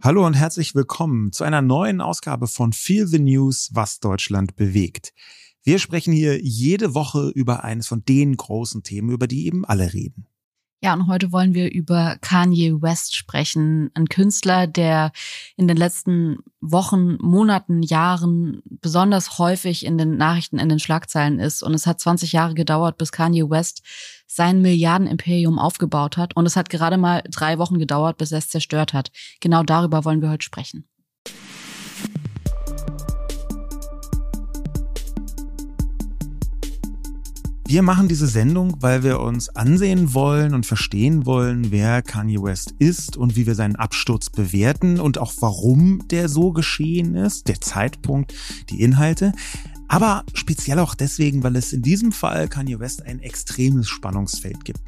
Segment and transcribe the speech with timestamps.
[0.00, 5.12] Hallo und herzlich willkommen zu einer neuen Ausgabe von Feel the News, was Deutschland bewegt.
[5.64, 9.92] Wir sprechen hier jede Woche über eines von den großen Themen, über die eben alle
[9.92, 10.28] reden.
[10.80, 13.90] Ja, und heute wollen wir über Kanye West sprechen.
[13.94, 15.10] Ein Künstler, der
[15.56, 21.64] in den letzten Wochen, Monaten, Jahren besonders häufig in den Nachrichten, in den Schlagzeilen ist.
[21.64, 23.82] Und es hat 20 Jahre gedauert, bis Kanye West
[24.28, 26.36] sein Milliardenimperium aufgebaut hat.
[26.36, 29.10] Und es hat gerade mal drei Wochen gedauert, bis er es zerstört hat.
[29.40, 30.86] Genau darüber wollen wir heute sprechen.
[37.68, 42.74] Wir machen diese Sendung, weil wir uns ansehen wollen und verstehen wollen, wer Kanye West
[42.78, 47.60] ist und wie wir seinen Absturz bewerten und auch warum der so geschehen ist, der
[47.60, 48.32] Zeitpunkt,
[48.70, 49.34] die Inhalte.
[49.88, 54.80] Aber speziell auch deswegen, weil es in diesem Fall Kanye West ein extremes Spannungsfeld gibt.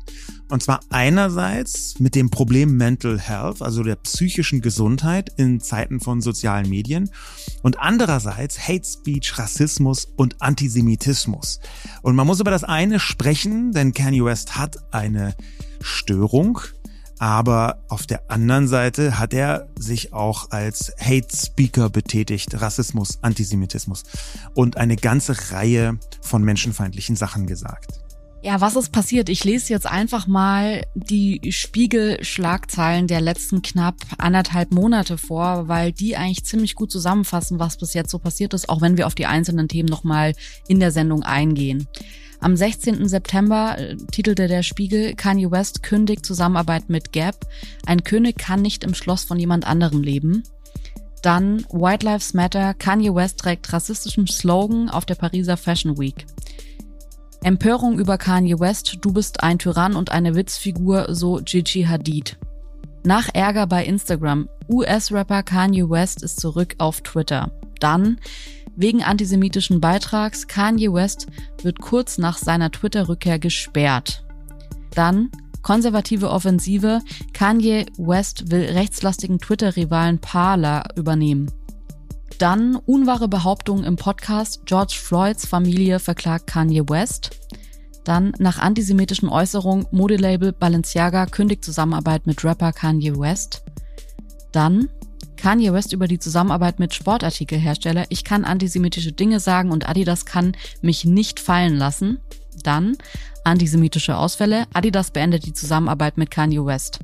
[0.50, 6.20] Und zwar einerseits mit dem Problem Mental Health, also der psychischen Gesundheit in Zeiten von
[6.20, 7.10] sozialen Medien
[7.62, 11.60] und andererseits Hate Speech, Rassismus und Antisemitismus.
[12.02, 15.34] Und man muss über das eine sprechen, denn Kanye West hat eine
[15.80, 16.60] Störung,
[17.20, 24.04] aber auf der anderen Seite hat er sich auch als Hate Speaker betätigt, Rassismus, Antisemitismus
[24.54, 28.00] und eine ganze Reihe von menschenfeindlichen Sachen gesagt.
[28.42, 29.28] Ja, was ist passiert?
[29.28, 36.16] Ich lese jetzt einfach mal die Spiegel-Schlagzeilen der letzten knapp anderthalb Monate vor, weil die
[36.16, 39.26] eigentlich ziemlich gut zusammenfassen, was bis jetzt so passiert ist, auch wenn wir auf die
[39.26, 40.32] einzelnen Themen nochmal
[40.68, 41.86] in der Sendung eingehen.
[42.40, 43.06] Am 16.
[43.06, 47.46] September äh, titelte der Spiegel, Kanye West kündigt Zusammenarbeit mit Gap.
[47.86, 50.42] Ein König kann nicht im Schloss von jemand anderem leben.
[51.22, 56.26] Dann White Lives Matter, Kanye West trägt rassistischen Slogan auf der Pariser Fashion Week.
[57.42, 62.38] Empörung über Kanye West, du bist ein Tyrann und eine Witzfigur, so Gigi Hadid.
[63.02, 67.50] Nach Ärger bei Instagram, US-Rapper Kanye West ist zurück auf Twitter.
[67.80, 68.18] Dann,
[68.76, 71.26] wegen antisemitischen Beitrags, Kanye West
[71.62, 74.24] wird kurz nach seiner Twitter-Rückkehr gesperrt.
[74.94, 75.30] Dann,
[75.62, 77.00] konservative Offensive,
[77.32, 81.50] Kanye West will rechtslastigen Twitter-Rivalen Parler übernehmen.
[82.38, 87.32] Dann unwahre Behauptungen im Podcast, George Floyds Familie verklagt Kanye West.
[88.04, 93.62] Dann nach antisemitischen Äußerungen, Modelabel Balenciaga kündigt Zusammenarbeit mit Rapper Kanye West.
[94.52, 94.88] Dann
[95.40, 98.04] Kanye West über die Zusammenarbeit mit Sportartikelhersteller.
[98.10, 102.18] Ich kann antisemitische Dinge sagen und Adidas kann mich nicht fallen lassen.
[102.62, 102.96] Dann
[103.44, 104.66] antisemitische Ausfälle.
[104.72, 107.00] Adidas beendet die Zusammenarbeit mit Kanye West.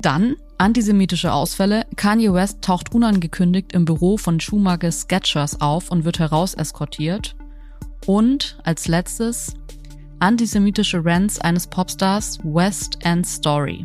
[0.00, 1.86] Dann Antisemitische Ausfälle.
[1.94, 7.36] Kanye West taucht unangekündigt im Büro von Schumacher Sketchers auf und wird heraus eskortiert.
[8.06, 9.54] Und als letztes
[10.18, 13.84] antisemitische Rants eines Popstars West End Story.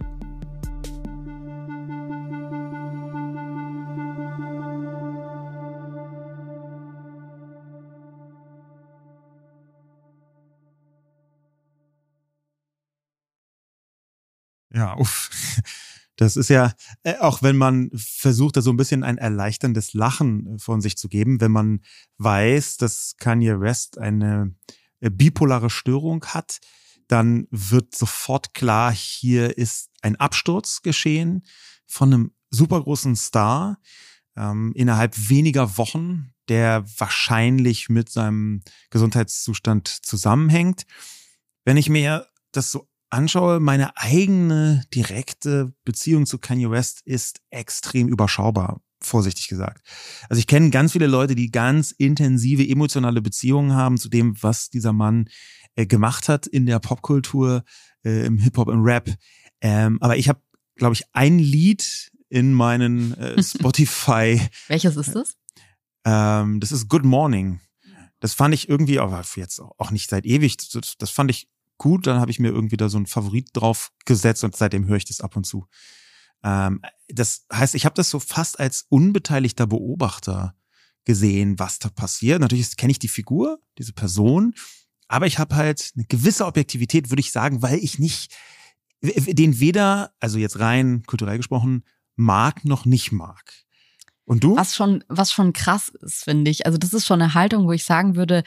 [14.73, 15.29] Ja, uff.
[16.15, 20.59] Das ist ja, äh, auch wenn man versucht, da so ein bisschen ein erleichterndes Lachen
[20.59, 21.81] von sich zu geben, wenn man
[22.19, 24.53] weiß, dass Kanye West eine
[24.99, 26.59] äh, bipolare Störung hat,
[27.07, 31.43] dann wird sofort klar, hier ist ein Absturz geschehen
[31.87, 33.79] von einem supergroßen Star
[34.37, 40.85] ähm, innerhalb weniger Wochen, der wahrscheinlich mit seinem Gesundheitszustand zusammenhängt.
[41.65, 48.09] Wenn ich mir das so anschaue, meine eigene direkte Beziehung zu Kanye West ist extrem
[48.09, 49.85] überschaubar, vorsichtig gesagt.
[50.29, 54.69] Also ich kenne ganz viele Leute, die ganz intensive emotionale Beziehungen haben zu dem, was
[54.69, 55.29] dieser Mann
[55.75, 57.63] äh, gemacht hat in der Popkultur,
[58.03, 59.09] äh, im Hip-Hop, im Rap.
[59.61, 60.41] Ähm, aber ich habe,
[60.75, 64.41] glaube ich, ein Lied in meinen äh, Spotify.
[64.67, 65.37] Welches ist das?
[66.03, 67.59] Ähm, das ist Good Morning.
[68.19, 71.49] Das fand ich irgendwie, aber jetzt auch nicht seit ewig, das, das fand ich
[71.83, 72.07] gut.
[72.07, 75.05] Dann habe ich mir irgendwie da so ein Favorit drauf gesetzt und seitdem höre ich
[75.05, 75.67] das ab und zu.
[76.43, 80.55] Ähm, das heißt, ich habe das so fast als unbeteiligter Beobachter
[81.05, 82.39] gesehen, was da passiert.
[82.39, 84.55] Natürlich kenne ich die Figur, diese Person,
[85.07, 88.33] aber ich habe halt eine gewisse Objektivität, würde ich sagen, weil ich nicht
[89.01, 91.83] den weder, also jetzt rein kulturell gesprochen,
[92.15, 93.53] mag noch nicht mag.
[94.25, 94.55] Und du?
[94.55, 96.65] Was schon, was schon krass ist, finde ich.
[96.65, 98.43] Also das ist schon eine Haltung, wo ich sagen würde,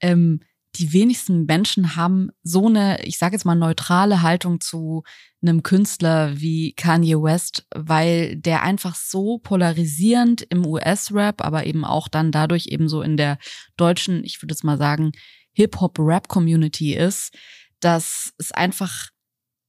[0.00, 0.40] ähm,
[0.76, 5.02] die wenigsten Menschen haben so eine, ich sage jetzt mal, neutrale Haltung zu
[5.42, 12.08] einem Künstler wie Kanye West, weil der einfach so polarisierend im US-Rap, aber eben auch
[12.08, 13.38] dann dadurch eben so in der
[13.76, 15.12] deutschen, ich würde jetzt mal sagen,
[15.52, 17.34] Hip-Hop-Rap-Community ist,
[17.80, 19.10] dass es einfach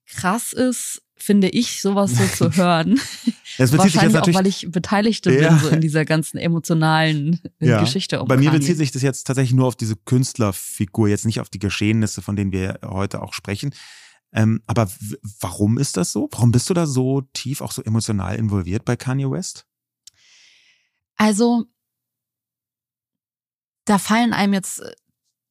[0.05, 2.99] krass ist, finde ich, sowas so zu hören.
[3.57, 5.49] Das bezieht Wahrscheinlich sich jetzt auch, natürlich weil ich Beteiligte Ja.
[5.51, 7.79] bin, so in dieser ganzen emotionalen Ja.
[7.81, 8.21] Geschichte.
[8.21, 8.59] Um Bei mir Kanye.
[8.59, 12.35] bezieht sich das jetzt tatsächlich nur auf diese Künstlerfigur, jetzt nicht auf die Geschehnisse, von
[12.35, 13.73] denen wir heute auch sprechen.
[14.33, 14.89] Ähm, aber
[15.41, 16.27] warum ist das so?
[16.31, 19.65] Warum bist du da so tief, auch so emotional involviert bei Kanye West?
[21.17, 21.65] Also,
[23.85, 24.81] da fallen einem jetzt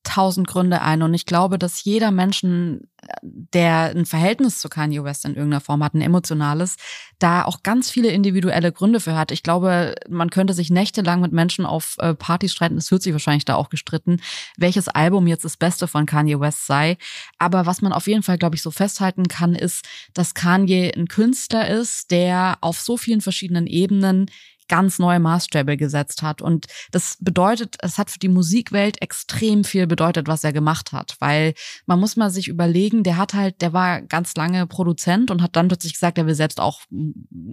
[0.02, 2.88] tausend Gründe ein und ich glaube, dass jeder Menschen,
[3.22, 6.76] der ein Verhältnis zu Kanye West in irgendeiner Form hat, ein emotionales,
[7.18, 9.30] da auch ganz viele individuelle Gründe für hat.
[9.30, 13.12] Ich glaube, man könnte sich nächtelang mit Menschen auf äh, Partys streiten, es wird sich
[13.12, 14.20] wahrscheinlich da auch gestritten,
[14.56, 16.96] welches Album jetzt das Beste von Kanye West sei.
[17.38, 19.84] Aber was man auf jeden Fall, glaube ich, so festhalten kann, ist,
[20.14, 24.26] dass Kanye ein Künstler ist, der auf so vielen verschiedenen Ebenen
[24.72, 26.40] ganz neue Maßstäbe gesetzt hat.
[26.40, 31.16] Und das bedeutet, es hat für die Musikwelt extrem viel bedeutet, was er gemacht hat.
[31.18, 31.52] Weil
[31.84, 35.56] man muss mal sich überlegen, der hat halt, der war ganz lange Produzent und hat
[35.56, 36.80] dann plötzlich gesagt, er will selbst auch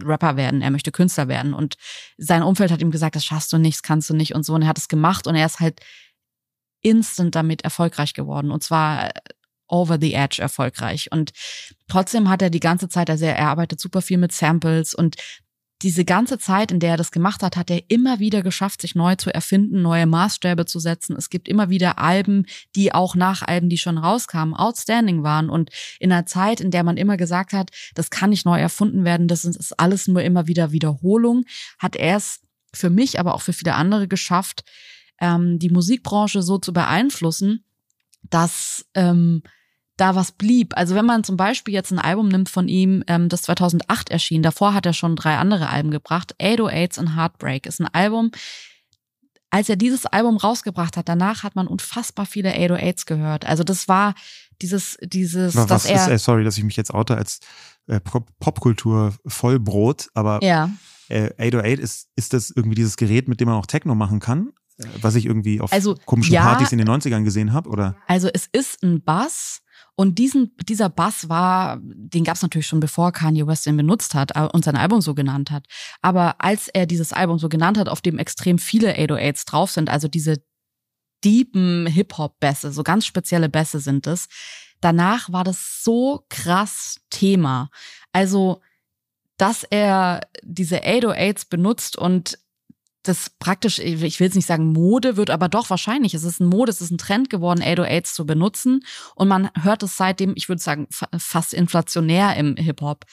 [0.01, 1.53] Rapper werden, er möchte Künstler werden.
[1.53, 1.75] Und
[2.17, 4.53] sein Umfeld hat ihm gesagt, das schaffst du nicht, das kannst du nicht und so.
[4.53, 5.81] Und er hat es gemacht und er ist halt
[6.81, 8.49] instant damit erfolgreich geworden.
[8.49, 9.11] Und zwar
[9.67, 11.11] over the edge erfolgreich.
[11.11, 11.31] Und
[11.89, 15.17] trotzdem hat er die ganze Zeit, also er arbeitet super viel mit Samples und
[15.81, 18.95] diese ganze Zeit, in der er das gemacht hat, hat er immer wieder geschafft, sich
[18.95, 21.15] neu zu erfinden, neue Maßstäbe zu setzen.
[21.15, 22.45] Es gibt immer wieder Alben,
[22.75, 25.49] die auch nach Alben, die schon rauskamen, outstanding waren.
[25.49, 29.05] Und in einer Zeit, in der man immer gesagt hat, das kann nicht neu erfunden
[29.05, 31.45] werden, das ist alles nur immer wieder Wiederholung,
[31.77, 32.41] hat er es
[32.73, 34.65] für mich, aber auch für viele andere geschafft,
[35.21, 37.63] ähm, die Musikbranche so zu beeinflussen,
[38.29, 39.43] dass ähm,
[39.99, 40.75] da was blieb.
[40.77, 44.41] Also wenn man zum Beispiel jetzt ein Album nimmt von ihm, ähm, das 2008 erschien,
[44.41, 48.31] davor hat er schon drei andere Alben gebracht, 808s und Heartbreak ist ein Album,
[49.49, 53.45] als er dieses Album rausgebracht hat, danach hat man unfassbar viele 808s gehört.
[53.45, 54.13] Also das war
[54.61, 57.39] dieses, dieses, Was dass ist, er, äh, sorry, dass ich mich jetzt oute als
[57.87, 60.69] äh, Pop Popkultur Vollbrot, aber ja,
[61.09, 64.51] äh, 808 ist, ist das irgendwie dieses Gerät, mit dem man auch Techno machen kann?
[64.77, 66.43] Äh, Was ich irgendwie auf Also, komischen ja.
[66.43, 67.95] Partys in den 90ern gesehen habe, oder?
[68.07, 69.61] Also es ist ein Bass
[69.99, 74.15] und diesen, dieser Bass war, den gab es natürlich schon bevor Kanye West den benutzt
[74.15, 75.65] hat äh, und sein Album so genannt hat.
[76.01, 79.89] Aber als er dieses Album so genannt hat, auf dem extrem viele 808s drauf sind,
[79.89, 80.41] also diese
[81.25, 84.29] deepen Hip-Hop-Bässe, so ganz spezielle Bässe sind es,
[84.79, 87.69] danach war das so krass Thema.
[88.13, 88.61] Also,
[89.35, 92.39] dass er diese 808s benutzt und
[93.03, 96.13] das praktisch, ich will jetzt nicht sagen Mode wird, aber doch wahrscheinlich.
[96.13, 98.81] Es ist ein Mode, es ist ein Trend geworden, 808s zu benutzen.
[99.15, 103.05] Und man hört es seitdem, ich würde sagen, fa- fast inflationär im Hip-Hop.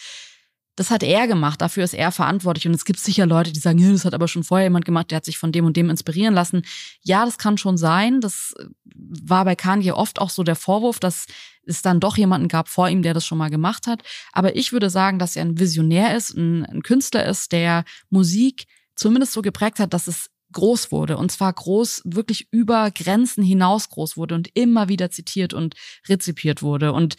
[0.75, 2.67] Das hat er gemacht, dafür ist er verantwortlich.
[2.67, 5.17] Und es gibt sicher Leute, die sagen, das hat aber schon vorher jemand gemacht, der
[5.17, 6.63] hat sich von dem und dem inspirieren lassen.
[7.03, 8.21] Ja, das kann schon sein.
[8.21, 8.55] Das
[8.95, 11.27] war bei Kanye oft auch so der Vorwurf, dass
[11.65, 14.03] es dann doch jemanden gab vor ihm, der das schon mal gemacht hat.
[14.33, 18.67] Aber ich würde sagen, dass er ein Visionär ist, ein, ein Künstler ist, der Musik
[18.97, 21.17] zumindest so geprägt hat, dass es groß wurde.
[21.17, 25.75] Und zwar groß, wirklich über Grenzen hinaus groß wurde und immer wieder zitiert und
[26.09, 26.93] rezipiert wurde.
[26.93, 27.17] Und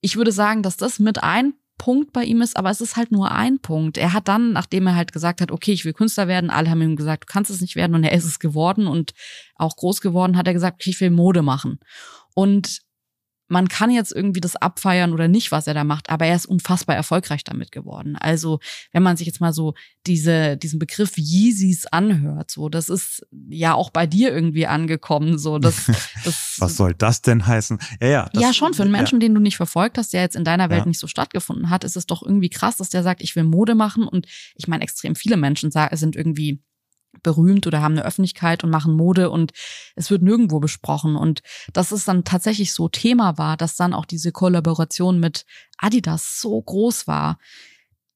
[0.00, 3.10] ich würde sagen, dass das mit ein Punkt bei ihm ist, aber es ist halt
[3.10, 3.96] nur ein Punkt.
[3.96, 6.82] Er hat dann, nachdem er halt gesagt hat, okay, ich will Künstler werden, alle haben
[6.82, 9.12] ihm gesagt, du kannst es nicht werden und er ist es geworden und
[9.54, 11.80] auch groß geworden, hat er gesagt, okay, ich will Mode machen.
[12.34, 12.82] Und
[13.50, 16.46] man kann jetzt irgendwie das abfeiern oder nicht, was er da macht, aber er ist
[16.46, 18.16] unfassbar erfolgreich damit geworden.
[18.16, 18.60] Also,
[18.92, 19.74] wenn man sich jetzt mal so
[20.06, 25.58] diese, diesen Begriff Yeezys anhört, so, das ist ja auch bei dir irgendwie angekommen, so,
[25.58, 25.86] das,
[26.24, 26.56] das.
[26.58, 27.78] Was soll das denn heißen?
[28.00, 28.30] Ja, ja.
[28.32, 29.26] Das, ja, schon für einen Menschen, Ja.
[29.26, 30.86] den du nicht verfolgt hast, der jetzt in deiner Welt Ja.
[30.86, 33.74] nicht so stattgefunden hat, ist es doch irgendwie krass, dass der sagt, ich will Mode
[33.74, 34.06] machen.
[34.06, 36.62] Und ich meine, extrem viele Menschen sind irgendwie
[37.22, 39.52] berühmt oder haben eine Öffentlichkeit und machen Mode und
[39.94, 41.16] es wird nirgendwo besprochen.
[41.16, 45.44] Und dass es dann tatsächlich so Thema war, dass dann auch diese Kollaboration mit
[45.78, 47.38] Adidas so groß war.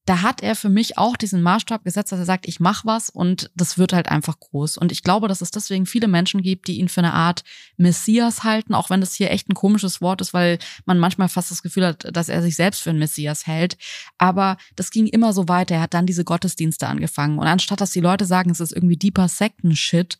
[0.06, 3.08] Da hat er für mich auch diesen Maßstab gesetzt, dass er sagt, ich mache was
[3.08, 4.76] und das wird halt einfach groß.
[4.76, 7.42] Und ich glaube, dass es deswegen viele Menschen gibt, die ihn für eine Art
[7.78, 11.50] Messias halten, auch wenn das hier echt ein komisches Wort ist, weil man manchmal fast
[11.50, 13.78] das Gefühl hat, dass er sich selbst für einen Messias hält.
[14.18, 15.76] Aber das ging immer so weiter.
[15.76, 17.38] Er hat dann diese Gottesdienste angefangen.
[17.38, 20.18] Und anstatt dass die Leute sagen, es ist irgendwie deeper Sekten-Shit,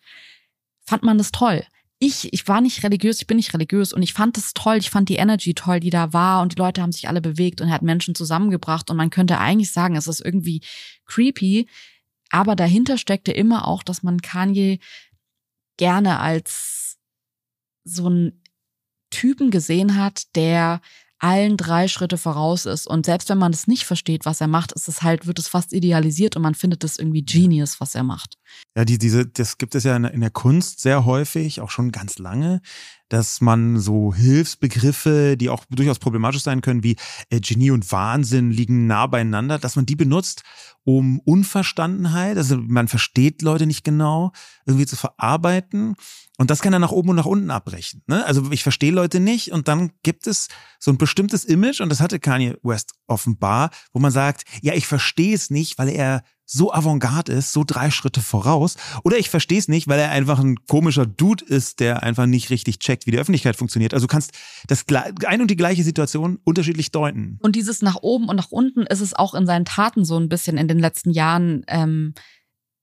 [0.87, 1.65] fand man das toll.
[2.07, 4.91] Ich, ich war nicht religiös, ich bin nicht religiös und ich fand es toll, ich
[4.91, 7.71] fand die Energy toll, die da war und die Leute haben sich alle bewegt und
[7.71, 10.61] hat Menschen zusammengebracht und man könnte eigentlich sagen, es ist irgendwie
[11.07, 11.67] creepy,
[12.29, 14.81] aber dahinter steckte immer auch, dass man Kanye
[15.79, 16.99] gerne als
[17.85, 18.43] so einen
[19.09, 20.83] Typen gesehen hat, der
[21.25, 22.87] allen drei Schritte voraus ist.
[22.87, 25.49] Und selbst wenn man das nicht versteht, was er macht, ist es halt, wird es
[25.49, 28.37] fast idealisiert und man findet es irgendwie genius, was er macht.
[28.77, 32.19] Ja, die, diese, das gibt es ja in der Kunst sehr häufig, auch schon ganz
[32.19, 32.61] lange.
[33.09, 36.97] Dass man so Hilfsbegriffe, die auch durchaus problematisch sein können, wie
[37.31, 40.43] äh, Genie und Wahnsinn liegen nah beieinander, dass man die benutzt,
[40.85, 44.33] um Unverstandenheit, also man versteht Leute nicht genau,
[44.67, 45.95] irgendwie zu verarbeiten.
[46.37, 48.03] Und das kann er nach oben und nach unten abbrechen.
[48.07, 48.25] Ne?
[48.27, 52.01] Also ich verstehe Leute nicht und dann gibt es so ein bestimmtes Image und das
[52.01, 56.73] hatte Kanye West offenbar, wo man sagt, ja, ich verstehe es nicht, weil er so
[56.73, 58.77] avantgarde ist, so drei Schritte voraus.
[59.03, 62.51] Oder ich verstehe es nicht, weil er einfach ein komischer Dude ist, der einfach nicht
[62.51, 63.95] richtig checkt, wie die Öffentlichkeit funktioniert.
[63.95, 64.33] Also du kannst
[64.67, 64.85] das
[65.27, 67.39] ein und die gleiche Situation unterschiedlich deuten.
[67.43, 70.29] Und dieses nach oben und nach unten ist es auch in seinen Taten so ein
[70.29, 71.65] bisschen in den letzten Jahren.
[71.69, 72.15] Ähm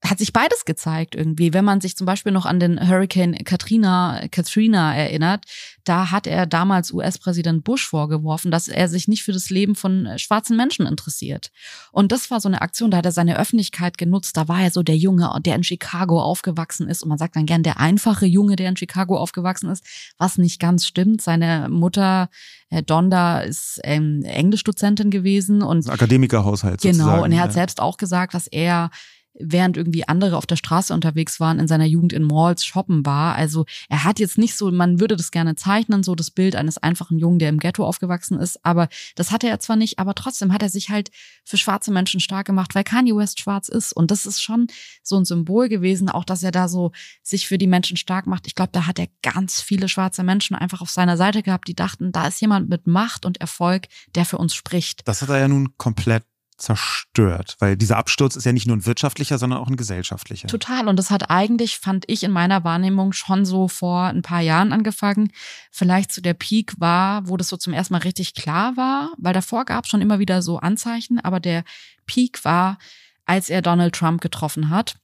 [0.03, 1.53] hat sich beides gezeigt irgendwie.
[1.53, 5.45] Wenn man sich zum Beispiel noch an den Hurricane Katrina, Katrina erinnert,
[5.83, 10.09] da hat er damals US-Präsident Bush vorgeworfen, dass er sich nicht für das Leben von
[10.17, 11.51] schwarzen Menschen interessiert.
[11.91, 14.35] Und das war so eine Aktion, da hat er seine Öffentlichkeit genutzt.
[14.37, 17.03] Da war er so der Junge, der in Chicago aufgewachsen ist.
[17.03, 19.85] Und man sagt dann gern der einfache Junge, der in Chicago aufgewachsen ist,
[20.17, 21.21] was nicht ganz stimmt.
[21.21, 22.29] Seine Mutter
[22.69, 26.81] Herr Donda ist ähm, Englischdozentin gewesen und Akademikerhaushalt.
[26.81, 27.53] Genau, und er hat ja.
[27.53, 28.89] selbst auch gesagt, dass er
[29.33, 33.35] während irgendwie andere auf der Straße unterwegs waren, in seiner Jugend in Malls shoppen war.
[33.35, 36.77] Also er hat jetzt nicht so, man würde das gerne zeichnen, so das Bild eines
[36.77, 40.53] einfachen Jungen, der im Ghetto aufgewachsen ist, aber das hatte er zwar nicht, aber trotzdem
[40.53, 41.11] hat er sich halt
[41.45, 43.93] für schwarze Menschen stark gemacht, weil Kanye West schwarz ist.
[43.93, 44.67] Und das ist schon
[45.03, 46.91] so ein Symbol gewesen, auch dass er da so
[47.23, 48.47] sich für die Menschen stark macht.
[48.47, 51.75] Ich glaube, da hat er ganz viele schwarze Menschen einfach auf seiner Seite gehabt, die
[51.75, 55.07] dachten, da ist jemand mit Macht und Erfolg, der für uns spricht.
[55.07, 56.23] Das hat er ja nun komplett
[56.61, 60.47] zerstört, weil dieser Absturz ist ja nicht nur ein wirtschaftlicher, sondern auch ein gesellschaftlicher.
[60.47, 60.87] Total.
[60.87, 64.71] Und das hat eigentlich, fand ich in meiner Wahrnehmung schon so vor ein paar Jahren
[64.71, 65.31] angefangen.
[65.71, 69.33] Vielleicht zu der Peak war, wo das so zum ersten Mal richtig klar war, weil
[69.33, 71.63] davor gab es schon immer wieder so Anzeichen, aber der
[72.05, 72.77] Peak war,
[73.25, 74.95] als er Donald Trump getroffen hat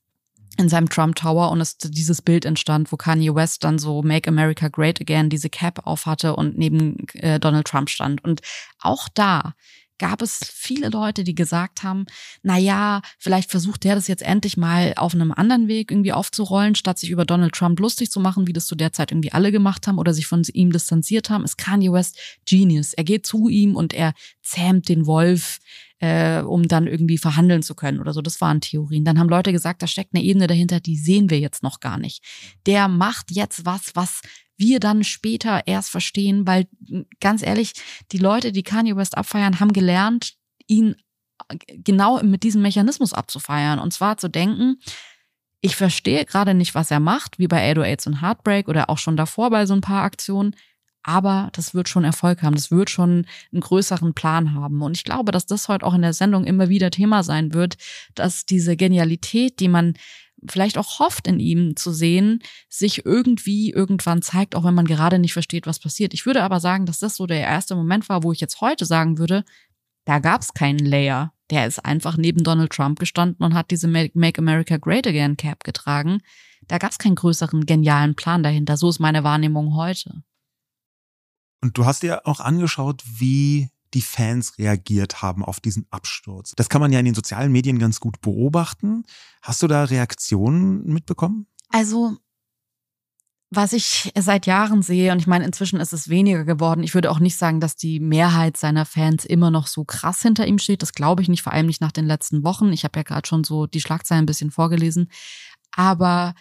[0.57, 4.27] in seinem Trump Tower und es dieses Bild entstand, wo Kanye West dann so Make
[4.27, 8.23] America Great Again diese Cap aufhatte und neben äh, Donald Trump stand.
[8.23, 8.41] Und
[8.79, 9.53] auch da
[9.99, 12.05] gab es viele Leute, die gesagt haben,
[12.43, 16.75] na ja, vielleicht versucht der das jetzt endlich mal auf einem anderen Weg irgendwie aufzurollen,
[16.75, 19.51] statt sich über Donald Trump lustig zu machen, wie das zu der Zeit irgendwie alle
[19.51, 22.93] gemacht haben oder sich von ihm distanziert haben, ist Kanye West Genius.
[22.93, 25.59] Er geht zu ihm und er zähmt den Wolf,
[25.99, 28.21] äh, um dann irgendwie verhandeln zu können oder so.
[28.21, 29.05] Das waren Theorien.
[29.05, 31.97] Dann haben Leute gesagt, da steckt eine Ebene dahinter, die sehen wir jetzt noch gar
[31.97, 32.23] nicht.
[32.65, 34.21] Der macht jetzt was, was
[34.57, 36.67] wir dann später erst verstehen, weil
[37.19, 37.73] ganz ehrlich,
[38.11, 40.33] die Leute, die Kanye West abfeiern, haben gelernt,
[40.67, 40.95] ihn
[41.69, 43.79] genau mit diesem Mechanismus abzufeiern.
[43.79, 44.79] Und zwar zu denken,
[45.61, 49.17] ich verstehe gerade nicht, was er macht, wie bei 808s und Heartbreak oder auch schon
[49.17, 50.55] davor bei so ein paar Aktionen.
[51.03, 52.55] Aber das wird schon Erfolg haben.
[52.55, 54.81] Das wird schon einen größeren Plan haben.
[54.81, 57.77] Und ich glaube, dass das heute auch in der Sendung immer wieder Thema sein wird,
[58.13, 59.93] dass diese Genialität, die man
[60.47, 65.19] vielleicht auch hofft in ihm zu sehen, sich irgendwie irgendwann zeigt, auch wenn man gerade
[65.19, 66.13] nicht versteht, was passiert.
[66.13, 68.85] Ich würde aber sagen, dass das so der erste Moment war, wo ich jetzt heute
[68.85, 69.43] sagen würde,
[70.05, 71.33] da gab es keinen Layer.
[71.49, 75.63] Der ist einfach neben Donald Trump gestanden und hat diese Make America Great Again Cap
[75.63, 76.19] getragen.
[76.67, 78.77] Da gab es keinen größeren genialen Plan dahinter.
[78.77, 80.23] So ist meine Wahrnehmung heute.
[81.61, 86.53] Und du hast dir auch angeschaut, wie die Fans reagiert haben auf diesen Absturz.
[86.55, 89.03] Das kann man ja in den sozialen Medien ganz gut beobachten.
[89.41, 91.47] Hast du da Reaktionen mitbekommen?
[91.69, 92.17] Also
[93.49, 96.83] was ich seit Jahren sehe, und ich meine, inzwischen ist es weniger geworden.
[96.83, 100.45] Ich würde auch nicht sagen, dass die Mehrheit seiner Fans immer noch so krass hinter
[100.45, 100.81] ihm steht.
[100.81, 102.73] Das glaube ich nicht, vor allem nicht nach den letzten Wochen.
[102.73, 105.09] Ich habe ja gerade schon so die Schlagzeilen ein bisschen vorgelesen.
[105.71, 106.33] Aber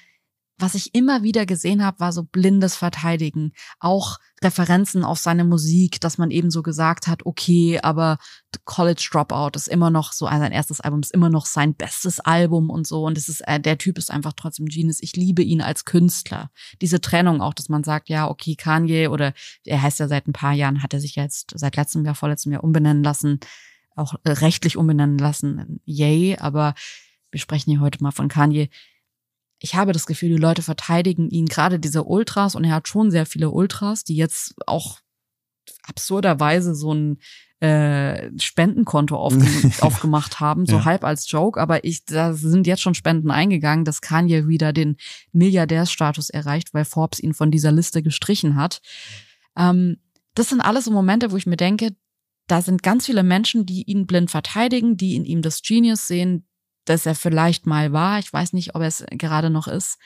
[0.59, 3.53] was ich immer wieder gesehen habe, war so blindes Verteidigen.
[3.79, 8.19] Auch Referenzen auf seine Musik, dass man eben so gesagt hat, okay, aber
[8.65, 12.71] College Dropout ist immer noch so, sein erstes Album ist immer noch sein bestes Album
[12.71, 13.05] und so.
[13.05, 15.03] Und es ist, äh, der Typ ist einfach trotzdem Genius.
[15.03, 16.51] Ich liebe ihn als Künstler.
[16.81, 19.35] Diese Trennung auch, dass man sagt, ja, okay, Kanye oder
[19.65, 22.53] er heißt ja seit ein paar Jahren, hat er sich jetzt seit letztem Jahr, vorletztem
[22.53, 23.41] Jahr umbenennen lassen,
[23.95, 25.81] auch äh, rechtlich umbenennen lassen.
[25.85, 26.75] Yay, aber
[27.31, 28.71] wir sprechen hier heute mal von Kanye
[29.59, 33.11] ich habe das Gefühl, die Leute verteidigen ihn, gerade diese Ultras, und er hat schon
[33.11, 35.01] sehr viele Ultras, die jetzt auch
[35.83, 37.19] absurderweise so ein
[37.61, 39.47] äh, Spendenkonto aufge
[39.81, 40.85] aufgemacht haben, so ja.
[40.85, 44.97] halb als Joke, aber ich, da sind jetzt schon Spenden eingegangen, dass Kanye wieder den
[45.33, 48.83] Milliardärsstatus erreicht, weil Forbes ihn von dieser Liste gestrichen hat.
[49.57, 49.97] Ähm,
[50.35, 51.97] das sind alles so Momente, wo ich mir denke,
[52.47, 56.47] da sind ganz viele Menschen, die ihn blind verteidigen, die in ihm das Genius sehen,
[56.87, 58.19] dass er vielleicht mal war.
[58.19, 59.99] Ich weiß nicht, ob er es gerade noch ist.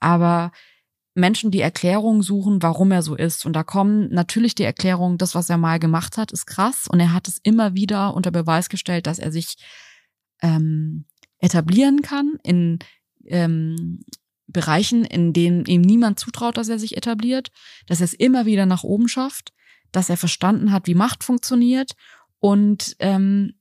[0.00, 0.50] Aber
[1.14, 3.44] Menschen, die Erklärungen suchen, warum er so ist.
[3.44, 6.88] Und da kommen natürlich die Erklärungen, das, was er mal gemacht hat, ist krass.
[6.88, 9.56] Und er hat es immer wieder unter Beweis gestellt, dass er sich
[10.40, 11.04] ähm,
[11.38, 12.78] etablieren kann in
[13.26, 14.04] ähm,
[14.46, 17.50] Bereichen, in denen ihm niemand zutraut, dass er sich etabliert,
[17.86, 19.52] dass er es immer wieder nach oben schafft,
[19.92, 21.92] dass er verstanden hat, wie Macht funktioniert
[22.38, 23.54] und ähm,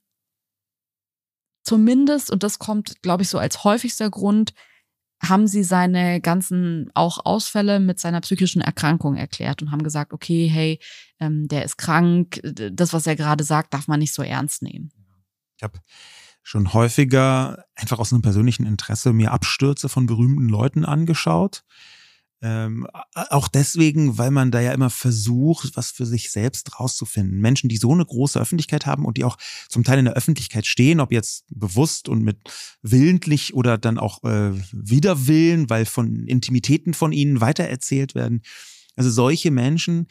[1.71, 4.53] zumindest, und das kommt, glaube ich, so als häufigster Grund,
[5.23, 10.49] haben sie seine ganzen auch Ausfälle mit seiner psychischen Erkrankung erklärt und haben gesagt, okay,
[10.49, 10.79] hey,
[11.21, 14.91] ähm, der ist krank, das, was er gerade sagt, darf man nicht so ernst nehmen.
[15.55, 15.79] Ich habe
[16.43, 21.63] schon häufiger einfach aus einem persönlichen Interesse mir Abstürze von berühmten Leuten angeschaut.
[22.43, 27.39] Ähm, auch deswegen, weil man da ja immer versucht, was für sich selbst rauszufinden.
[27.39, 29.38] Menschen, die so eine große Öffentlichkeit haben und die auch
[29.69, 32.38] zum Teil in der Öffentlichkeit stehen, ob jetzt bewusst und mit
[32.81, 38.41] willentlich oder dann auch äh, widerwillen, weil von Intimitäten von ihnen weitererzählt werden.
[38.95, 40.07] Also solche Menschen,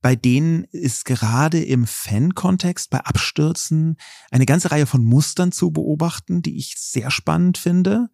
[0.00, 3.96] bei denen ist gerade im Fan-Kontext bei Abstürzen
[4.30, 8.08] eine ganze Reihe von Mustern zu beobachten, die ich sehr spannend finde.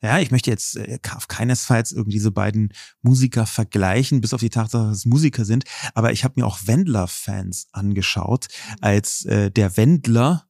[0.00, 4.50] Ja, ich möchte jetzt äh, auf keinesfalls irgendwie diese beiden Musiker vergleichen, bis auf die
[4.50, 5.64] Tatsache, dass es Musiker sind.
[5.94, 8.48] Aber ich habe mir auch Wendler-Fans angeschaut,
[8.80, 10.46] als äh, der Wendler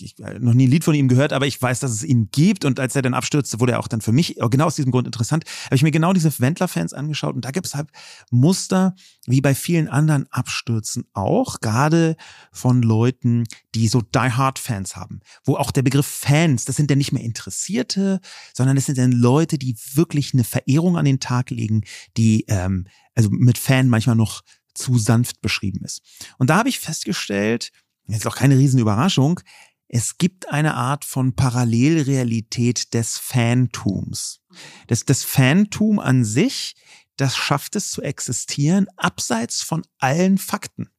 [0.00, 2.28] ich, ich noch nie ein Lied von ihm gehört, aber ich weiß, dass es ihn
[2.30, 2.64] gibt.
[2.64, 5.06] Und als er dann abstürzte, wurde er auch dann für mich genau aus diesem Grund
[5.06, 5.44] interessant.
[5.66, 7.88] Habe ich mir genau diese Wendler-Fans angeschaut und da gibt es halt
[8.30, 8.94] Muster,
[9.26, 12.16] wie bei vielen anderen Abstürzen auch, gerade
[12.52, 16.96] von Leuten, die so Die Hard-Fans haben, wo auch der Begriff Fans, das sind ja
[16.96, 18.20] nicht mehr Interessierte,
[18.54, 21.82] sondern das sind dann Leute, die wirklich eine Verehrung an den Tag legen,
[22.16, 24.42] die ähm, also mit Fan manchmal noch
[24.74, 26.02] zu sanft beschrieben ist.
[26.38, 27.72] Und da habe ich festgestellt,
[28.06, 29.40] jetzt auch keine Riesenüberraschung,
[29.88, 34.40] es gibt eine Art von Parallelrealität des Phantoms.
[34.86, 36.76] Das, das Phantom an sich,
[37.16, 40.90] das schafft es zu existieren abseits von allen Fakten.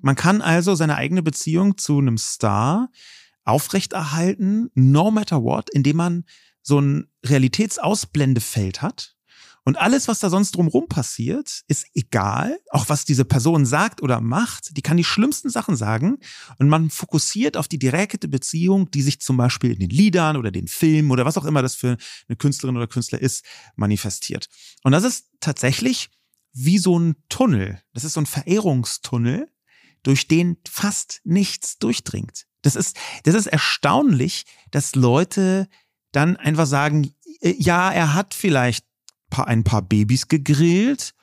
[0.00, 2.90] Man kann also seine eigene Beziehung zu einem Star
[3.44, 6.24] aufrechterhalten, no matter what, indem man
[6.62, 9.16] so ein Realitätsausblendefeld hat
[9.64, 12.58] und alles, was da sonst drumherum passiert, ist egal.
[12.70, 16.18] Auch was diese Person sagt oder macht, die kann die schlimmsten Sachen sagen.
[16.58, 20.50] Und man fokussiert auf die direkte Beziehung, die sich zum Beispiel in den Liedern oder
[20.50, 21.96] den Filmen oder was auch immer das für
[22.28, 23.44] eine Künstlerin oder Künstler ist,
[23.76, 24.48] manifestiert.
[24.82, 26.10] Und das ist tatsächlich
[26.52, 27.80] wie so ein Tunnel.
[27.94, 29.48] Das ist so ein Verehrungstunnel,
[30.02, 32.46] durch den fast nichts durchdringt.
[32.62, 35.68] Das ist, das ist erstaunlich, dass Leute
[36.10, 38.84] dann einfach sagen, äh, ja, er hat vielleicht
[39.38, 41.14] ein paar Babys gegrillt.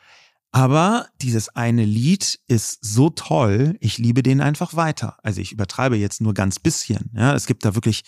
[0.51, 5.17] Aber dieses eine Lied ist so toll, ich liebe den einfach weiter.
[5.21, 7.11] Also ich übertreibe jetzt nur ganz bisschen.
[7.13, 8.03] Ja, es gibt da wirklich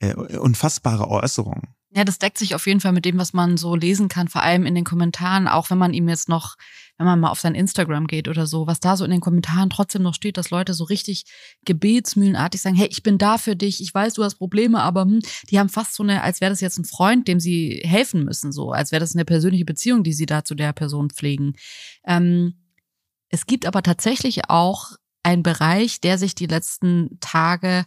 [0.00, 1.74] äh, unfassbare Äußerungen.
[1.96, 4.42] Ja, das deckt sich auf jeden Fall mit dem, was man so lesen kann, vor
[4.42, 6.56] allem in den Kommentaren, auch wenn man ihm jetzt noch,
[6.98, 9.70] wenn man mal auf sein Instagram geht oder so, was da so in den Kommentaren
[9.70, 11.24] trotzdem noch steht, dass Leute so richtig
[11.64, 15.20] gebetsmühlenartig sagen, hey, ich bin da für dich, ich weiß, du hast Probleme, aber hm,
[15.50, 18.50] die haben fast so eine, als wäre das jetzt ein Freund, dem sie helfen müssen,
[18.50, 21.54] so, als wäre das eine persönliche Beziehung, die sie da zu der Person pflegen.
[22.04, 22.54] Ähm,
[23.28, 27.84] es gibt aber tatsächlich auch einen Bereich, der sich die letzten Tage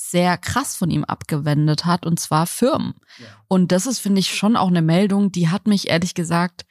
[0.00, 2.94] sehr krass von ihm abgewendet hat, und zwar Firmen.
[3.18, 3.26] Ja.
[3.48, 6.66] Und das ist, finde ich, schon auch eine Meldung, die hat mich ehrlich gesagt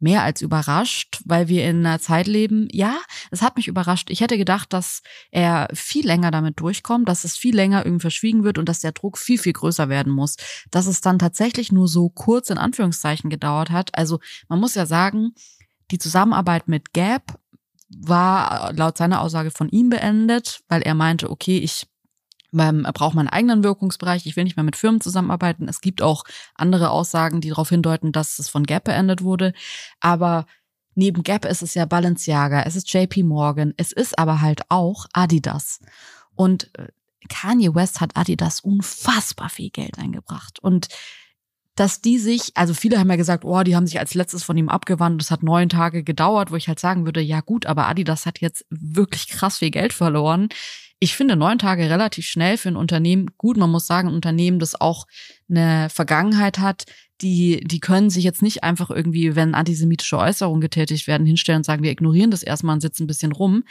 [0.00, 2.66] mehr als überrascht, weil wir in einer Zeit leben.
[2.72, 2.96] Ja,
[3.30, 4.10] es hat mich überrascht.
[4.10, 8.42] Ich hätte gedacht, dass er viel länger damit durchkommt, dass es viel länger irgendwie verschwiegen
[8.42, 10.34] wird und dass der Druck viel, viel größer werden muss.
[10.72, 13.96] Dass es dann tatsächlich nur so kurz in Anführungszeichen gedauert hat.
[13.96, 14.18] Also
[14.48, 15.34] man muss ja sagen,
[15.92, 17.38] die Zusammenarbeit mit Gap
[17.88, 21.86] war laut seiner Aussage von ihm beendet, weil er meinte, okay, ich
[22.52, 25.68] man braucht meinen eigenen Wirkungsbereich, ich will nicht mehr mit Firmen zusammenarbeiten.
[25.68, 29.54] Es gibt auch andere Aussagen, die darauf hindeuten, dass es von Gap beendet wurde.
[30.00, 30.46] Aber
[30.94, 35.06] neben Gap ist es ja Balenciaga, es ist JP Morgan, es ist aber halt auch
[35.14, 35.80] Adidas.
[36.34, 36.88] Und äh,
[37.28, 40.58] Kanye West hat Adidas unfassbar viel Geld eingebracht.
[40.60, 40.88] Und
[41.74, 44.58] dass die sich, also viele haben ja gesagt, oh, die haben sich als letztes von
[44.58, 47.88] ihm abgewandt, es hat neun Tage gedauert, wo ich halt sagen würde, ja gut, aber
[47.88, 50.50] Adidas hat jetzt wirklich krass viel Geld verloren
[51.02, 53.30] ich finde neun Tage relativ schnell für ein Unternehmen.
[53.36, 55.08] Gut, man muss sagen, ein Unternehmen, das auch
[55.50, 56.84] eine Vergangenheit hat,
[57.20, 61.64] die, die können sich jetzt nicht einfach irgendwie, wenn antisemitische Äußerungen getätigt werden, hinstellen und
[61.64, 63.64] sagen, wir ignorieren das erstmal und sitzen ein bisschen rum.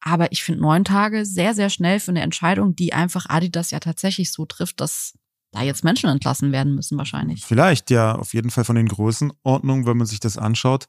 [0.00, 3.80] Aber ich finde neun Tage sehr, sehr schnell für eine Entscheidung, die einfach Adidas ja
[3.80, 5.12] tatsächlich so trifft, dass
[5.52, 7.44] da jetzt Menschen entlassen werden müssen wahrscheinlich.
[7.44, 10.86] Vielleicht ja, auf jeden Fall von den Größenordnungen, wenn man sich das anschaut.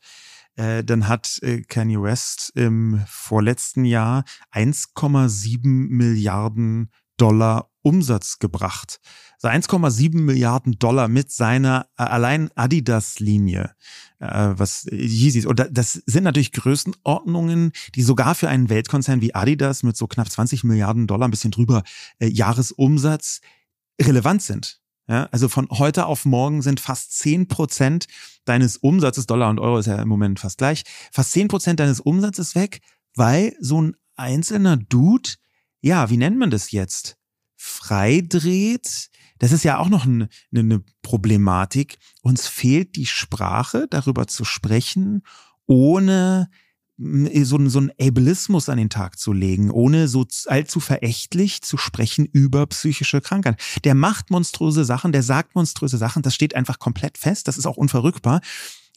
[0.55, 8.99] Äh, dann hat äh, Kanye West im vorletzten Jahr 1,7 Milliarden Dollar Umsatz gebracht.
[9.41, 13.75] Also 1,7 Milliarden Dollar mit seiner äh, allein Adidas-Linie,
[14.19, 15.45] äh, was Yeezys.
[15.45, 20.29] Und das sind natürlich Größenordnungen, die sogar für einen Weltkonzern wie Adidas mit so knapp
[20.29, 21.83] 20 Milliarden Dollar, ein bisschen drüber,
[22.19, 23.41] äh, Jahresumsatz
[24.01, 24.80] relevant sind.
[25.11, 28.05] Ja, also von heute auf morgen sind fast zehn Prozent
[28.45, 31.99] deines Umsatzes, Dollar und Euro ist ja im Moment fast gleich, fast zehn Prozent deines
[31.99, 32.79] Umsatzes weg,
[33.17, 35.31] weil so ein einzelner Dude,
[35.81, 37.17] ja, wie nennt man das jetzt?
[37.57, 39.09] Freidreht.
[39.37, 41.97] Das ist ja auch noch eine, eine Problematik.
[42.21, 45.23] Uns fehlt die Sprache, darüber zu sprechen,
[45.65, 46.49] ohne
[47.43, 52.25] so, so einen Ableismus an den Tag zu legen, ohne so allzu verächtlich zu sprechen
[52.25, 53.57] über psychische Krankheiten.
[53.83, 57.65] Der macht monströse Sachen, der sagt monströse Sachen, das steht einfach komplett fest, das ist
[57.65, 58.41] auch unverrückbar.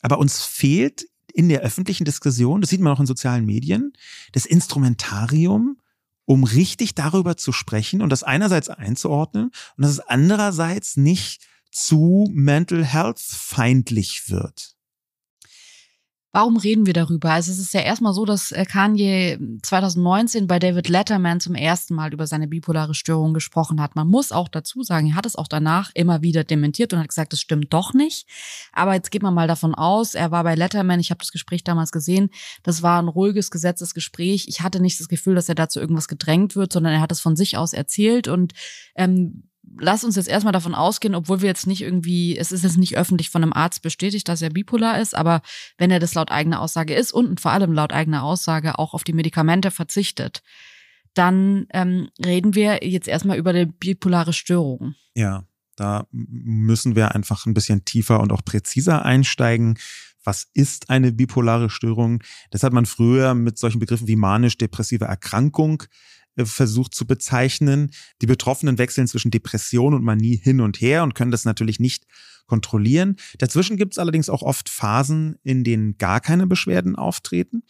[0.02, 3.92] Aber uns fehlt in der öffentlichen Diskussion, das sieht man auch in sozialen Medien,
[4.32, 5.78] das Instrumentarium,
[6.26, 12.30] um richtig darüber zu sprechen und das einerseits einzuordnen und dass es andererseits nicht zu
[12.32, 14.74] mental health feindlich wird.
[16.34, 17.30] Warum reden wir darüber?
[17.30, 21.94] Also es ist ja erstmal so, dass äh, Kanye 2019 bei David Letterman zum ersten
[21.94, 23.94] Mal über seine bipolare Störung gesprochen hat.
[23.94, 27.08] Man muss auch dazu sagen, er hat es auch danach immer wieder dementiert und hat
[27.08, 28.26] gesagt, das stimmt doch nicht.
[28.72, 31.62] Aber jetzt geht man mal davon aus, er war bei Letterman, ich habe das Gespräch
[31.62, 32.30] damals gesehen,
[32.64, 34.46] das war ein ruhiges, gesetztes Gespräch.
[34.48, 37.20] Ich hatte nicht das Gefühl, dass er dazu irgendwas gedrängt wird, sondern er hat es
[37.20, 38.54] von sich aus erzählt und
[38.96, 39.44] ähm,
[39.79, 42.96] lass uns jetzt erstmal davon ausgehen, obwohl wir jetzt nicht irgendwie, es ist jetzt nicht
[42.96, 45.42] öffentlich von einem Arzt bestätigt, dass er bipolar ist, aber
[45.79, 49.05] wenn er das laut eigener Aussage ist und vor allem laut eigener Aussage auch auf
[49.05, 50.42] die Medikamente verzichtet,
[51.14, 54.94] dann ähm, reden wir jetzt erstmal über die bipolare Störung.
[55.14, 55.44] Ja,
[55.77, 59.79] da müssen wir einfach ein bisschen tiefer und auch präziser einsteigen.
[60.24, 62.22] Was ist eine bipolare Störung?
[62.50, 65.85] Das hat man früher mit solchen Begriffen wie manisch-depressive Erkrankung
[66.36, 67.90] versucht zu bezeichnen.
[68.22, 72.04] Die Betroffenen wechseln zwischen Depression und Manie hin und her und können das natürlich nicht
[72.46, 73.16] kontrollieren.
[73.38, 77.62] Dazwischen gibt es allerdings auch oft Phasen, in denen gar keine Beschwerden auftreten.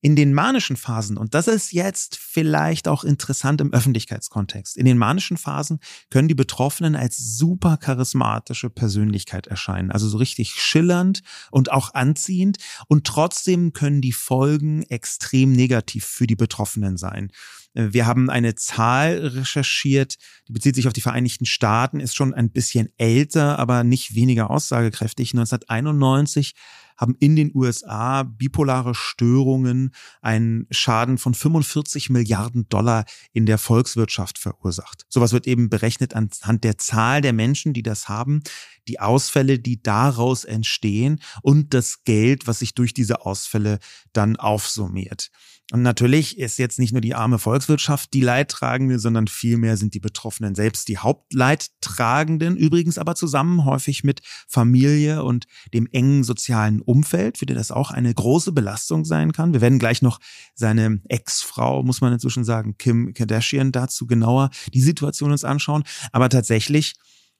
[0.00, 4.98] In den manischen Phasen, und das ist jetzt vielleicht auch interessant im Öffentlichkeitskontext, in den
[4.98, 5.78] manischen Phasen
[6.10, 12.58] können die Betroffenen als super charismatische Persönlichkeit erscheinen, also so richtig schillernd und auch anziehend
[12.86, 17.32] und trotzdem können die Folgen extrem negativ für die Betroffenen sein.
[17.74, 20.16] Wir haben eine Zahl recherchiert,
[20.48, 24.50] die bezieht sich auf die Vereinigten Staaten, ist schon ein bisschen älter, aber nicht weniger
[24.50, 25.32] aussagekräftig.
[25.34, 26.54] 1991
[26.96, 34.38] haben in den USA bipolare Störungen einen Schaden von 45 Milliarden Dollar in der Volkswirtschaft
[34.38, 35.04] verursacht.
[35.08, 38.42] Sowas wird eben berechnet anhand der Zahl der Menschen, die das haben,
[38.86, 43.78] die Ausfälle, die daraus entstehen und das Geld, was sich durch diese Ausfälle
[44.12, 45.30] dann aufsummiert.
[45.72, 50.00] Und natürlich ist jetzt nicht nur die arme Volkswirtschaft die Leidtragende, sondern vielmehr sind die
[50.00, 57.38] Betroffenen selbst die Hauptleidtragenden, übrigens aber zusammen häufig mit Familie und dem engen sozialen Umfeld,
[57.38, 59.54] für die das auch eine große Belastung sein kann.
[59.54, 60.20] Wir werden gleich noch
[60.54, 65.84] seine Ex-Frau, muss man inzwischen sagen, Kim Kardashian dazu genauer die Situation uns anschauen.
[66.12, 66.94] Aber tatsächlich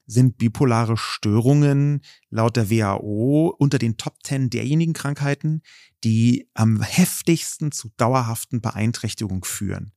[0.07, 5.63] sind bipolare Störungen laut der WHO unter den Top 10 derjenigen Krankheiten,
[6.03, 9.93] die am heftigsten zu dauerhaften Beeinträchtigungen führen.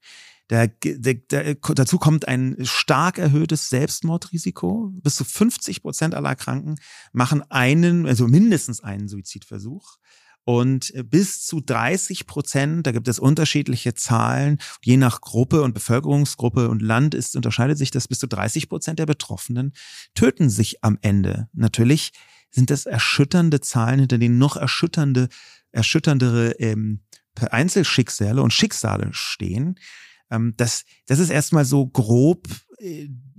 [0.49, 4.91] Der, der, der, dazu kommt ein stark erhöhtes Selbstmordrisiko.
[4.93, 6.75] Bis zu 50 Prozent aller Kranken
[7.11, 9.97] machen einen, also mindestens einen Suizidversuch.
[10.47, 16.69] Und bis zu 30 Prozent, da gibt es unterschiedliche Zahlen, je nach Gruppe und Bevölkerungsgruppe
[16.69, 19.73] und Land ist, unterscheidet sich das, bis zu 30 Prozent der Betroffenen
[20.15, 21.49] töten sich am Ende.
[21.51, 22.13] Natürlich
[22.49, 25.27] sind das erschütternde Zahlen, hinter denen noch erschütternde,
[25.73, 27.01] erschütterndere ähm,
[27.35, 29.77] Einzelschicksale und Schicksale stehen.
[30.31, 32.66] Ähm, das, das ist erstmal so grob äh,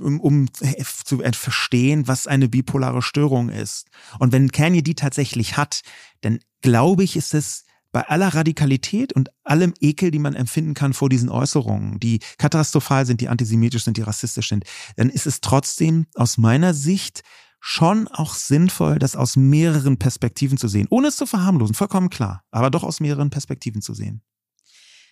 [0.00, 3.86] um, um zu verstehen, was eine bipolare Störung ist.
[4.18, 5.82] Und wenn Kanye die tatsächlich hat,
[6.22, 10.92] dann glaube ich, ist es bei aller Radikalität und allem Ekel, die man empfinden kann
[10.92, 14.64] vor diesen Äußerungen, die katastrophal sind, die antisemitisch sind, die rassistisch sind,
[14.96, 17.22] dann ist es trotzdem aus meiner Sicht
[17.60, 22.44] schon auch sinnvoll, das aus mehreren Perspektiven zu sehen, ohne es zu verharmlosen, vollkommen klar,
[22.50, 24.22] aber doch aus mehreren Perspektiven zu sehen.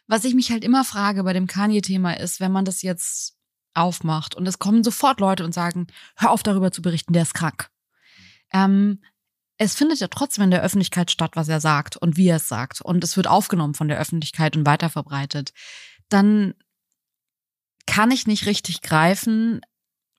[0.07, 3.36] Was ich mich halt immer frage bei dem Kanye-Thema ist, wenn man das jetzt
[3.77, 5.87] aufmacht und es kommen sofort Leute und sagen,
[6.17, 7.69] hör auf darüber zu berichten, der ist krank.
[8.53, 9.01] Ähm,
[9.59, 12.49] es findet ja trotzdem in der Öffentlichkeit statt, was er sagt und wie er es
[12.49, 12.81] sagt.
[12.83, 15.53] Und es wird aufgenommen von der Öffentlichkeit und weiterverbreitet.
[16.09, 16.55] Dann
[17.87, 19.61] kann ich nicht richtig greifen,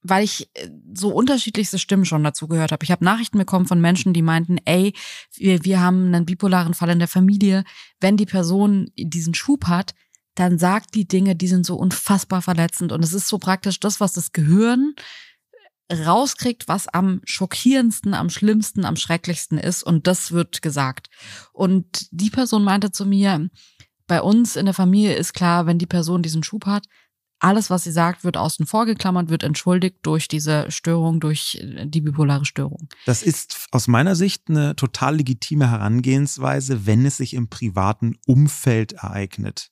[0.01, 2.83] weil ich äh, so unterschiedlichste Stimmen schon dazu gehört habe.
[2.83, 4.93] Ich habe Nachrichten bekommen von Menschen, die meinten, ey,
[5.33, 7.63] wir, wir haben einen bipolaren Fall in der Familie.
[7.99, 9.93] Wenn die Person diesen Schub hat,
[10.39, 12.91] dann sagt die Dinge, die sind so unfassbar verletzend.
[12.91, 14.93] Und es ist so praktisch das, was das Gehirn
[15.91, 19.81] rauskriegt, was am schockierendsten, am schlimmsten, am schrecklichsten ist.
[19.81, 21.09] Und das wird gesagt.
[21.53, 23.49] Und die Person meinte zu mir,
[24.05, 26.85] bei uns in der Familie ist klar, wenn die Person diesen Schub hat,
[27.39, 32.01] alles, was sie sagt, wird außen vor geklammert, wird entschuldigt durch diese Störung, durch die
[32.01, 32.89] bipolare Störung.
[33.05, 38.93] Das ist aus meiner Sicht eine total legitime Herangehensweise, wenn es sich im privaten Umfeld
[38.93, 39.69] ereignet.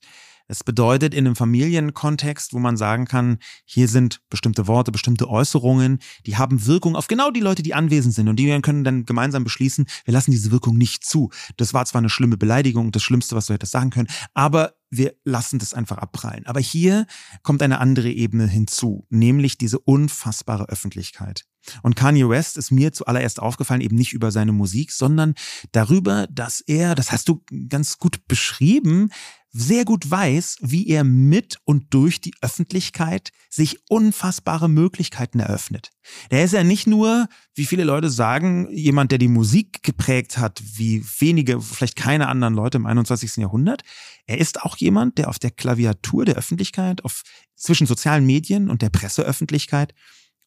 [0.48, 6.00] Es bedeutet in einem Familienkontext, wo man sagen kann, hier sind bestimmte Worte, bestimmte Äußerungen,
[6.26, 9.44] die haben Wirkung auf genau die Leute, die anwesend sind und die können dann gemeinsam
[9.44, 11.32] beschließen, wir lassen diese Wirkung nicht zu.
[11.58, 15.16] Das war zwar eine schlimme Beleidigung, das Schlimmste, was du hättest sagen können, aber wir
[15.24, 16.46] lassen das einfach abprallen.
[16.46, 17.08] Aber hier
[17.44, 21.46] kommt eine andere Ebene hinzu, nämlich diese unfassbare Öffentlichkeit.
[21.82, 25.34] Und Kanye West ist mir zuallererst aufgefallen, eben nicht über seine Musik, sondern
[25.72, 29.10] darüber, dass er, das hast du ganz gut beschrieben,
[29.58, 35.92] sehr gut weiß, wie er mit und durch die Öffentlichkeit sich unfassbare Möglichkeiten eröffnet.
[36.30, 40.62] Der ist ja nicht nur, wie viele Leute sagen, jemand, der die Musik geprägt hat,
[40.76, 43.38] wie wenige, vielleicht keine anderen Leute im 21.
[43.38, 43.84] Jahrhundert.
[44.26, 47.22] Er ist auch jemand, der auf der Klaviatur der Öffentlichkeit, auf,
[47.56, 49.94] zwischen sozialen Medien und der Presseöffentlichkeit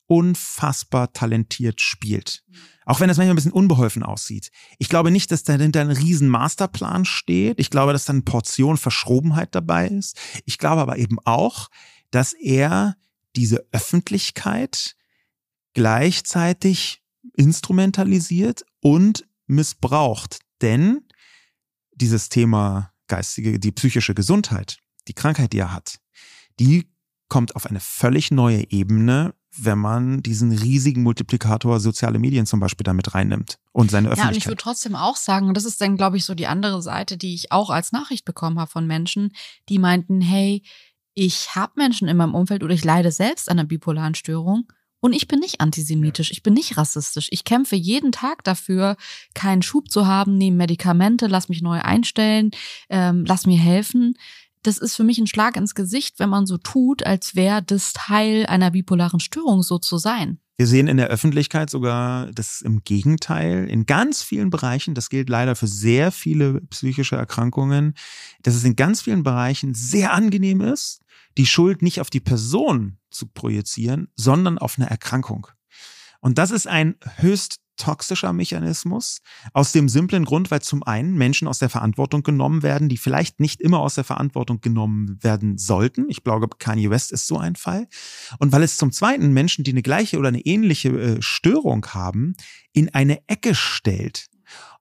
[0.08, 2.42] unfassbar talentiert spielt.
[2.86, 4.50] Auch wenn das manchmal ein bisschen unbeholfen aussieht.
[4.78, 7.60] Ich glaube nicht, dass dahinter ein riesen Masterplan steht.
[7.60, 10.18] Ich glaube, dass da eine Portion Verschrobenheit dabei ist.
[10.46, 11.68] Ich glaube aber eben auch,
[12.10, 12.96] dass er
[13.36, 14.96] diese Öffentlichkeit
[15.74, 17.02] gleichzeitig
[17.34, 20.40] instrumentalisiert und missbraucht.
[20.62, 21.06] Denn
[21.92, 26.00] dieses Thema geistige, die psychische Gesundheit, die Krankheit, die er hat,
[26.58, 26.90] die
[27.28, 32.84] kommt auf eine völlig neue Ebene, wenn man diesen riesigen Multiplikator soziale Medien zum Beispiel
[32.84, 34.24] damit reinnimmt und seine Öffentlichkeit.
[34.24, 36.46] Ja, und ich würde trotzdem auch sagen, und das ist dann, glaube ich, so die
[36.46, 39.32] andere Seite, die ich auch als Nachricht bekommen habe von Menschen,
[39.68, 40.62] die meinten, hey,
[41.14, 44.68] ich habe Menschen in meinem Umfeld oder ich leide selbst an einer bipolaren Störung
[45.00, 47.28] und ich bin nicht antisemitisch, ich bin nicht rassistisch.
[47.30, 48.96] Ich kämpfe jeden Tag dafür,
[49.34, 52.50] keinen Schub zu haben, nehme Medikamente, lass mich neu einstellen,
[52.88, 54.14] ähm, lass mir helfen
[54.62, 57.92] das ist für mich ein Schlag ins Gesicht, wenn man so tut, als wäre das
[57.92, 60.38] Teil einer bipolaren Störung so zu sein.
[60.56, 63.68] Wir sehen in der Öffentlichkeit sogar das im Gegenteil.
[63.68, 67.94] In ganz vielen Bereichen, das gilt leider für sehr viele psychische Erkrankungen,
[68.42, 71.00] dass es in ganz vielen Bereichen sehr angenehm ist,
[71.36, 75.46] die Schuld nicht auf die Person zu projizieren, sondern auf eine Erkrankung.
[76.20, 79.20] Und das ist ein höchst toxischer Mechanismus.
[79.52, 83.40] Aus dem simplen Grund, weil zum einen Menschen aus der Verantwortung genommen werden, die vielleicht
[83.40, 86.06] nicht immer aus der Verantwortung genommen werden sollten.
[86.08, 87.88] Ich glaube, Kanye West ist so ein Fall.
[88.38, 92.34] Und weil es zum zweiten Menschen, die eine gleiche oder eine ähnliche äh, Störung haben,
[92.72, 94.28] in eine Ecke stellt.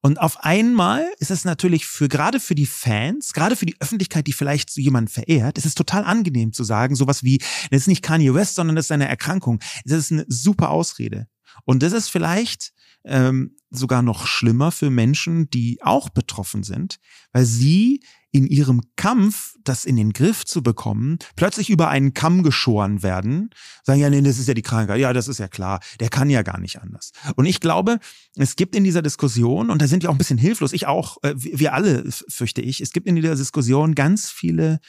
[0.02, 4.28] Und auf einmal ist es natürlich für gerade für die Fans, gerade für die Öffentlichkeit,
[4.28, 7.40] die vielleicht so jemanden verehrt, ist es total angenehm zu sagen, sowas wie,
[7.72, 9.60] das ist nicht Kanye West, sondern das ist eine Erkrankung.
[9.86, 11.28] Das ist eine super Ausrede.
[11.66, 12.74] Und das ist vielleicht
[13.06, 16.98] ähm, sogar noch schlimmer für Menschen, die auch betroffen sind,
[17.32, 22.44] weil sie in ihrem Kampf, das in den Griff zu bekommen, plötzlich über einen Kamm
[22.44, 23.50] geschoren werden,
[23.84, 26.30] sagen ja, nee, das ist ja die Krankheit, ja, das ist ja klar, der kann
[26.30, 27.12] ja gar nicht anders.
[27.36, 28.00] Und ich glaube,
[28.36, 31.18] es gibt in dieser Diskussion, und da sind wir auch ein bisschen hilflos, ich auch,
[31.24, 34.80] äh, wir alle, fürchte ich, es gibt in dieser Diskussion ganz viele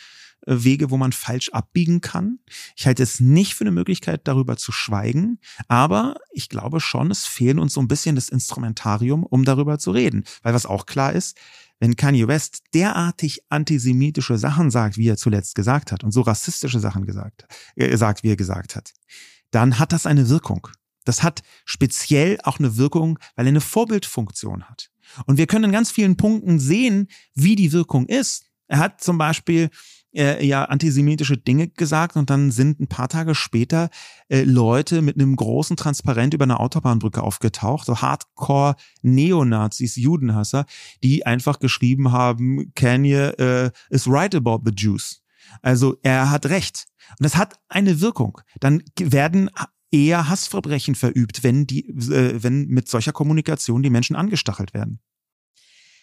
[0.47, 2.39] Wege, wo man falsch abbiegen kann.
[2.77, 7.27] Ich halte es nicht für eine Möglichkeit, darüber zu schweigen, aber ich glaube schon, es
[7.27, 10.25] fehlt uns so ein bisschen das Instrumentarium, um darüber zu reden.
[10.43, 11.37] Weil was auch klar ist,
[11.81, 16.81] wenn Kanye West derartig antisemitische Sachen sagt, wie er zuletzt gesagt hat, und so rassistische
[16.81, 17.47] Sachen gesagt,
[17.77, 18.93] äh, sagt, wie er gesagt hat,
[19.51, 20.69] dann hat das eine Wirkung.
[21.05, 24.91] Das hat speziell auch eine Wirkung, weil er eine Vorbildfunktion hat.
[25.25, 28.45] Und wir können in ganz vielen Punkten sehen, wie die Wirkung ist.
[28.67, 29.71] Er hat zum Beispiel
[30.19, 33.89] äh, ja antisemitische Dinge gesagt und dann sind ein paar Tage später
[34.29, 40.67] äh, Leute mit einem großen Transparent über eine Autobahnbrücke aufgetaucht, so Hardcore Neonazis, Judenhasser,
[41.03, 45.23] die einfach geschrieben haben, Kanye äh, is right about the Jews.
[45.63, 46.87] Also er hat recht.
[47.19, 48.41] Und das hat eine Wirkung.
[48.61, 49.51] Dann werden
[49.91, 55.01] eher Hassverbrechen verübt, wenn die, äh, wenn mit solcher Kommunikation die Menschen angestachelt werden.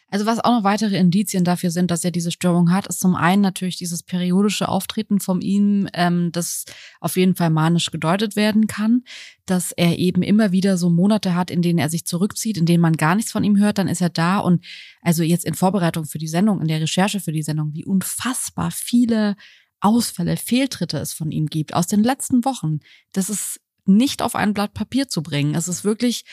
[0.09, 3.15] Also was auch noch weitere Indizien dafür sind, dass er diese Störung hat, ist zum
[3.15, 6.65] einen natürlich dieses periodische Auftreten von ihm, ähm, das
[6.99, 9.03] auf jeden Fall manisch gedeutet werden kann,
[9.45, 12.81] dass er eben immer wieder so Monate hat, in denen er sich zurückzieht, in denen
[12.81, 14.63] man gar nichts von ihm hört, dann ist er da und
[15.01, 18.69] also jetzt in Vorbereitung für die Sendung, in der Recherche für die Sendung, wie unfassbar
[18.71, 19.35] viele
[19.79, 22.79] Ausfälle, Fehltritte es von ihm gibt aus den letzten Wochen.
[23.11, 25.55] Das ist nicht auf ein Blatt Papier zu bringen.
[25.55, 26.25] Es ist wirklich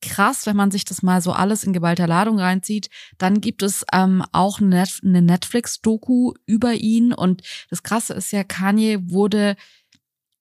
[0.00, 2.88] krass, wenn man sich das mal so alles in geballter Ladung reinzieht.
[3.18, 7.12] Dann gibt es ähm, auch eine, Netflix-Doku über ihn.
[7.12, 9.56] Und das Krasse ist ja, Kanye wurde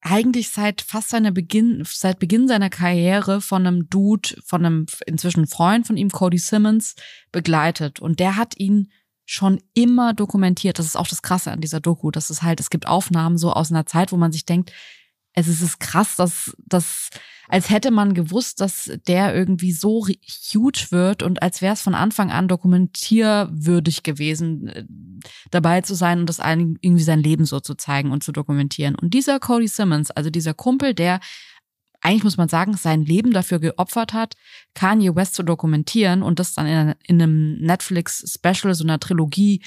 [0.02, 5.48] eigentlich seit fast seiner Beginn, seit Beginn seiner Karriere von einem Dude, von einem inzwischen
[5.48, 6.96] Freund von ihm, Cody Simmons,
[7.32, 8.00] begleitet.
[8.00, 8.92] Und der hat ihn
[9.26, 10.80] schon immer dokumentiert.
[10.80, 12.12] Das ist auch das Krasse an dieser Doku.
[12.12, 14.72] Das ist halt, es gibt Aufnahmen so aus einer Zeit, wo man sich denkt,
[15.46, 17.10] es ist krass, dass, dass,
[17.48, 21.94] als hätte man gewusst, dass der irgendwie so huge wird und als wäre es von
[21.94, 24.86] Anfang an dokumentierwürdig gewesen, äh,
[25.52, 28.96] dabei zu sein und das irgendwie sein Leben so zu zeigen und zu dokumentieren.
[28.96, 31.20] Und dieser Cody Simmons, also dieser Kumpel, der
[32.02, 34.36] eigentlich muss man sagen, sein Leben dafür geopfert hat,
[34.74, 39.62] Kanye West zu dokumentieren und das dann in einem Netflix-Special, so einer Trilogie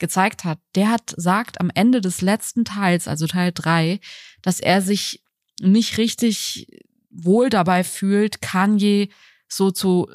[0.00, 4.00] gezeigt hat, der hat sagt am Ende des letzten Teils, also Teil drei,
[4.42, 5.22] dass er sich
[5.60, 6.66] nicht richtig
[7.10, 9.10] wohl dabei fühlt, Kanye
[9.52, 10.08] so zu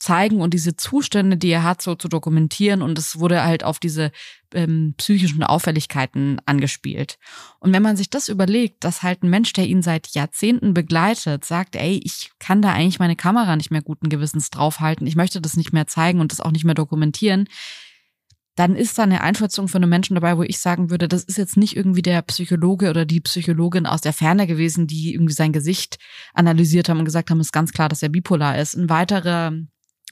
[0.00, 2.82] zeigen und diese Zustände, die er hat, so zu dokumentieren.
[2.82, 4.10] Und es wurde halt auf diese
[4.52, 7.18] ähm, psychischen Auffälligkeiten angespielt.
[7.60, 11.44] Und wenn man sich das überlegt, dass halt ein Mensch, der ihn seit Jahrzehnten begleitet,
[11.44, 15.40] sagt, ey, ich kann da eigentlich meine Kamera nicht mehr guten Gewissens draufhalten, ich möchte
[15.40, 17.48] das nicht mehr zeigen und das auch nicht mehr dokumentieren,
[18.54, 21.38] dann ist da eine Einschätzung von einem Menschen dabei, wo ich sagen würde, das ist
[21.38, 25.52] jetzt nicht irgendwie der Psychologe oder die Psychologin aus der Ferne gewesen, die irgendwie sein
[25.52, 25.98] Gesicht
[26.34, 28.74] analysiert haben und gesagt haben, ist ganz klar, dass er bipolar ist.
[28.74, 29.52] Ein weiterer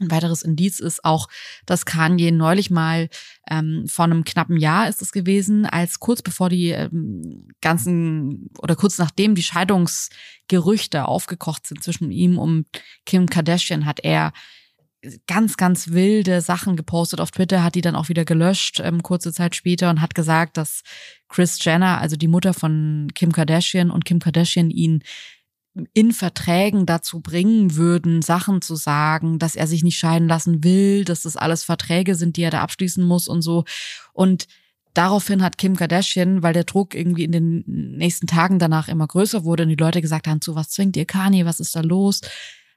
[0.00, 1.28] ein weiteres Indiz ist auch,
[1.66, 3.10] dass Kanye neulich mal
[3.50, 8.76] ähm, vor einem knappen Jahr ist es gewesen, als kurz bevor die ähm, ganzen oder
[8.76, 12.66] kurz nachdem die Scheidungsgerüchte aufgekocht sind zwischen ihm und
[13.04, 14.32] Kim Kardashian, hat er
[15.26, 19.32] ganz, ganz wilde Sachen gepostet auf Twitter, hat die dann auch wieder gelöscht, ähm, kurze
[19.32, 20.82] Zeit später und hat gesagt, dass
[21.28, 25.02] Chris Jenner, also die Mutter von Kim Kardashian und Kim Kardashian ihn
[25.94, 31.04] in Verträgen dazu bringen würden, Sachen zu sagen, dass er sich nicht scheiden lassen will,
[31.04, 33.64] dass das alles Verträge sind, die er da abschließen muss und so.
[34.12, 34.48] Und
[34.94, 37.64] daraufhin hat Kim Kardashian, weil der Druck irgendwie in den
[37.96, 41.06] nächsten Tagen danach immer größer wurde und die Leute gesagt haben, zu was zwingt ihr
[41.06, 42.20] Kanye, was ist da los?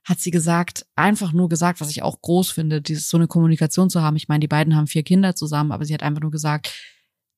[0.03, 3.89] Hat sie gesagt, einfach nur gesagt, was ich auch groß finde, dieses so eine Kommunikation
[3.89, 4.17] zu haben.
[4.17, 6.73] Ich meine, die beiden haben vier Kinder zusammen, aber sie hat einfach nur gesagt,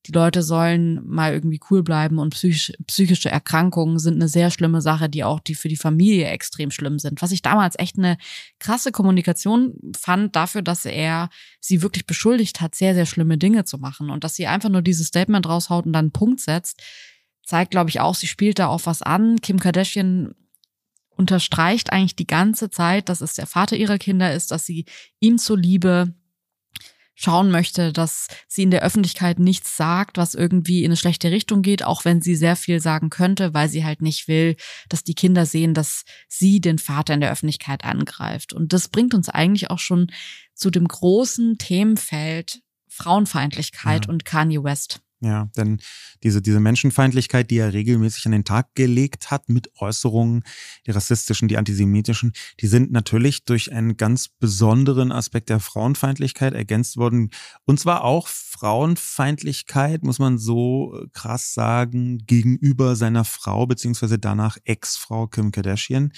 [0.07, 4.81] die Leute sollen mal irgendwie cool bleiben und psychisch, psychische Erkrankungen sind eine sehr schlimme
[4.81, 7.21] Sache, die auch die für die Familie extrem schlimm sind.
[7.21, 8.17] Was ich damals echt eine
[8.59, 13.79] krasse Kommunikation fand dafür, dass er sie wirklich beschuldigt hat, sehr, sehr schlimme Dinge zu
[13.79, 16.83] machen und dass sie einfach nur dieses Statement raushaut und dann einen Punkt setzt,
[17.43, 19.41] zeigt, glaube ich, auch, sie spielt da auf was an.
[19.41, 20.35] Kim Kardashian
[21.17, 24.85] unterstreicht eigentlich die ganze Zeit, dass es der Vater ihrer Kinder ist, dass sie
[25.19, 26.13] ihm zuliebe
[27.15, 31.61] schauen möchte, dass sie in der Öffentlichkeit nichts sagt, was irgendwie in eine schlechte Richtung
[31.61, 34.57] geht, auch wenn sie sehr viel sagen könnte, weil sie halt nicht will,
[34.89, 38.51] dass die Kinder sehen, dass sie den Vater in der Öffentlichkeit angreift.
[38.51, 40.11] Und das bringt uns eigentlich auch schon
[40.53, 44.11] zu dem großen Themenfeld Frauenfeindlichkeit ja.
[44.11, 45.01] und Kanye West.
[45.21, 45.79] Ja, denn
[46.23, 50.43] diese, diese Menschenfeindlichkeit, die er regelmäßig an den Tag gelegt hat mit Äußerungen,
[50.85, 56.97] die rassistischen, die antisemitischen, die sind natürlich durch einen ganz besonderen Aspekt der Frauenfeindlichkeit ergänzt
[56.97, 57.31] worden.
[57.63, 65.27] Und zwar auch Frauenfeindlichkeit, muss man so krass sagen, gegenüber seiner Frau, beziehungsweise danach Ex-Frau
[65.27, 66.11] Kim Kardashian.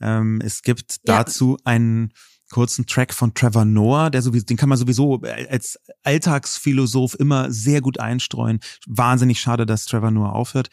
[0.00, 1.66] Ähm, es gibt dazu ja.
[1.66, 2.12] einen
[2.50, 7.80] kurzen Track von Trevor Noah, der sowieso, den kann man sowieso als Alltagsphilosoph immer sehr
[7.80, 8.60] gut einstreuen.
[8.86, 10.68] Wahnsinnig schade, dass Trevor Noah aufhört.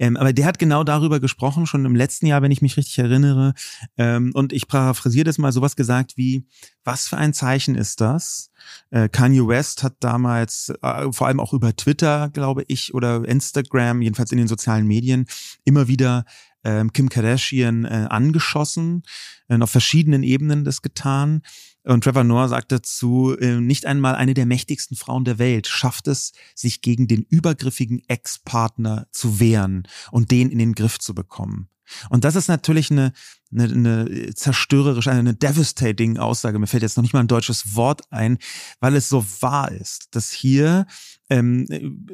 [0.00, 2.98] Ähm, aber der hat genau darüber gesprochen, schon im letzten Jahr, wenn ich mich richtig
[2.98, 3.52] erinnere.
[3.98, 6.46] Ähm, und ich paraphrasiere das mal sowas gesagt wie,
[6.84, 8.50] was für ein Zeichen ist das?
[8.88, 14.00] Äh, Kanye West hat damals, äh, vor allem auch über Twitter, glaube ich, oder Instagram,
[14.00, 15.26] jedenfalls in den sozialen Medien,
[15.64, 16.24] immer wieder
[16.64, 19.02] ähm, Kim Kardashian äh, angeschossen,
[19.48, 21.42] äh, auf verschiedenen Ebenen das getan.
[21.82, 26.08] Und Trevor Noah sagt dazu, äh, nicht einmal eine der mächtigsten Frauen der Welt schafft
[26.08, 31.68] es, sich gegen den übergriffigen Ex-Partner zu wehren und den in den Griff zu bekommen.
[32.08, 33.12] Und das ist natürlich eine,
[33.52, 36.58] eine, eine zerstörerische, eine devastating Aussage.
[36.58, 38.38] Mir fällt jetzt noch nicht mal ein deutsches Wort ein,
[38.80, 40.86] weil es so wahr ist, dass hier
[41.28, 41.66] ähm,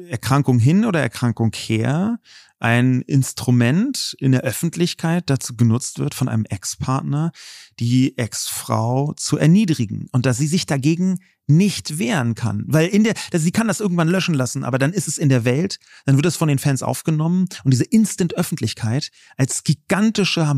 [0.09, 2.19] Erkrankung hin oder Erkrankung her
[2.59, 7.31] ein Instrument in der Öffentlichkeit dazu genutzt wird von einem Ex-Partner,
[7.79, 13.13] die Ex-Frau zu erniedrigen und dass sie sich dagegen nicht wehren kann, weil in der,
[13.31, 16.17] dass sie kann das irgendwann löschen lassen, aber dann ist es in der Welt, dann
[16.17, 20.53] wird es von den Fans aufgenommen und diese Instant-Öffentlichkeit als gigantischer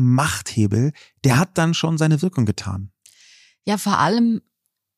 [0.70, 0.92] Machthebel,
[1.24, 2.90] der hat dann schon seine Wirkung getan.
[3.64, 4.40] Ja, vor allem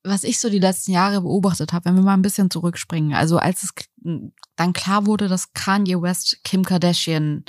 [0.04, 3.38] was ich so die letzten Jahre beobachtet habe, wenn wir mal ein bisschen zurückspringen, also
[3.38, 3.72] als es
[4.56, 7.44] dann klar wurde, dass Kanye West Kim Kardashian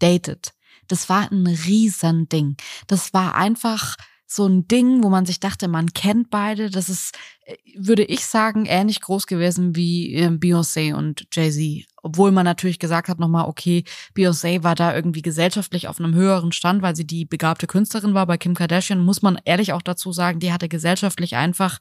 [0.00, 0.52] datet,
[0.88, 2.56] das war ein Riesending.
[2.88, 3.94] Das war einfach
[4.34, 6.70] so ein Ding, wo man sich dachte, man kennt beide.
[6.70, 11.86] Das ist, äh, würde ich sagen, ähnlich groß gewesen wie ähm, Beyoncé und Jay-Z.
[12.02, 13.84] Obwohl man natürlich gesagt hat nochmal, okay,
[14.16, 18.26] Beyoncé war da irgendwie gesellschaftlich auf einem höheren Stand, weil sie die begabte Künstlerin war.
[18.26, 21.78] Bei Kim Kardashian muss man ehrlich auch dazu sagen, die hatte gesellschaftlich einfach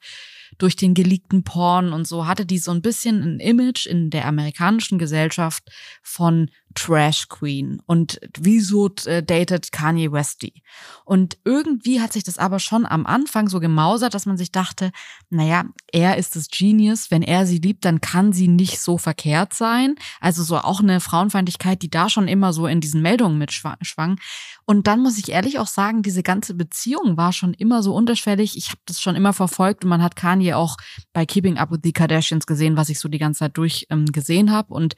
[0.57, 4.25] durch den geleakten Porn und so hatte die so ein bisschen ein Image in der
[4.25, 5.63] amerikanischen Gesellschaft
[6.03, 10.63] von Trash Queen und wieso äh, datet Kanye West die?
[11.05, 14.91] Und irgendwie hat sich das aber schon am Anfang so gemausert, dass man sich dachte,
[15.29, 19.53] naja, er ist das Genius, wenn er sie liebt, dann kann sie nicht so verkehrt
[19.53, 19.95] sein.
[20.19, 24.19] Also so auch eine Frauenfeindlichkeit, die da schon immer so in diesen Meldungen mitschwang.
[24.65, 28.57] Und dann muss ich ehrlich auch sagen, diese ganze Beziehung war schon immer so unterschwellig.
[28.57, 30.77] Ich habe das schon immer verfolgt und man hat Kanye auch
[31.13, 34.05] bei Keeping Up with the Kardashians gesehen, was ich so die ganze Zeit durch ähm,
[34.05, 34.73] gesehen habe.
[34.73, 34.95] Und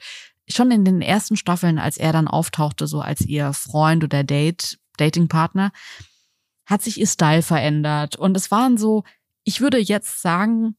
[0.48, 4.78] schon in den ersten Staffeln, als er dann auftauchte, so als ihr Freund oder Date,
[4.96, 5.72] Datingpartner,
[6.66, 8.16] hat sich ihr Style verändert.
[8.16, 9.04] Und es waren so,
[9.44, 10.76] ich würde jetzt sagen,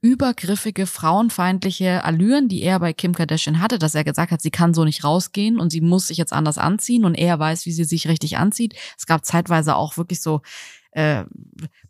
[0.00, 4.74] übergriffige, frauenfeindliche Allüren, die er bei Kim Kardashian hatte, dass er gesagt hat, sie kann
[4.74, 7.84] so nicht rausgehen und sie muss sich jetzt anders anziehen und er weiß, wie sie
[7.84, 8.74] sich richtig anzieht.
[8.96, 10.42] Es gab zeitweise auch wirklich so
[10.92, 11.24] äh,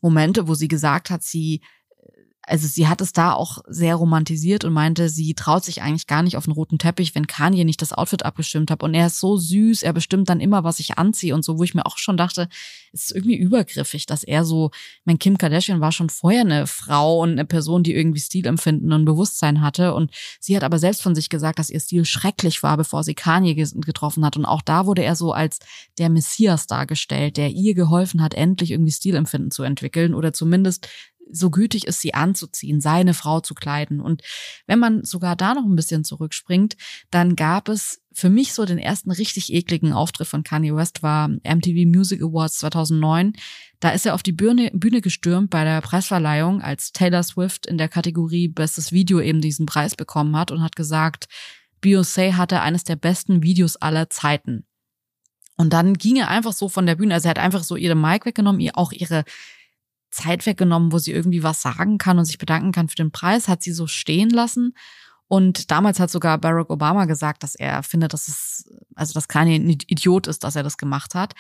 [0.01, 1.61] Momente, wo sie gesagt hat, sie
[2.53, 6.23] also sie hat es da auch sehr romantisiert und meinte, sie traut sich eigentlich gar
[6.23, 8.83] nicht auf den roten Teppich, wenn Kanye nicht das Outfit abgestimmt hat.
[8.83, 11.63] Und er ist so süß, er bestimmt dann immer, was ich anziehe und so, wo
[11.63, 12.51] ich mir auch schon dachte,
[12.93, 14.71] es ist irgendwie übergriffig, dass er so,
[15.07, 19.07] mein Kim Kardashian war schon vorher eine Frau und eine Person, die irgendwie Stilempfinden und
[19.07, 19.95] Bewusstsein hatte.
[19.95, 23.15] Und sie hat aber selbst von sich gesagt, dass ihr Stil schrecklich war, bevor sie
[23.15, 24.37] Kanye getroffen hat.
[24.37, 25.59] Und auch da wurde er so als
[25.97, 30.87] der Messias dargestellt, der ihr geholfen hat, endlich irgendwie Stilempfinden zu entwickeln oder zumindest
[31.33, 34.01] so gütig ist, sie anzuziehen, seine Frau zu kleiden.
[34.01, 34.23] Und
[34.67, 36.77] wenn man sogar da noch ein bisschen zurückspringt,
[37.11, 41.29] dann gab es für mich so den ersten richtig ekligen Auftritt von Kanye West war
[41.29, 43.33] MTV Music Awards 2009.
[43.81, 47.79] Da ist er auf die Bühne, Bühne gestürmt bei der Preisverleihung, als Taylor Swift in
[47.79, 51.27] der Kategorie Bestes Video eben diesen Preis bekommen hat und hat gesagt,
[51.83, 54.67] Beyoncé hatte eines der besten Videos aller Zeiten.
[55.57, 57.95] Und dann ging er einfach so von der Bühne, also er hat einfach so ihre
[57.95, 59.25] Mic weggenommen, ihr auch ihre
[60.13, 63.49] Zeit weggenommen, wo sie irgendwie was sagen kann und sich bedanken kann für den Preis,
[63.49, 64.75] hat sie so stehen lassen.
[65.27, 69.49] Und damals hat sogar Barack Obama gesagt, dass er findet, dass es, also dass kein
[69.49, 71.35] Idiot ist, dass er das gemacht hat.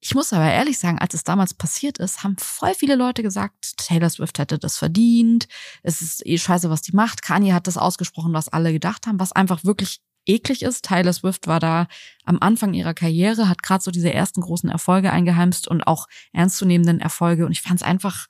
[0.00, 3.76] Ich muss aber ehrlich sagen, als es damals passiert ist, haben voll viele Leute gesagt,
[3.76, 5.46] Taylor Swift hätte das verdient.
[5.82, 7.20] Es ist eh scheiße, was die macht.
[7.20, 10.84] Kanye hat das ausgesprochen, was alle gedacht haben, was einfach wirklich eklig ist.
[10.84, 11.86] Tyler Swift war da
[12.24, 17.00] am Anfang ihrer Karriere, hat gerade so diese ersten großen Erfolge eingeheimst und auch ernstzunehmenden
[17.00, 17.46] Erfolge.
[17.46, 18.26] Und ich fand es einfach,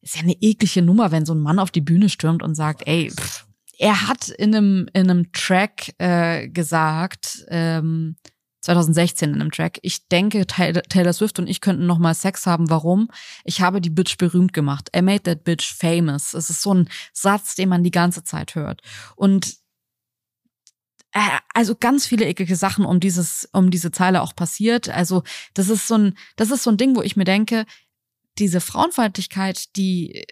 [0.00, 2.86] ist ja eine eklige Nummer, wenn so ein Mann auf die Bühne stürmt und sagt,
[2.86, 3.46] ey, pff,
[3.78, 8.16] er hat in einem, in einem Track äh, gesagt, ähm,
[8.64, 9.78] 2016 in einem Track.
[9.82, 12.70] Ich denke, Taylor Swift und ich könnten noch mal Sex haben.
[12.70, 13.10] Warum?
[13.44, 14.88] Ich habe die Bitch berühmt gemacht.
[14.96, 16.32] I made that bitch famous.
[16.32, 18.80] Es ist so ein Satz, den man die ganze Zeit hört.
[19.16, 19.56] Und
[21.52, 24.88] also ganz viele eklige Sachen um dieses, um diese Zeile auch passiert.
[24.88, 25.22] Also
[25.54, 27.66] das ist so ein, das ist so ein Ding, wo ich mir denke,
[28.38, 30.24] diese Frauenfeindlichkeit, die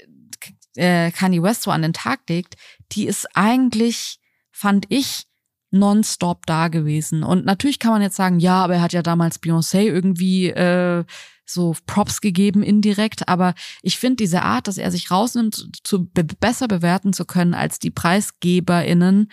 [0.74, 2.56] äh, Kanye West so an den Tag legt,
[2.92, 4.18] die ist eigentlich,
[4.50, 5.26] fand ich,
[5.70, 7.22] nonstop da gewesen.
[7.22, 11.04] Und natürlich kann man jetzt sagen, ja, aber er hat ja damals Beyoncé irgendwie äh,
[11.46, 16.24] so Props gegeben indirekt, aber ich finde diese Art, dass er sich rausnimmt, zu be
[16.24, 19.30] besser bewerten zu können als die PreisgeberInnen,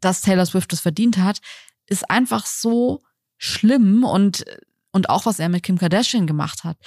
[0.00, 1.40] dass Taylor Swift es verdient hat,
[1.86, 3.02] ist einfach so
[3.38, 4.44] schlimm und,
[4.92, 6.78] und auch was er mit Kim Kardashian gemacht hat,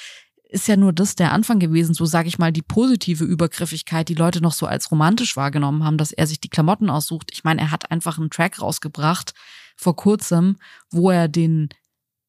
[0.50, 4.16] ist ja nur das der Anfang gewesen, so sage ich mal, die positive Übergriffigkeit, die
[4.16, 7.30] Leute noch so als romantisch wahrgenommen haben, dass er sich die Klamotten aussucht.
[7.32, 9.34] Ich meine, er hat einfach einen Track rausgebracht
[9.76, 10.58] vor kurzem,
[10.90, 11.70] wo er den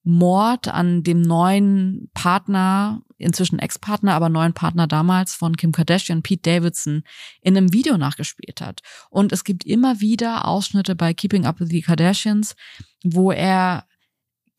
[0.03, 6.51] Mord an dem neuen Partner, inzwischen Ex-Partner, aber neuen Partner damals von Kim Kardashian, Pete
[6.51, 7.03] Davidson,
[7.43, 8.81] in einem Video nachgespielt hat.
[9.11, 12.57] Und es gibt immer wieder Ausschnitte bei Keeping Up with the Kardashians,
[13.05, 13.85] wo er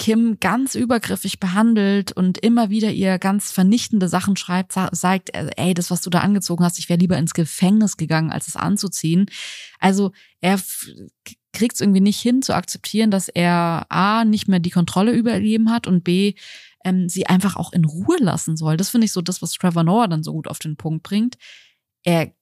[0.02, 5.92] Kim ganz übergriffig behandelt und immer wieder ihr ganz vernichtende Sachen schreibt, sagt, ey, das,
[5.92, 9.28] was du da angezogen hast, ich wäre lieber ins Gefängnis gegangen, als es anzuziehen.
[9.78, 10.60] Also er
[11.54, 15.36] kriegt es irgendwie nicht hin zu akzeptieren, dass er A, nicht mehr die Kontrolle über
[15.36, 16.34] ihr Leben hat und B,
[16.84, 18.78] ähm, sie einfach auch in Ruhe lassen soll.
[18.78, 21.38] Das finde ich so das, was Trevor Noah dann so gut auf den Punkt bringt.
[22.02, 22.34] Er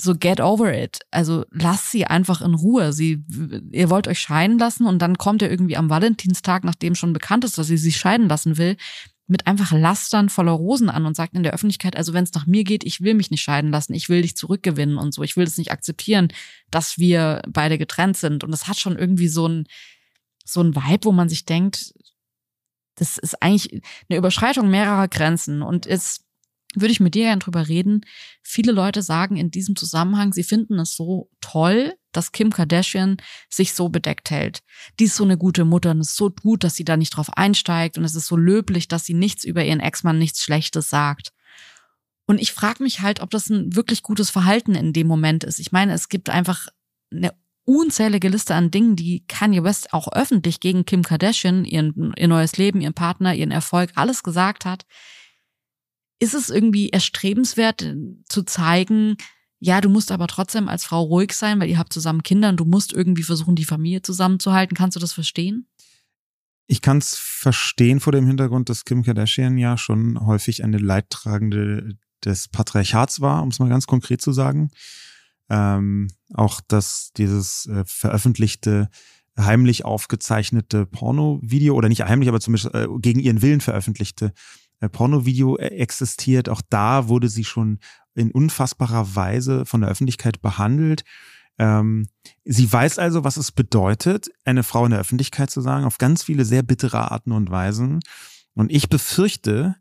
[0.00, 1.00] so get over it.
[1.10, 2.92] Also lasst sie einfach in Ruhe.
[2.92, 3.24] Sie,
[3.72, 7.44] ihr wollt euch scheiden lassen und dann kommt er irgendwie am Valentinstag, nachdem schon bekannt
[7.44, 8.76] ist, dass sie sich scheiden lassen will,
[9.26, 12.46] mit einfach Lastern voller Rosen an und sagt in der Öffentlichkeit, also wenn es nach
[12.46, 15.36] mir geht, ich will mich nicht scheiden lassen, ich will dich zurückgewinnen und so, ich
[15.36, 16.28] will es nicht akzeptieren,
[16.70, 18.44] dass wir beide getrennt sind.
[18.44, 19.66] Und das hat schon irgendwie so ein,
[20.44, 21.92] so ein Vibe, wo man sich denkt,
[22.94, 26.25] das ist eigentlich eine Überschreitung mehrerer Grenzen und ist,
[26.76, 28.02] würde ich mit dir gerne drüber reden.
[28.42, 33.16] Viele Leute sagen in diesem Zusammenhang, sie finden es so toll, dass Kim Kardashian
[33.48, 34.60] sich so bedeckt hält.
[34.98, 37.10] Die ist so eine gute Mutter und es ist so gut, dass sie da nicht
[37.10, 40.88] drauf einsteigt und es ist so löblich, dass sie nichts über ihren Ex-Mann, nichts Schlechtes
[40.88, 41.32] sagt.
[42.26, 45.60] Und ich frage mich halt, ob das ein wirklich gutes Verhalten in dem Moment ist.
[45.60, 46.66] Ich meine, es gibt einfach
[47.12, 47.32] eine
[47.64, 52.56] unzählige Liste an Dingen, die Kanye West auch öffentlich gegen Kim Kardashian, ihren, ihr neues
[52.56, 54.86] Leben, ihren Partner, ihren Erfolg, alles gesagt hat.
[56.18, 57.96] Ist es irgendwie erstrebenswert äh,
[58.28, 59.16] zu zeigen,
[59.58, 62.58] ja, du musst aber trotzdem als Frau ruhig sein, weil ihr habt zusammen Kinder und
[62.58, 64.76] du musst irgendwie versuchen, die Familie zusammenzuhalten.
[64.76, 65.66] Kannst du das verstehen?
[66.66, 71.96] Ich kann es verstehen vor dem Hintergrund, dass Kim Kardashian ja schon häufig eine Leidtragende
[72.24, 74.70] des Patriarchats war, um es mal ganz konkret zu sagen.
[75.48, 78.90] Ähm, auch dass dieses äh, veröffentlichte,
[79.38, 84.32] heimlich aufgezeichnete Porno-Video oder nicht heimlich, aber zumindest äh, gegen ihren Willen veröffentlichte
[84.80, 86.48] Porno-Video äh, existiert.
[86.48, 87.78] Auch da wurde sie schon
[88.14, 91.04] in unfassbarer Weise von der Öffentlichkeit behandelt.
[91.58, 92.08] Ähm,
[92.44, 96.22] sie weiß also, was es bedeutet, eine Frau in der Öffentlichkeit zu sagen, auf ganz
[96.22, 98.00] viele sehr bittere Arten und Weisen.
[98.54, 99.76] Und ich befürchte,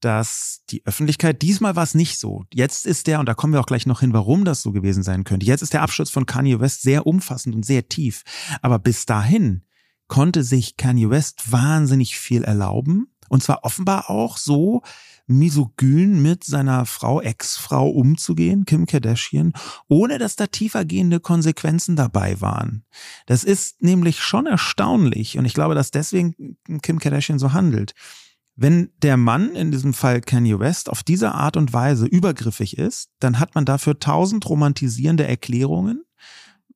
[0.00, 2.44] dass die Öffentlichkeit, diesmal war es nicht so.
[2.52, 5.02] Jetzt ist der, und da kommen wir auch gleich noch hin, warum das so gewesen
[5.02, 5.46] sein könnte.
[5.46, 8.22] Jetzt ist der Absturz von Kanye West sehr umfassend und sehr tief.
[8.62, 9.62] Aber bis dahin
[10.08, 13.11] konnte sich Kanye West wahnsinnig viel erlauben.
[13.32, 14.82] Und zwar offenbar auch so
[15.26, 19.54] misogyn mit seiner Frau, Ex-Frau umzugehen, Kim Kardashian,
[19.88, 22.84] ohne dass da tiefergehende Konsequenzen dabei waren.
[23.24, 25.38] Das ist nämlich schon erstaunlich.
[25.38, 27.94] Und ich glaube, dass deswegen Kim Kardashian so handelt.
[28.54, 33.08] Wenn der Mann, in diesem Fall Kanye West, auf diese Art und Weise übergriffig ist,
[33.18, 36.04] dann hat man dafür tausend romantisierende Erklärungen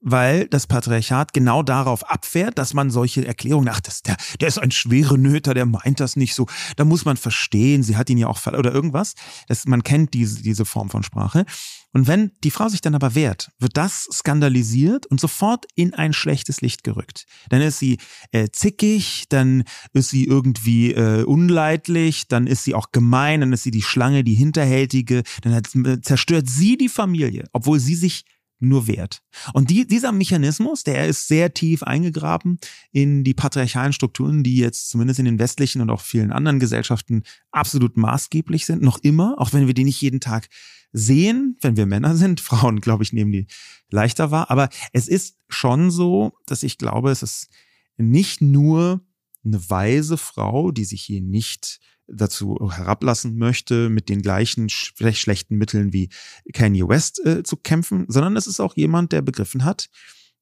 [0.06, 4.58] weil das Patriarchat genau darauf abfährt, dass man solche Erklärungen, ach, das, der, der ist
[4.58, 6.46] ein schwere Nöter, der meint das nicht so.
[6.76, 9.14] Da muss man verstehen, sie hat ihn ja auch oder irgendwas.
[9.48, 11.44] Das, man kennt diese, diese Form von Sprache.
[11.92, 16.12] Und wenn die Frau sich dann aber wehrt, wird das skandalisiert und sofort in ein
[16.12, 17.24] schlechtes Licht gerückt.
[17.48, 17.98] Dann ist sie
[18.30, 23.64] äh, zickig, dann ist sie irgendwie äh, unleidlich, dann ist sie auch gemein, dann ist
[23.64, 28.24] sie die Schlange, die Hinterhältige, dann hat, äh, zerstört sie die Familie, obwohl sie sich
[28.58, 29.22] nur wert.
[29.52, 32.58] Und die, dieser Mechanismus, der ist sehr tief eingegraben
[32.90, 37.22] in die patriarchalen Strukturen, die jetzt zumindest in den westlichen und auch vielen anderen Gesellschaften
[37.50, 40.48] absolut maßgeblich sind, noch immer, auch wenn wir die nicht jeden Tag
[40.92, 42.40] sehen, wenn wir Männer sind.
[42.46, 43.46] Frauen, glaube ich, nehmen die
[43.90, 44.50] leichter wahr.
[44.50, 47.48] Aber es ist schon so, dass ich glaube, es ist
[47.96, 49.00] nicht nur
[49.44, 55.92] eine weise Frau, die sich hier nicht dazu herablassen möchte, mit den gleichen schlechten Mitteln
[55.92, 56.08] wie
[56.52, 59.88] Kanye West äh, zu kämpfen, sondern es ist auch jemand, der begriffen hat,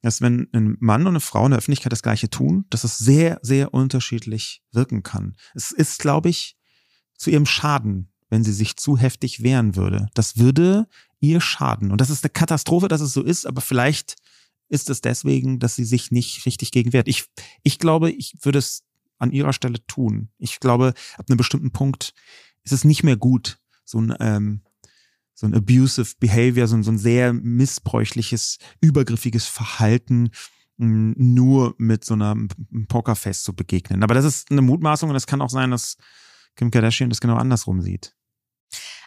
[0.03, 2.99] dass wenn ein Mann und eine Frau in der Öffentlichkeit das Gleiche tun, dass es
[2.99, 5.35] sehr, sehr unterschiedlich wirken kann.
[5.55, 6.57] Es ist, glaube ich,
[7.17, 10.09] zu ihrem Schaden, wenn sie sich zu heftig wehren würde.
[10.15, 10.89] Das würde
[11.21, 11.91] ihr schaden.
[11.91, 14.17] Und das ist eine Katastrophe, dass es so ist, aber vielleicht
[14.69, 17.09] ist es deswegen, dass sie sich nicht richtig gegen wehrt.
[17.09, 17.25] Ich,
[17.63, 18.84] ich glaube, ich würde es
[19.19, 20.31] an ihrer Stelle tun.
[20.39, 22.15] Ich glaube, ab einem bestimmten Punkt
[22.63, 24.63] ist es nicht mehr gut, so ein, ähm,
[25.35, 30.31] so ein abusive Behavior, so ein, so ein sehr missbräuchliches, übergriffiges Verhalten
[30.77, 32.49] mh, nur mit so einem
[32.89, 34.03] Pokerface zu begegnen.
[34.03, 35.97] Aber das ist eine Mutmaßung und es kann auch sein, dass
[36.57, 38.15] Kim Kardashian das genau andersrum sieht.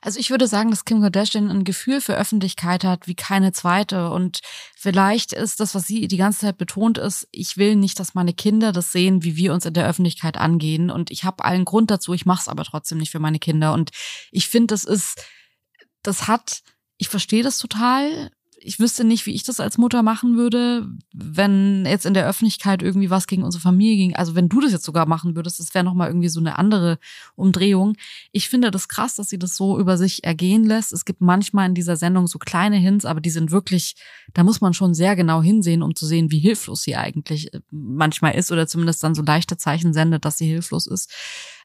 [0.01, 4.09] Also ich würde sagen, dass Kim Kardashian ein Gefühl für Öffentlichkeit hat wie keine zweite.
[4.11, 4.39] Und
[4.75, 8.33] vielleicht ist das, was sie die ganze Zeit betont, ist, ich will nicht, dass meine
[8.33, 10.89] Kinder das sehen, wie wir uns in der Öffentlichkeit angehen.
[10.89, 13.73] Und ich habe allen Grund dazu, ich mache es aber trotzdem nicht für meine Kinder.
[13.73, 13.91] Und
[14.31, 15.25] ich finde, das ist,
[16.03, 16.61] das hat,
[16.97, 21.85] ich verstehe das total ich wüsste nicht, wie ich das als Mutter machen würde, wenn
[21.85, 24.15] jetzt in der Öffentlichkeit irgendwie was gegen unsere Familie ging.
[24.15, 26.97] Also wenn du das jetzt sogar machen würdest, das wäre nochmal irgendwie so eine andere
[27.35, 27.95] Umdrehung.
[28.31, 30.91] Ich finde das krass, dass sie das so über sich ergehen lässt.
[30.91, 33.95] Es gibt manchmal in dieser Sendung so kleine Hints, aber die sind wirklich,
[34.33, 37.59] da muss man schon sehr genau hinsehen, um zu sehen, wie hilflos sie eigentlich äh,
[37.71, 41.13] manchmal ist oder zumindest dann so leichte Zeichen sendet, dass sie hilflos ist.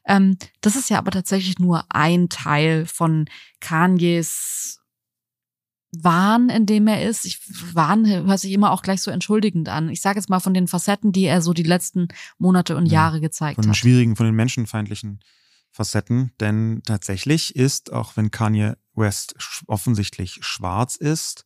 [0.05, 3.25] Ähm, das ist ja aber tatsächlich nur ein Teil von
[3.59, 4.82] Kanyes
[5.95, 7.25] Wahn, in dem er ist.
[7.25, 7.39] Ich,
[7.75, 9.89] Wahn hört sich immer auch gleich so entschuldigend an.
[9.89, 12.93] Ich sage jetzt mal von den Facetten, die er so die letzten Monate und ja,
[12.93, 13.63] Jahre gezeigt hat.
[13.63, 15.19] Von den schwierigen, von den menschenfeindlichen
[15.71, 16.31] Facetten.
[16.39, 19.35] Denn tatsächlich ist, auch wenn Kanye West
[19.67, 21.45] offensichtlich schwarz ist,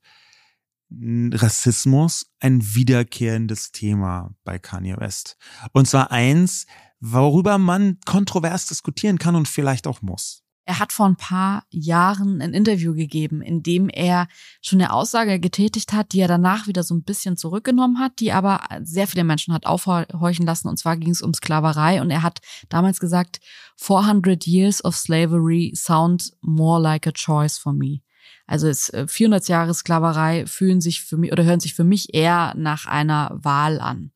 [0.90, 5.38] Rassismus ein wiederkehrendes Thema bei Kanye West.
[5.74, 6.66] Und zwar eins,
[7.00, 10.44] worüber man kontrovers diskutieren kann und vielleicht auch muss.
[10.68, 14.28] Er hat vor ein paar Jahren ein Interview gegeben, in dem er
[14.62, 18.34] schon eine Aussage getätigt hat, die er danach wieder so ein bisschen zurückgenommen hat, die
[18.34, 20.68] aber sehr viele Menschen hat aufhorchen lassen.
[20.68, 22.02] Und zwar ging es um Sklaverei.
[22.02, 23.40] Und er hat damals gesagt,
[23.78, 28.02] 400 years of slavery sound more like a choice for me.
[28.46, 32.14] Also es, 400 äh, Jahre Sklaverei fühlen sich für mich oder hören sich für mich
[32.14, 34.12] eher nach einer Wahl an.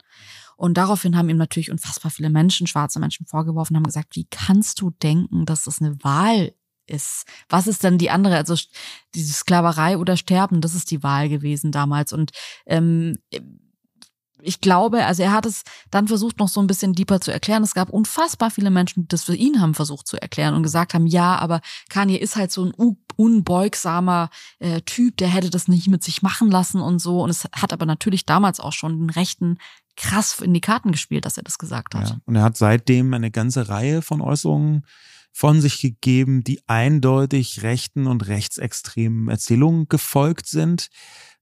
[0.62, 4.80] Und daraufhin haben ihm natürlich unfassbar viele Menschen, schwarze Menschen vorgeworfen, haben gesagt, wie kannst
[4.80, 6.54] du denken, dass das eine Wahl
[6.86, 7.26] ist.
[7.50, 8.36] Was ist denn die andere?
[8.36, 8.54] Also
[9.16, 12.14] diese Sklaverei oder Sterben, das ist die Wahl gewesen damals.
[12.14, 12.30] Und
[12.68, 13.18] ähm,
[14.44, 17.64] ich glaube, also er hat es dann versucht, noch so ein bisschen deeper zu erklären.
[17.64, 20.94] Es gab unfassbar viele Menschen, die das für ihn haben versucht zu erklären und gesagt
[20.94, 25.88] haben, ja, aber Kanye ist halt so ein unbeugsamer äh, Typ, der hätte das nicht
[25.88, 27.22] mit sich machen lassen und so.
[27.24, 29.58] Und es hat aber natürlich damals auch schon den Rechten
[29.96, 32.10] krass in die Karten gespielt, dass er das gesagt hat.
[32.10, 34.86] Ja, und er hat seitdem eine ganze Reihe von Äußerungen
[35.32, 40.90] von sich gegeben, die eindeutig rechten und rechtsextremen Erzählungen gefolgt sind.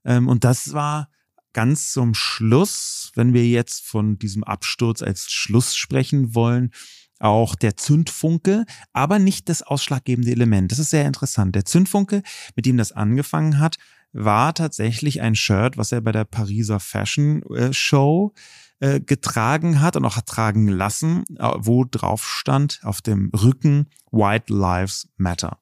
[0.05, 1.09] Ähm, und das war
[1.53, 6.71] ganz zum Schluss, wenn wir jetzt von diesem Absturz als Schluss sprechen wollen,
[7.19, 10.71] auch der Zündfunke, aber nicht das ausschlaggebende Element.
[10.71, 11.53] Das ist sehr interessant.
[11.55, 12.23] Der Zündfunke,
[12.55, 13.75] mit dem das angefangen hat,
[14.11, 18.33] war tatsächlich ein Shirt, was er bei der Pariser Fashion äh, Show
[18.79, 23.89] äh, getragen hat und auch hat tragen lassen, äh, wo drauf stand auf dem Rücken
[24.11, 25.59] White Lives Matter.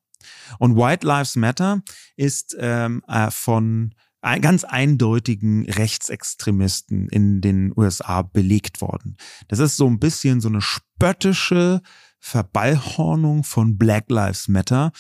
[0.60, 1.82] Und White Lives Matter
[2.16, 3.93] ist ähm, äh, von
[4.41, 9.16] ganz eindeutigen Rechtsextremisten in den USA belegt worden.
[9.48, 11.82] Das ist so ein bisschen so eine spöttische
[12.20, 14.91] Verballhornung von Black Lives Matter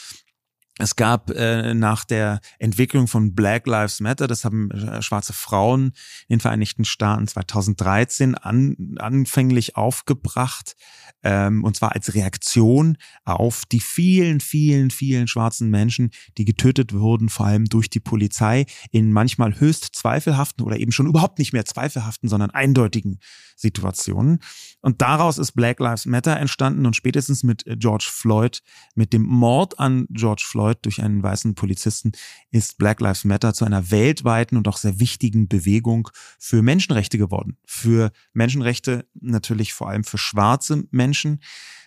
[0.79, 5.93] es gab äh, nach der Entwicklung von Black Lives Matter, das haben äh, schwarze Frauen
[6.27, 10.75] in den Vereinigten Staaten 2013 an, anfänglich aufgebracht,
[11.23, 17.29] ähm, und zwar als Reaktion auf die vielen, vielen, vielen schwarzen Menschen, die getötet wurden,
[17.29, 21.65] vor allem durch die Polizei, in manchmal höchst zweifelhaften oder eben schon überhaupt nicht mehr
[21.65, 23.19] zweifelhaften, sondern eindeutigen
[23.55, 24.39] Situationen.
[24.81, 28.61] Und daraus ist Black Lives Matter entstanden und spätestens mit äh, George Floyd,
[28.93, 32.11] mit dem Mord an George Floyd durch einen weißen Polizisten,
[32.51, 36.09] ist Black Lives Matter zu einer weltweiten und auch sehr wichtigen Bewegung
[36.39, 37.57] für Menschenrechte geworden.
[37.65, 41.39] Für Menschenrechte natürlich vor allem für schwarze Menschen.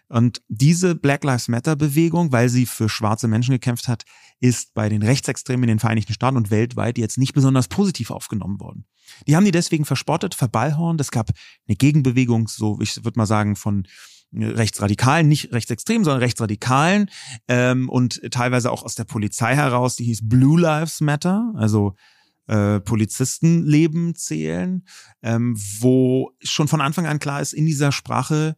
[0.08, 4.04] Und diese Black Lives Matter Bewegung, weil sie für schwarze Menschen gekämpft hat,
[4.40, 8.58] ist bei den Rechtsextremen in den Vereinigten Staaten und weltweit jetzt nicht besonders positiv aufgenommen
[8.58, 8.86] worden.
[9.28, 11.00] Die haben die deswegen verspottet, verballhornt.
[11.00, 11.30] Es gab
[11.68, 13.86] eine Gegenbewegung, so ich würde mal sagen, von
[14.32, 17.10] Rechtsradikalen, nicht rechtsextremen, sondern Rechtsradikalen
[17.48, 21.94] ähm, und teilweise auch aus der Polizei heraus, die hieß Blue Lives Matter, also
[22.46, 24.84] äh, Polizistenleben zählen,
[25.22, 28.56] ähm, wo schon von Anfang an klar ist, in dieser Sprache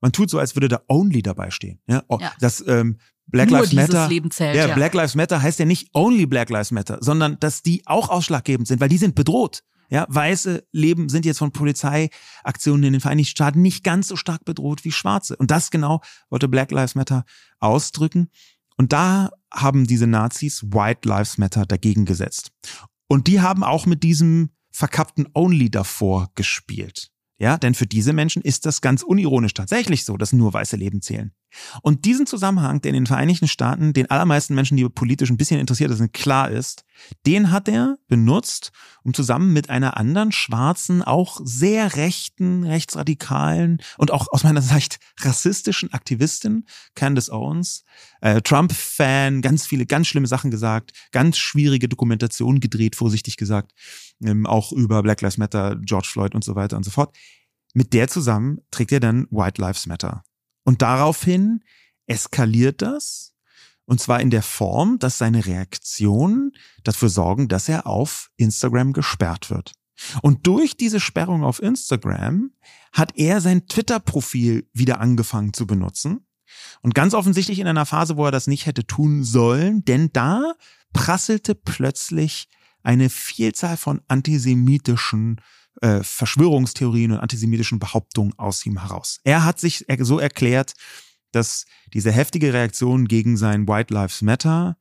[0.00, 1.80] man tut so, als würde da only dabei stehen.
[1.86, 2.32] Ja, oh, ja.
[2.40, 4.08] das ähm, Black Nur Lives Matter.
[4.30, 7.62] Zählt, ja, ja, Black Lives Matter heißt ja nicht only Black Lives Matter, sondern dass
[7.62, 9.62] die auch ausschlaggebend sind, weil die sind bedroht.
[9.90, 14.44] Ja, weiße Leben sind jetzt von Polizeiaktionen in den Vereinigten Staaten nicht ganz so stark
[14.44, 15.36] bedroht wie schwarze.
[15.36, 17.24] Und das genau wollte Black Lives Matter
[17.58, 18.28] ausdrücken.
[18.76, 22.52] Und da haben diese Nazis White Lives Matter dagegen gesetzt.
[23.08, 27.10] Und die haben auch mit diesem verkappten Only davor gespielt.
[27.40, 31.00] Ja, denn für diese Menschen ist das ganz unironisch tatsächlich so, dass nur weiße Leben
[31.00, 31.32] zählen.
[31.82, 35.58] Und diesen Zusammenhang, der in den Vereinigten Staaten den allermeisten Menschen, die politisch ein bisschen
[35.58, 36.84] interessiert sind, klar ist,
[37.26, 38.72] den hat er benutzt,
[39.02, 44.98] um zusammen mit einer anderen schwarzen, auch sehr rechten, rechtsradikalen und auch aus meiner Sicht
[45.20, 47.84] rassistischen Aktivistin, Candace Owens,
[48.20, 53.72] äh, Trump-Fan, ganz viele, ganz schlimme Sachen gesagt, ganz schwierige Dokumentation gedreht, vorsichtig gesagt,
[54.22, 57.16] ähm, auch über Black Lives Matter, George Floyd und so weiter und so fort.
[57.74, 60.24] Mit der zusammen trägt er dann White Lives Matter.
[60.64, 61.62] Und daraufhin
[62.06, 63.34] eskaliert das.
[63.90, 66.52] Und zwar in der Form, dass seine Reaktionen
[66.84, 69.72] dafür sorgen, dass er auf Instagram gesperrt wird.
[70.22, 72.52] Und durch diese Sperrung auf Instagram
[72.92, 76.24] hat er sein Twitter-Profil wieder angefangen zu benutzen.
[76.82, 80.54] Und ganz offensichtlich in einer Phase, wo er das nicht hätte tun sollen, denn da
[80.92, 82.46] prasselte plötzlich
[82.84, 85.40] eine Vielzahl von antisemitischen
[85.80, 89.18] äh, Verschwörungstheorien und antisemitischen Behauptungen aus ihm heraus.
[89.24, 90.74] Er hat sich so erklärt,
[91.32, 94.76] dass diese heftige Reaktion gegen sein White Lives Matter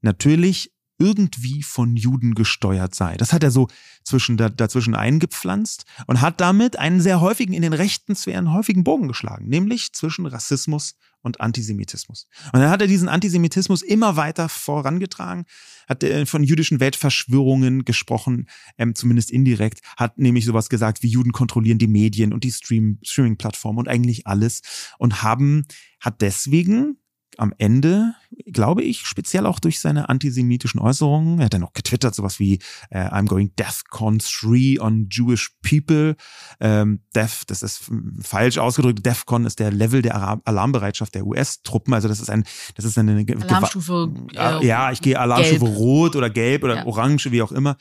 [0.00, 3.16] natürlich irgendwie von Juden gesteuert sei.
[3.16, 3.68] Das hat er so
[4.04, 9.08] zwischen, dazwischen eingepflanzt und hat damit einen sehr häufigen, in den rechten Sphären häufigen Bogen
[9.08, 12.28] geschlagen, nämlich zwischen Rassismus und Antisemitismus.
[12.52, 15.46] Und dann hat er diesen Antisemitismus immer weiter vorangetragen,
[15.88, 18.46] hat er von jüdischen Weltverschwörungen gesprochen,
[18.78, 22.98] ähm, zumindest indirekt, hat nämlich sowas gesagt wie Juden kontrollieren die Medien und die Stream
[23.02, 24.60] Streaming-Plattformen und eigentlich alles
[24.98, 25.64] und haben,
[26.00, 26.98] hat deswegen
[27.38, 28.14] am Ende,
[28.46, 32.58] glaube ich, speziell auch durch seine antisemitischen Äußerungen, er hat dann noch getwittert, sowas wie
[32.90, 36.16] äh, I'm going DEFCON 3 on Jewish people.
[36.60, 42.08] Ähm, Def, das ist falsch ausgedrückt, DEFCON ist der Level der Alarmbereitschaft der US-Truppen, also
[42.08, 44.12] das ist ein, das ist eine Alarmstufe.
[44.34, 45.76] Äh, ja, ich gehe Alarmstufe gelb.
[45.76, 46.86] rot oder gelb oder ja.
[46.86, 47.76] orange, wie auch immer,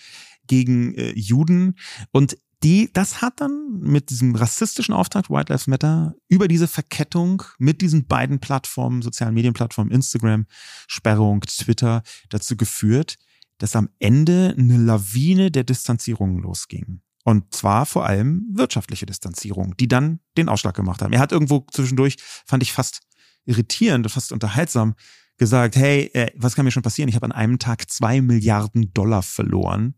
[0.47, 1.76] gegen äh, Juden.
[2.12, 7.43] Und die, das hat dann mit diesem rassistischen Auftrag White Lives Matter über diese Verkettung
[7.57, 10.45] mit diesen beiden Plattformen, sozialen Medienplattformen, Instagram,
[10.88, 13.18] Sperrung, Twitter, dazu geführt,
[13.57, 17.01] dass am Ende eine Lawine der Distanzierungen losging.
[17.24, 21.14] Und zwar vor allem wirtschaftliche Distanzierung, die dann den Ausschlag gemacht haben.
[21.14, 23.01] Er hat irgendwo zwischendurch, fand ich fast
[23.45, 24.95] irritierend, fast unterhaltsam,
[25.38, 27.09] gesagt, hey, äh, was kann mir schon passieren?
[27.09, 29.95] Ich habe an einem Tag zwei Milliarden Dollar verloren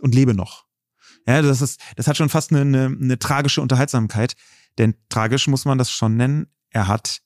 [0.00, 0.67] und lebe noch.
[1.28, 4.34] Ja, das ist, das hat schon fast eine, eine, eine tragische Unterhaltsamkeit.
[4.78, 6.46] Denn tragisch muss man das schon nennen.
[6.70, 7.20] Er hat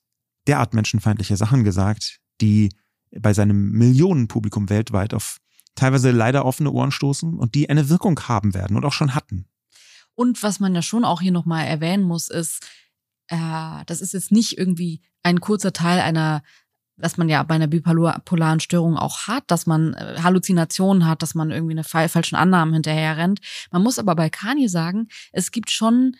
[0.45, 2.75] derart menschenfeindliche Sachen gesagt, die
[3.17, 5.37] bei seinem Millionenpublikum weltweit auf
[5.75, 9.45] teilweise leider offene Ohren stoßen und die eine Wirkung haben werden und auch schon hatten.
[10.15, 12.59] Und was man ja schon auch hier nochmal erwähnen muss, ist,
[13.27, 16.43] äh, das ist jetzt nicht irgendwie ein kurzer Teil einer
[16.97, 21.35] was man ja bei einer bipolaren Störung auch hat, dass man äh, Halluzinationen hat, dass
[21.35, 23.39] man irgendwie eine falschen Annahmen hinterher rennt.
[23.71, 26.15] Man muss aber bei Kanye sagen, es gibt schon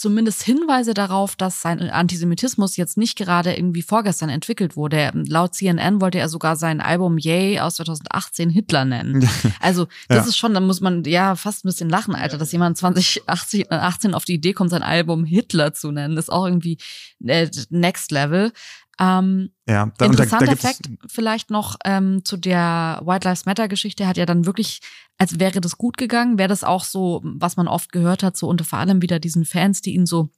[0.00, 5.12] zumindest Hinweise darauf, dass sein Antisemitismus jetzt nicht gerade irgendwie vorgestern entwickelt wurde.
[5.14, 9.28] Laut CNN wollte er sogar sein Album Yay aus 2018 Hitler nennen.
[9.60, 10.28] Also das ja.
[10.28, 14.24] ist schon, da muss man ja fast ein bisschen lachen, Alter, dass jemand 2018 auf
[14.24, 16.16] die Idee kommt, sein Album Hitler zu nennen.
[16.16, 16.78] Das ist auch irgendwie
[17.24, 18.52] äh, Next Level.
[19.00, 23.66] Ähm, ja, da, interessanter da, da Fakt vielleicht noch ähm, zu der White Lives Matter
[23.66, 24.06] Geschichte.
[24.06, 24.80] Hat ja dann wirklich,
[25.16, 28.46] als wäre das gut gegangen, wäre das auch so, was man oft gehört hat, so
[28.46, 30.28] unter vor allem wieder diesen Fans, die ihn so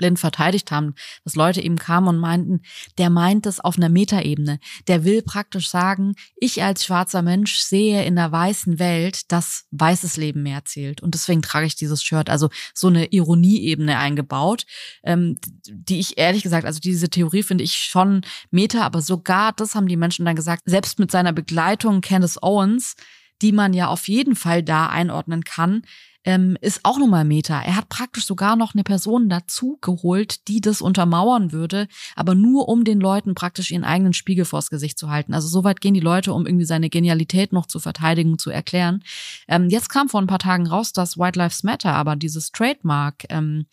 [0.00, 0.94] blind verteidigt haben,
[1.24, 2.62] dass Leute eben kamen und meinten,
[2.96, 4.58] der meint es auf einer Metaebene.
[4.88, 10.16] Der will praktisch sagen, ich als schwarzer Mensch sehe in der weißen Welt, dass weißes
[10.16, 11.02] Leben mehr zählt.
[11.02, 12.30] Und deswegen trage ich dieses Shirt.
[12.30, 14.64] Also so eine Ironieebene eingebaut,
[15.04, 15.38] ähm,
[15.68, 19.86] die ich ehrlich gesagt, also diese Theorie finde ich schon Meta, aber sogar das haben
[19.86, 22.96] die Menschen dann gesagt, selbst mit seiner Begleitung Candace Owens,
[23.42, 25.82] die man ja auf jeden Fall da einordnen kann,
[26.24, 27.60] ähm, ist auch nochmal Meta.
[27.62, 32.68] Er hat praktisch sogar noch eine Person dazu geholt, die das untermauern würde, aber nur
[32.68, 35.34] um den Leuten praktisch ihren eigenen Spiegel vors Gesicht zu halten.
[35.34, 39.02] Also soweit gehen die Leute, um irgendwie seine Genialität noch zu verteidigen, zu erklären.
[39.48, 43.24] Ähm, jetzt kam vor ein paar Tagen raus, dass White Lives Matter, aber dieses Trademark
[43.30, 43.66] ähm,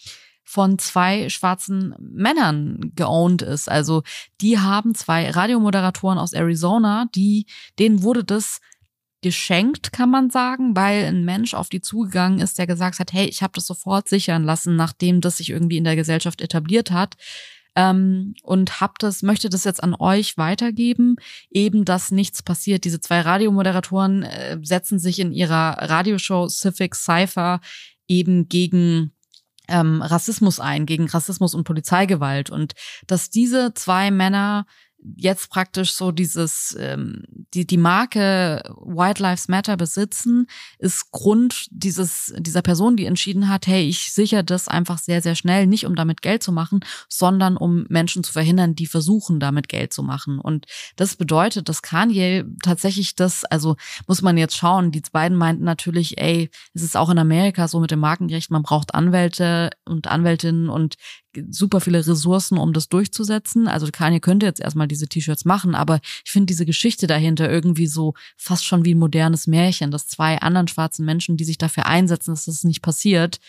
[0.49, 3.69] von zwei schwarzen Männern geowned ist.
[3.69, 4.03] Also
[4.39, 7.47] die haben zwei Radiomoderatoren aus Arizona, die
[7.79, 8.61] denen wurde das
[9.27, 13.25] geschenkt, kann man sagen, weil ein Mensch auf die zugegangen ist, der gesagt hat, hey,
[13.25, 17.15] ich habe das sofort sichern lassen, nachdem das sich irgendwie in der Gesellschaft etabliert hat.
[17.75, 21.17] Ähm, und hab das, möchte das jetzt an euch weitergeben,
[21.49, 22.85] eben, dass nichts passiert.
[22.85, 27.59] Diese zwei Radiomoderatoren äh, setzen sich in ihrer Radioshow Civic Cypher
[28.07, 29.11] eben gegen
[29.67, 32.49] ähm, Rassismus ein, gegen Rassismus und Polizeigewalt.
[32.49, 32.75] Und
[33.07, 34.65] dass diese zwei Männer
[35.15, 37.23] jetzt praktisch so dieses, ähm,
[37.53, 40.47] die, die Marke White Lives Matter besitzen,
[40.79, 45.35] ist Grund dieses, dieser Person, die entschieden hat, hey, ich sichere das einfach sehr, sehr
[45.35, 49.69] schnell, nicht um damit Geld zu machen, sondern um Menschen zu verhindern, die versuchen, damit
[49.69, 50.39] Geld zu machen.
[50.39, 53.75] Und das bedeutet, dass Kanye tatsächlich das, also
[54.07, 57.79] muss man jetzt schauen, die beiden meinten natürlich, ey, es ist auch in Amerika so
[57.79, 60.95] mit dem Markenrecht, man braucht Anwälte und Anwältinnen und
[61.49, 63.67] super viele Ressourcen, um das durchzusetzen.
[63.67, 67.87] Also Kanye könnte jetzt erstmal diese T-Shirts machen, aber ich finde diese Geschichte dahinter irgendwie
[67.87, 71.85] so fast schon wie ein modernes Märchen, dass zwei anderen schwarzen Menschen, die sich dafür
[71.85, 73.39] einsetzen, dass das nicht passiert,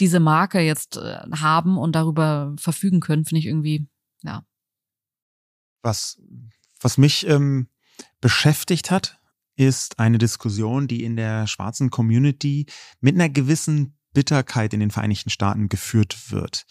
[0.00, 3.86] diese Marke jetzt äh, haben und darüber verfügen können, finde ich irgendwie,
[4.22, 4.44] ja.
[5.82, 6.20] Was,
[6.80, 7.68] was mich ähm,
[8.20, 9.18] beschäftigt hat,
[9.56, 12.66] ist eine Diskussion, die in der schwarzen Community
[13.00, 16.64] mit einer gewissen Bitterkeit in den Vereinigten Staaten geführt wird.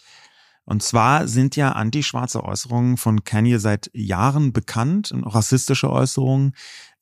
[0.68, 6.52] Und zwar sind ja antischwarze Äußerungen von Kanye seit Jahren bekannt, und rassistische Äußerungen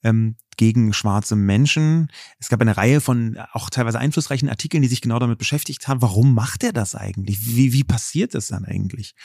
[0.04, 2.06] ähm, gegen schwarze Menschen.
[2.38, 6.00] Es gab eine Reihe von auch teilweise einflussreichen Artikeln, die sich genau damit beschäftigt haben.
[6.00, 7.44] Warum macht er das eigentlich?
[7.56, 9.16] Wie, wie passiert das dann eigentlich?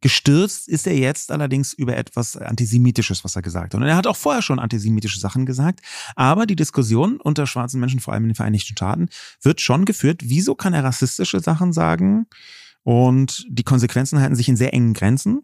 [0.00, 3.80] Gestürzt ist er jetzt allerdings über etwas Antisemitisches, was er gesagt hat.
[3.80, 5.80] Und er hat auch vorher schon antisemitische Sachen gesagt.
[6.14, 9.08] Aber die Diskussion unter schwarzen Menschen, vor allem in den Vereinigten Staaten,
[9.42, 10.20] wird schon geführt.
[10.22, 12.28] Wieso kann er rassistische Sachen sagen?
[12.84, 15.42] Und die Konsequenzen halten sich in sehr engen Grenzen.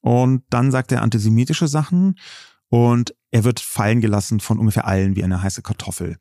[0.00, 2.18] Und dann sagt er antisemitische Sachen
[2.68, 6.16] und er wird fallen gelassen von ungefähr allen wie eine heiße Kartoffel.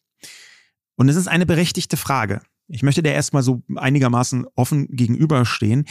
[0.95, 2.41] Und es ist eine berechtigte Frage.
[2.67, 5.85] Ich möchte der erstmal so einigermaßen offen gegenüberstehen.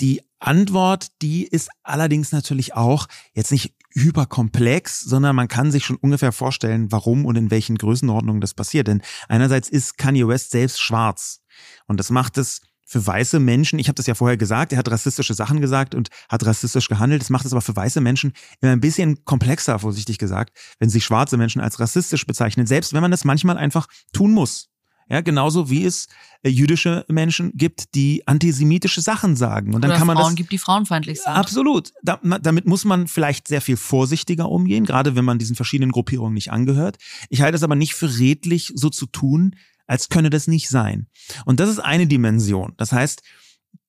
[0.00, 5.96] Die Antwort, die ist allerdings natürlich auch jetzt nicht hyperkomplex, sondern man kann sich schon
[5.96, 8.86] ungefähr vorstellen, warum und in welchen Größenordnungen das passiert.
[8.86, 11.42] Denn einerseits ist Kanye West selbst schwarz.
[11.86, 12.60] Und das macht es
[12.90, 16.08] für weiße Menschen, ich habe das ja vorher gesagt, er hat rassistische Sachen gesagt und
[16.28, 17.22] hat rassistisch gehandelt.
[17.22, 21.00] Das macht es aber für weiße Menschen immer ein bisschen komplexer, vorsichtig gesagt, wenn sie
[21.00, 24.70] schwarze Menschen als rassistisch bezeichnen, selbst wenn man das manchmal einfach tun muss.
[25.08, 26.08] Ja, genauso wie es
[26.42, 29.72] äh, jüdische Menschen gibt, die antisemitische Sachen sagen.
[29.74, 31.32] Und dann Oder kann man Frauen das gibt, die frauenfeindlich sind.
[31.32, 31.92] Absolut.
[32.02, 36.34] Da, damit muss man vielleicht sehr viel vorsichtiger umgehen, gerade wenn man diesen verschiedenen Gruppierungen
[36.34, 36.96] nicht angehört.
[37.28, 39.54] Ich halte es aber nicht für redlich, so zu tun,
[39.90, 41.08] als könne das nicht sein.
[41.44, 42.74] Und das ist eine Dimension.
[42.76, 43.22] Das heißt,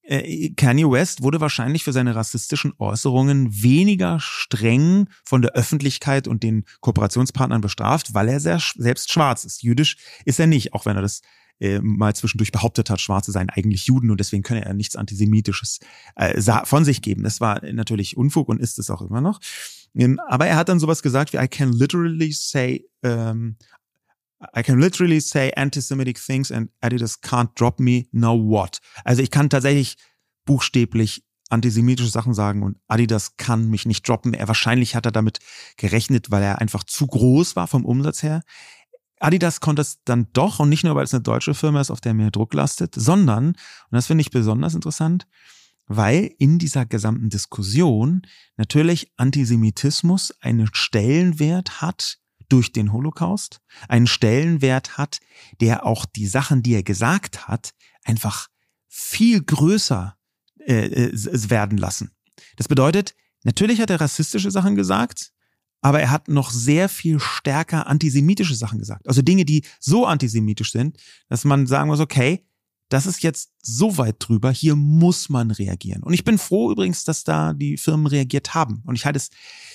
[0.02, 6.42] äh, Kanye West wurde wahrscheinlich für seine rassistischen Äußerungen weniger streng von der Öffentlichkeit und
[6.42, 9.62] den Kooperationspartnern bestraft, weil er sehr, selbst schwarz ist.
[9.62, 11.22] Jüdisch ist er nicht, auch wenn er das
[11.60, 15.82] äh, mal zwischendurch behauptet hat, Schwarze seien eigentlich Juden und deswegen könne er nichts Antisemitisches
[16.16, 17.22] äh, von sich geben.
[17.24, 19.40] Das war natürlich Unfug und ist es auch immer noch.
[19.94, 23.58] Ähm, aber er hat dann sowas gesagt wie I can literally say um,
[24.56, 28.80] I can literally say anti-Semitic things and Adidas can't drop me, now what?
[29.04, 29.98] Also ich kann tatsächlich
[30.46, 34.34] buchstäblich antisemitische Sachen sagen und Adidas kann mich nicht droppen.
[34.34, 35.40] Er wahrscheinlich hat er damit
[35.78, 38.42] gerechnet, weil er einfach zu groß war vom Umsatz her.
[39.20, 42.02] Adidas konnte es dann doch und nicht nur, weil es eine deutsche Firma ist, auf
[42.02, 43.56] der mehr Druck lastet, sondern, und
[43.92, 45.28] das finde ich besonders interessant,
[45.86, 48.24] weil in dieser gesamten Diskussion
[48.58, 52.18] natürlich Antisemitismus einen Stellenwert hat,
[52.52, 55.20] durch den Holocaust einen Stellenwert hat,
[55.60, 57.72] der auch die Sachen, die er gesagt hat,
[58.04, 58.48] einfach
[58.88, 60.16] viel größer
[60.60, 62.12] äh, äh werden lassen.
[62.58, 65.32] Das bedeutet, natürlich hat er rassistische Sachen gesagt,
[65.82, 69.08] aber er hat noch sehr viel stärker antisemitische Sachen gesagt.
[69.08, 70.98] Also Dinge, die so antisemitisch sind,
[71.28, 72.46] dass man sagen muss, okay,
[72.92, 76.04] das ist jetzt so weit drüber, hier muss man reagieren.
[76.04, 78.84] Und ich bin froh übrigens, dass da die Firmen reagiert haben.
[78.86, 79.30] Und ich halte es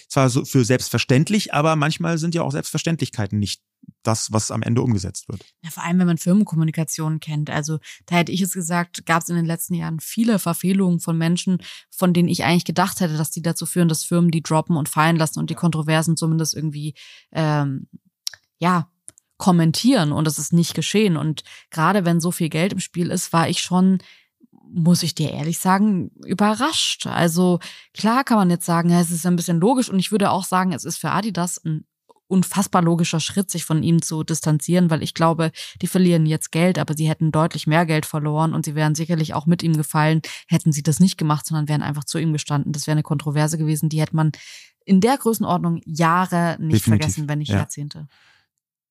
[0.08, 3.62] zwar so für selbstverständlich, aber manchmal sind ja auch Selbstverständlichkeiten nicht
[4.02, 5.46] das, was am Ende umgesetzt wird.
[5.62, 7.48] Ja, vor allem, wenn man Firmenkommunikation kennt.
[7.48, 11.16] Also da hätte ich es gesagt, gab es in den letzten Jahren viele Verfehlungen von
[11.16, 11.58] Menschen,
[11.90, 14.90] von denen ich eigentlich gedacht hätte, dass die dazu führen, dass Firmen die droppen und
[14.90, 16.94] fallen lassen und die Kontroversen zumindest irgendwie
[17.32, 17.88] ähm,
[18.58, 18.90] ja
[19.38, 21.16] kommentieren und das ist nicht geschehen.
[21.16, 23.98] Und gerade wenn so viel Geld im Spiel ist, war ich schon,
[24.70, 27.06] muss ich dir ehrlich sagen, überrascht.
[27.06, 27.60] Also
[27.92, 30.72] klar kann man jetzt sagen, es ist ein bisschen logisch und ich würde auch sagen,
[30.72, 31.84] es ist für Adidas ein
[32.28, 36.78] unfassbar logischer Schritt, sich von ihm zu distanzieren, weil ich glaube, die verlieren jetzt Geld,
[36.78, 40.22] aber sie hätten deutlich mehr Geld verloren und sie wären sicherlich auch mit ihm gefallen,
[40.48, 42.72] hätten sie das nicht gemacht, sondern wären einfach zu ihm gestanden.
[42.72, 44.32] Das wäre eine Kontroverse gewesen, die hätte man
[44.84, 46.84] in der Größenordnung Jahre nicht Definitiv.
[46.84, 47.58] vergessen, wenn nicht ja.
[47.58, 48.08] Jahrzehnte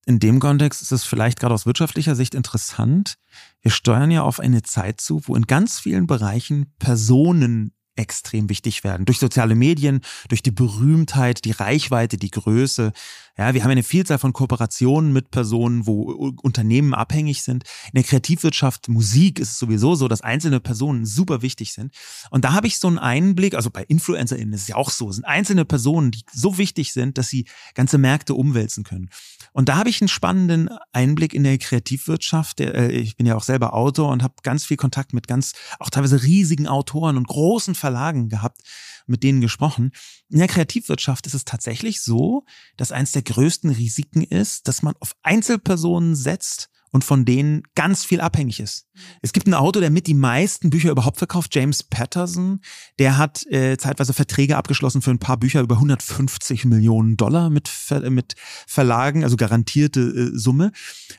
[0.06, 3.16] in dem Kontext ist es vielleicht gerade aus wirtschaftlicher Sicht interessant.
[3.62, 8.84] Wir steuern ja auf eine Zeit zu, wo in ganz vielen Bereichen Personen extrem wichtig
[8.84, 9.06] werden.
[9.06, 12.92] Durch soziale Medien, durch die Berühmtheit, die Reichweite, die Größe.
[13.38, 17.66] Ja, wir haben eine Vielzahl von Kooperationen mit Personen, wo Unternehmen abhängig sind.
[17.88, 21.94] In der Kreativwirtschaft, Musik ist es sowieso so, dass einzelne Personen super wichtig sind.
[22.30, 25.12] Und da habe ich so einen Einblick, also bei InfluencerInnen ist es ja auch so,
[25.12, 29.10] sind einzelne Personen, die so wichtig sind, dass sie ganze Märkte umwälzen können.
[29.52, 32.62] Und da habe ich einen spannenden Einblick in der Kreativwirtschaft.
[32.62, 35.90] Äh, ich bin ja auch selber Autor und habe ganz viel Kontakt mit ganz, auch
[35.90, 38.62] teilweise riesigen Autoren und großen Verlagen gehabt,
[39.08, 39.92] mit denen gesprochen.
[40.30, 42.44] In der Kreativwirtschaft ist es tatsächlich so,
[42.78, 48.06] dass eins der größten Risiken ist, dass man auf Einzelpersonen setzt, und von denen ganz
[48.06, 48.88] viel abhängig ist.
[49.22, 52.62] Es gibt einen Autor, der mit die meisten Bücher überhaupt verkauft, James Patterson.
[53.00, 57.68] Der hat äh, zeitweise Verträge abgeschlossen für ein paar Bücher über 150 Millionen Dollar mit,
[57.68, 58.36] Ver mit
[58.66, 60.72] Verlagen, also garantierte äh, Summe.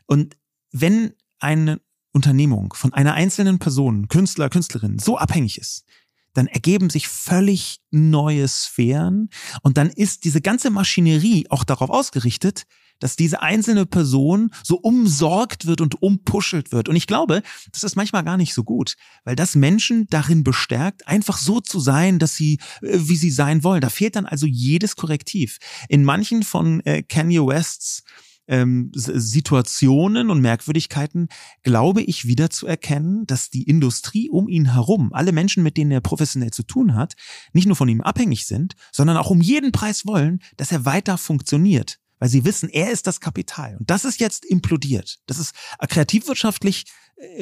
[0.07, 0.39] Und
[0.73, 1.79] wenn eine
[2.11, 5.85] Unternehmung von einer einzelnen Person, Künstler, Künstlerin, so abhängig ist,
[6.37, 9.31] dann ergeben sich völlig neue Sphären
[9.63, 12.65] und dann ist diese ganze Maschinerie auch darauf ausgerichtet,
[12.99, 16.89] dass diese einzelne Person so umsorgt wird und umpuschelt wird.
[16.89, 21.07] Und ich glaube, das ist manchmal gar nicht so gut, weil das Menschen darin bestärkt,
[21.07, 23.81] einfach so zu sein, dass sie, äh, wie sie sein wollen.
[23.81, 25.59] Da fehlt dann also jedes Korrektiv.
[25.89, 28.03] In manchen von äh, Kanye Wests
[28.49, 31.29] ähm, Situationen und Merkwürdigkeiten
[31.63, 35.91] glaube ich wieder zu erkennen, dass die Industrie um ihn herum, alle Menschen, mit denen
[35.91, 37.15] er professionell zu tun hat,
[37.53, 41.19] nicht nur von ihm abhängig sind, sondern auch um jeden Preis wollen, dass er weiter
[41.19, 43.77] funktioniert weil sie wissen, er ist das Kapital.
[43.77, 45.19] Und das ist jetzt implodiert.
[45.27, 45.55] Das ist
[45.87, 46.91] kreativwirtschaftlich äh,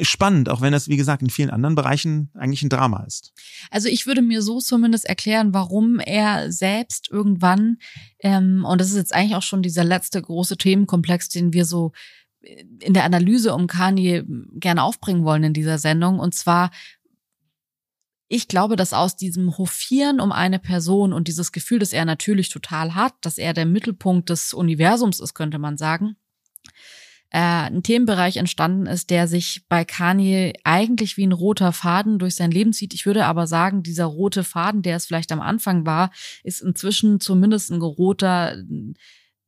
[0.01, 3.33] spannend, auch wenn das, wie gesagt, in vielen anderen Bereichen eigentlich ein Drama ist.
[3.69, 7.77] Also ich würde mir so zumindest erklären, warum er selbst irgendwann,
[8.19, 11.91] ähm, und das ist jetzt eigentlich auch schon dieser letzte große Themenkomplex, den wir so
[12.41, 14.23] äh, in der Analyse um Kanye
[14.53, 16.71] gerne aufbringen wollen in dieser Sendung, und zwar
[18.27, 22.49] ich glaube, dass aus diesem Hofieren um eine Person und dieses Gefühl, das er natürlich
[22.49, 26.15] total hat, dass er der Mittelpunkt des Universums ist, könnte man sagen,
[27.35, 32.35] äh, ein Themenbereich entstanden ist, der sich bei Kanye eigentlich wie ein roter Faden durch
[32.35, 32.93] sein Leben zieht.
[32.93, 36.11] Ich würde aber sagen, dieser rote Faden, der es vielleicht am Anfang war,
[36.45, 38.55] ist inzwischen zumindest ein roter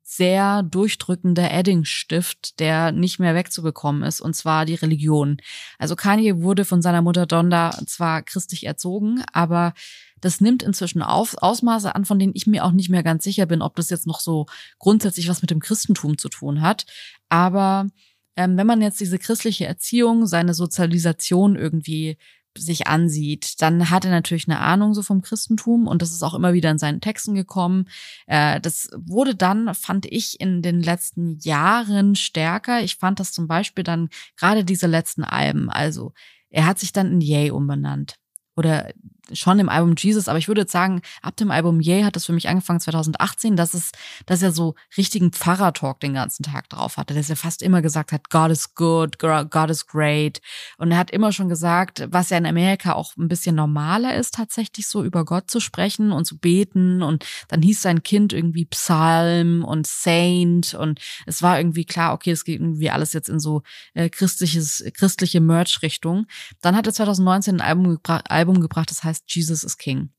[0.04, 5.38] sehr durchdrückender Eddingstift, der nicht mehr wegzubekommen ist, und zwar die Religion.
[5.80, 9.74] Also Kanye wurde von seiner Mutter Donda zwar christlich erzogen, aber
[10.22, 13.46] das nimmt inzwischen auf, Ausmaße an, von denen ich mir auch nicht mehr ganz sicher
[13.46, 14.46] bin, ob das jetzt noch so
[14.80, 16.86] grundsätzlich was mit dem Christentum zu tun hat.
[17.30, 17.88] Aber
[18.36, 22.18] ähm, wenn man jetzt diese christliche Erziehung, seine Sozialisation irgendwie
[22.58, 26.34] sich ansieht, dann hat er natürlich eine Ahnung so vom Christentum und das ist auch
[26.34, 27.88] immer wieder in seinen Texten gekommen.
[28.26, 32.82] Äh, das wurde dann, fand ich, in den letzten Jahren stärker.
[32.82, 35.70] Ich fand das zum Beispiel dann gerade diese letzten Alben.
[35.70, 36.14] Also
[36.50, 38.16] er hat sich dann in Yay umbenannt
[38.58, 38.92] oder
[39.34, 42.34] schon im Album Jesus, aber ich würde sagen, ab dem Album Yay hat das für
[42.34, 43.92] mich angefangen 2018, dass es,
[44.26, 48.12] dass er so richtigen Pfarrer-Talk den ganzen Tag drauf hatte, dass er fast immer gesagt
[48.12, 50.42] hat, God is good, God is great.
[50.78, 54.34] Und er hat immer schon gesagt, was ja in Amerika auch ein bisschen normaler ist,
[54.36, 57.02] tatsächlich so über Gott zu sprechen und zu beten.
[57.02, 62.32] Und dann hieß sein Kind irgendwie Psalm und Saint und es war irgendwie klar, okay,
[62.32, 66.28] es geht irgendwie alles jetzt in so äh, christliches, christliche Merch-Richtung.
[66.62, 70.10] Dann hat er 2019 ein Album, gebra Album gebracht, das heißt Jesus is King.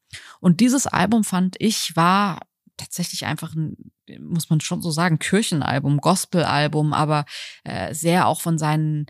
[0.41, 2.41] Und dieses Album fand ich war
[2.77, 3.77] tatsächlich einfach ein,
[4.21, 7.25] muss man schon so sagen, Kirchenalbum, Gospelalbum, aber
[7.65, 9.07] äh, sehr auch von seinen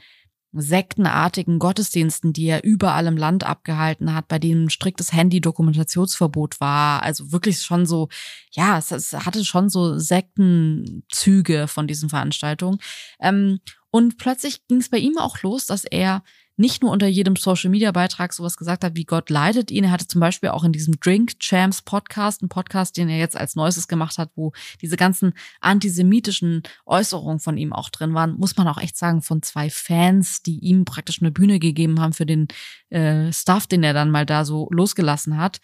[0.53, 7.03] sektenartigen Gottesdiensten, die er überall im Land abgehalten hat, bei denen striktes Handy-Dokumentationsverbot war.
[7.03, 8.09] Also wirklich schon so,
[8.53, 12.79] ja, es, es hatte schon so Sektenzüge von diesen Veranstaltungen.
[13.21, 13.61] Ähm,
[13.91, 16.23] und plötzlich ging es bei ihm auch los, dass er
[16.59, 19.85] nicht nur unter jedem Social Media Beitrag sowas gesagt hat, wie Gott leitet ihn.
[19.85, 23.37] Er hatte zum Beispiel auch in diesem Drink Champs Podcast, einen Podcast, den er jetzt
[23.37, 24.53] als neuestes gemacht hat, wo
[24.83, 29.43] diese ganzen antisemitischen Äußerungen von ihm auch drin waren, muss man auch echt sagen, von
[29.43, 32.49] zwei Fans, die ihm praktisch eine Bühne gegeben haben für den
[32.91, 35.61] äh, Stuff, den er dann mal da so losgelassen hat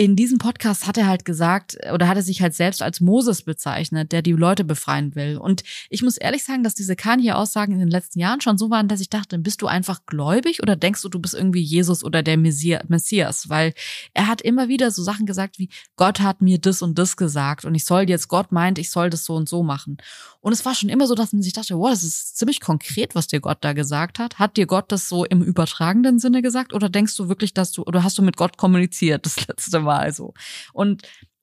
[0.00, 3.42] in diesem Podcast hat er halt gesagt, oder hat er sich halt selbst als Moses
[3.42, 5.36] bezeichnet, der die Leute befreien will.
[5.36, 8.88] Und ich muss ehrlich sagen, dass diese Kanye-Aussagen in den letzten Jahren schon so waren,
[8.88, 12.22] dass ich dachte, bist du einfach gläubig oder denkst du, du bist irgendwie Jesus oder
[12.22, 13.50] der Messias?
[13.50, 13.74] Weil
[14.14, 17.66] er hat immer wieder so Sachen gesagt wie, Gott hat mir das und das gesagt
[17.66, 19.98] und ich soll jetzt, Gott meint, ich soll das so und so machen.
[20.40, 23.14] Und es war schon immer so, dass man sich dachte, wow, das ist ziemlich konkret,
[23.14, 24.38] was dir Gott da gesagt hat.
[24.38, 27.82] Hat dir Gott das so im übertragenen Sinne gesagt oder denkst du wirklich, dass du,
[27.82, 29.89] oder hast du mit Gott kommuniziert das letzte Mal?
[29.90, 30.34] Mal so.
[30.72, 31.02] Und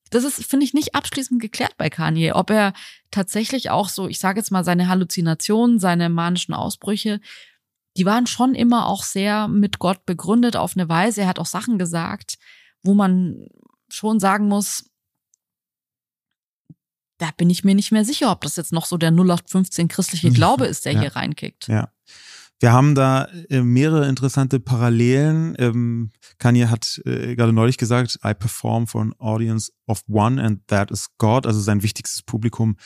[0.09, 2.71] das ist, finde ich, nicht abschließend geklärt bei Kanye, ob er
[3.11, 7.19] tatsächlich auch so, ich sage jetzt mal, seine Halluzinationen, seine manischen Ausbrüche,
[7.97, 11.21] die waren schon immer auch sehr mit Gott begründet auf eine Weise.
[11.21, 12.37] Er hat auch Sachen gesagt,
[12.83, 13.47] wo man
[13.89, 14.89] schon sagen muss,
[17.17, 20.31] da bin ich mir nicht mehr sicher, ob das jetzt noch so der 0815 christliche
[20.31, 21.01] Glaube ist, der ja.
[21.01, 21.67] hier reinkickt.
[21.67, 21.91] Ja.
[22.59, 25.55] Wir haben da äh, mehrere interessante Parallelen.
[25.59, 30.65] Ähm, Kanye hat äh, gerade neulich gesagt, I perform for an audience of one and
[30.67, 31.45] that is God.
[31.45, 32.77] Also sein wichtigstes Publikum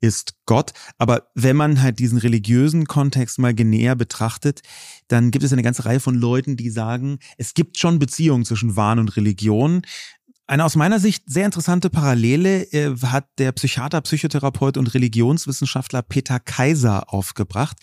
[0.00, 0.72] ist Gott.
[0.96, 4.62] Aber wenn man halt diesen religiösen Kontext mal genäher betrachtet,
[5.08, 8.76] dann gibt es eine ganze Reihe von Leuten, die sagen, es gibt schon Beziehungen zwischen
[8.76, 9.82] Wahn und Religion.
[10.46, 16.40] Eine aus meiner Sicht sehr interessante Parallele äh, hat der Psychiater, Psychotherapeut und Religionswissenschaftler Peter
[16.40, 17.76] Kaiser aufgebracht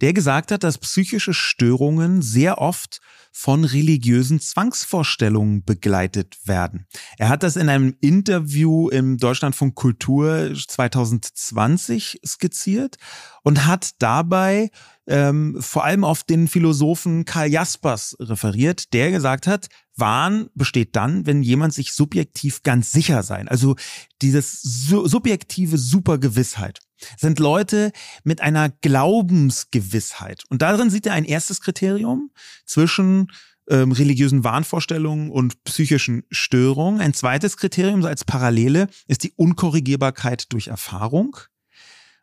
[0.00, 3.00] der gesagt hat, dass psychische Störungen sehr oft
[3.36, 6.86] von religiösen Zwangsvorstellungen begleitet werden.
[7.18, 12.96] Er hat das in einem Interview im Deutschlandfunk Kultur 2020 skizziert
[13.42, 14.70] und hat dabei
[15.08, 19.66] ähm, vor allem auf den Philosophen Karl Jaspers referiert, der gesagt hat,
[19.96, 23.74] Wahn besteht dann, wenn jemand sich subjektiv ganz sicher sein, also
[24.22, 26.78] dieses subjektive Supergewissheit
[27.16, 27.92] sind Leute
[28.22, 30.44] mit einer Glaubensgewissheit.
[30.48, 32.30] Und darin sieht er ein erstes Kriterium
[32.64, 33.28] zwischen
[33.68, 37.00] ähm, religiösen Wahnvorstellungen und psychischen Störungen.
[37.00, 41.36] Ein zweites Kriterium als Parallele ist die Unkorrigierbarkeit durch Erfahrung.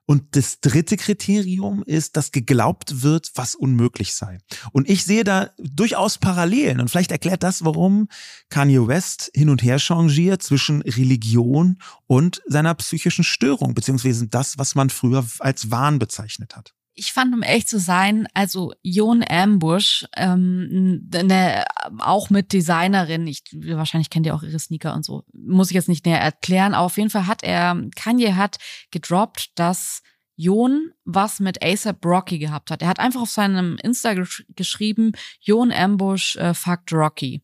[0.06, 4.40] Und das dritte Kriterium ist, dass geglaubt wird, was unmöglich sei.
[4.72, 6.82] Und ich sehe da durchaus Parallelen.
[6.82, 8.08] Und vielleicht erklärt das, warum
[8.50, 11.78] Kanye West hin und her changiert zwischen Religion
[12.08, 17.34] und seiner psychischen Störung, beziehungsweise das, was man früher als Wahn bezeichnet hat ich fand,
[17.34, 21.64] um echt zu sein, also Jon Ambush, ähm, ne,
[22.00, 25.90] auch mit Designerin, ich wahrscheinlich kennt ihr auch ihre Sneaker und so, muss ich jetzt
[25.90, 28.58] nicht näher erklären, aber auf jeden Fall hat er, Kanye hat
[28.92, 30.02] gedroppt, dass
[30.36, 32.82] Jon was mit ASAP Rocky gehabt hat.
[32.82, 37.44] Er hat einfach auf seinem Insta gesch geschrieben, Jon Ambush äh, fucked Rocky.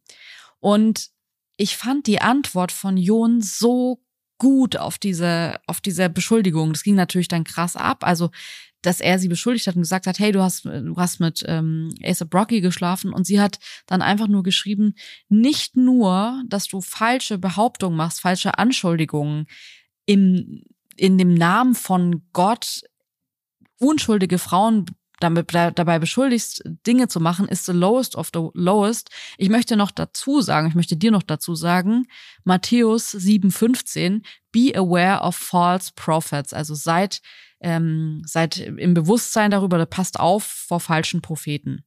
[0.60, 1.10] Und
[1.58, 4.02] ich fand die Antwort von Jon so
[4.40, 6.74] gut auf diese, auf diese Beschuldigung.
[6.74, 8.04] Das ging natürlich dann krass ab.
[8.04, 8.32] Also
[8.88, 11.94] dass er sie beschuldigt hat und gesagt hat, hey, du hast, du hast mit ähm,
[12.06, 14.96] ASAP Rocky geschlafen und sie hat dann einfach nur geschrieben,
[15.28, 19.48] nicht nur, dass du falsche Behauptungen machst, falsche Anschuldigungen,
[20.06, 20.64] im,
[20.96, 22.82] in dem Namen von Gott
[23.78, 24.86] unschuldige Frauen
[25.20, 29.10] damit, dabei beschuldigst, Dinge zu machen, ist the lowest of the lowest.
[29.38, 32.06] Ich möchte noch dazu sagen, ich möchte dir noch dazu sagen,
[32.46, 34.22] Matthäus 7,15,
[34.54, 36.54] be aware of false prophets.
[36.54, 37.22] Also seid,
[37.60, 41.84] ähm, seid im Bewusstsein darüber, passt auf vor falschen Propheten.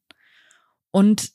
[0.91, 1.31] Und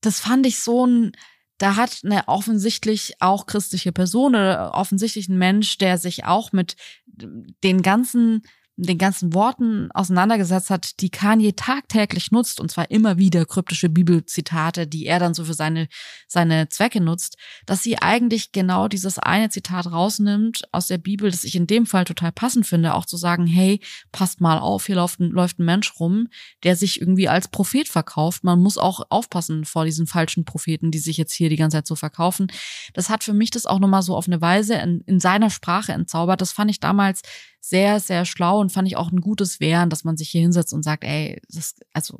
[0.00, 1.12] das fand ich so ein,
[1.58, 6.76] da hat eine offensichtlich auch christliche Person oder offensichtlich ein Mensch, der sich auch mit
[7.06, 8.42] den ganzen
[8.86, 14.86] den ganzen Worten auseinandergesetzt hat, die Kanye tagtäglich nutzt, und zwar immer wieder kryptische Bibelzitate,
[14.86, 15.88] die er dann so für seine,
[16.28, 21.42] seine Zwecke nutzt, dass sie eigentlich genau dieses eine Zitat rausnimmt aus der Bibel, das
[21.42, 23.80] ich in dem Fall total passend finde, auch zu sagen, hey,
[24.12, 26.28] passt mal auf, hier läuft ein, läuft ein Mensch rum,
[26.62, 28.44] der sich irgendwie als Prophet verkauft.
[28.44, 31.86] Man muss auch aufpassen vor diesen falschen Propheten, die sich jetzt hier die ganze Zeit
[31.88, 32.46] so verkaufen.
[32.94, 35.92] Das hat für mich das auch nochmal so auf eine Weise in, in seiner Sprache
[35.92, 36.40] entzaubert.
[36.40, 37.22] Das fand ich damals
[37.68, 40.72] sehr, sehr schlau und fand ich auch ein gutes Wehren, dass man sich hier hinsetzt
[40.72, 42.18] und sagt, ey, das, also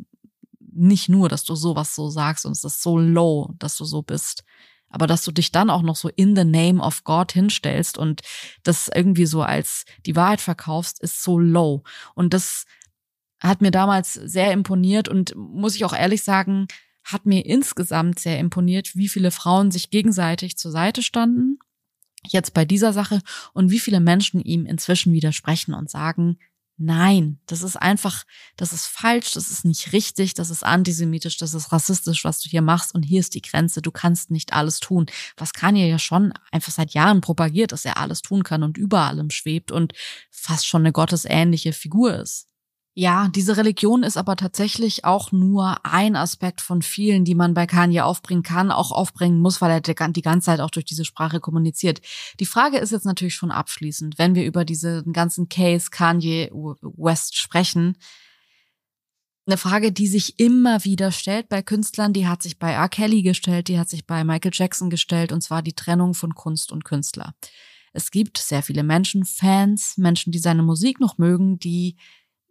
[0.61, 4.03] nicht nur, dass du sowas so sagst und es ist so low, dass du so
[4.03, 4.45] bist,
[4.91, 8.23] aber dass du dich dann auch noch so in the name of God hinstellst und
[8.63, 11.83] das irgendwie so als die Wahrheit verkaufst, ist so low.
[12.15, 12.65] Und das
[13.41, 16.67] hat mir damals sehr imponiert und muss ich auch ehrlich sagen,
[17.05, 21.59] hat mir insgesamt sehr imponiert, wie viele Frauen sich gegenseitig zur Seite standen
[22.27, 23.21] jetzt bei dieser Sache
[23.53, 26.39] und wie viele Menschen ihm inzwischen widersprechen und sagen,
[26.79, 28.25] nein, das ist einfach,
[28.57, 32.49] das ist falsch, das ist nicht richtig, das ist antisemitisch, das ist rassistisch, was du
[32.49, 35.07] hier machst und hier ist die Grenze, du kannst nicht alles tun.
[35.37, 39.01] Was Kanye ja schon einfach seit Jahren propagiert, dass er alles tun kann und über
[39.01, 39.93] allem schwebt und
[40.31, 42.47] fast schon eine gottesähnliche Figur ist.
[43.01, 47.65] Ja, diese Religion ist aber tatsächlich auch nur ein Aspekt von vielen, die man bei
[47.65, 51.39] Kanye aufbringen kann, auch aufbringen muss, weil er die ganze Zeit auch durch diese Sprache
[51.39, 52.01] kommuniziert.
[52.41, 57.37] Die Frage ist jetzt natürlich schon abschließend, wenn wir über diesen ganzen Case Kanye West
[57.37, 57.97] sprechen.
[59.47, 62.89] Eine Frage, die sich immer wieder stellt bei Künstlern, die hat sich bei R.
[62.89, 66.73] Kelly gestellt, die hat sich bei Michael Jackson gestellt, und zwar die Trennung von Kunst
[66.73, 67.37] und Künstler.
[67.93, 71.95] Es gibt sehr viele Menschen, Fans, Menschen, die seine Musik noch mögen, die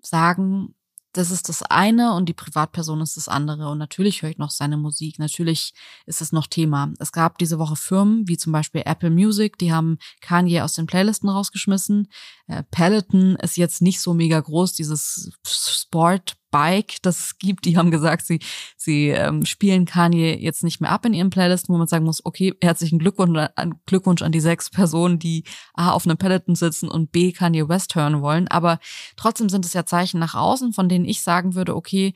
[0.01, 0.75] sagen,
[1.17, 3.69] das ist das eine und die Privatperson ist das andere.
[3.69, 5.17] Und natürlich höre ich noch seine Musik.
[5.17, 5.73] Natürlich
[6.05, 6.93] ist es noch Thema.
[6.99, 10.85] Es gab diese Woche Firmen wie zum Beispiel Apple Music, die haben Kanye aus den
[10.85, 12.09] Playlisten rausgeschmissen.
[12.47, 17.77] Äh, Peloton ist jetzt nicht so mega groß, dieses Sport Bike, das es gibt, die
[17.77, 18.39] haben gesagt, sie,
[18.75, 22.25] sie ähm, spielen Kanye jetzt nicht mehr ab in ihren Playlisten, wo man sagen muss,
[22.25, 25.43] okay, herzlichen Glückwunsch an, Glückwunsch an die sechs Personen, die
[25.75, 28.47] A auf einem Peloton sitzen und B Kanye West hören wollen.
[28.47, 28.79] Aber
[29.17, 32.15] trotzdem sind es ja Zeichen nach außen, von denen ich sagen würde, okay,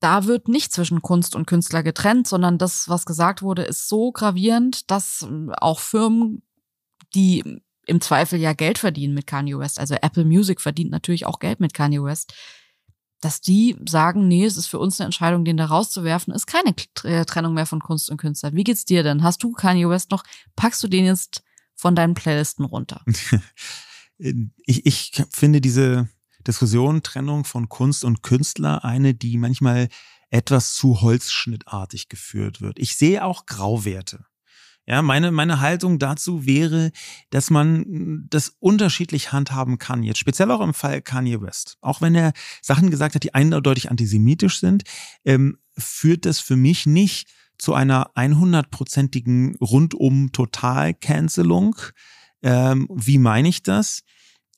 [0.00, 4.10] da wird nicht zwischen Kunst und Künstler getrennt, sondern das, was gesagt wurde, ist so
[4.10, 6.42] gravierend, dass ähm, auch Firmen,
[7.14, 11.38] die im Zweifel ja Geld verdienen mit Kanye West, also Apple Music verdient natürlich auch
[11.38, 12.34] Geld mit Kanye West,
[13.20, 16.74] dass die sagen, nee, es ist für uns eine Entscheidung, den da rauszuwerfen, ist keine
[17.04, 18.54] äh, Trennung mehr von Kunst und Künstler.
[18.54, 19.22] Wie geht's dir denn?
[19.22, 20.24] Hast du Kanye West noch?
[20.56, 21.42] Packst du den jetzt
[21.74, 23.04] von deinen Playlisten runter?
[24.18, 26.08] ich, ich finde diese
[26.46, 29.88] Diskussion, Trennung von Kunst und Künstler, eine, die manchmal
[30.30, 32.78] etwas zu holzschnittartig geführt wird.
[32.78, 34.24] Ich sehe auch Grauwerte.
[34.86, 36.90] Ja, meine, meine Haltung dazu wäre,
[37.30, 40.02] dass man das unterschiedlich handhaben kann.
[40.02, 41.76] Jetzt speziell auch im Fall Kanye West.
[41.80, 44.84] Auch wenn er Sachen gesagt hat, die eindeutig antisemitisch sind,
[45.24, 47.28] ähm, führt das für mich nicht
[47.58, 51.76] zu einer 100-prozentigen rundum Total-Cancelung.
[52.42, 54.02] Ähm, wie meine ich das?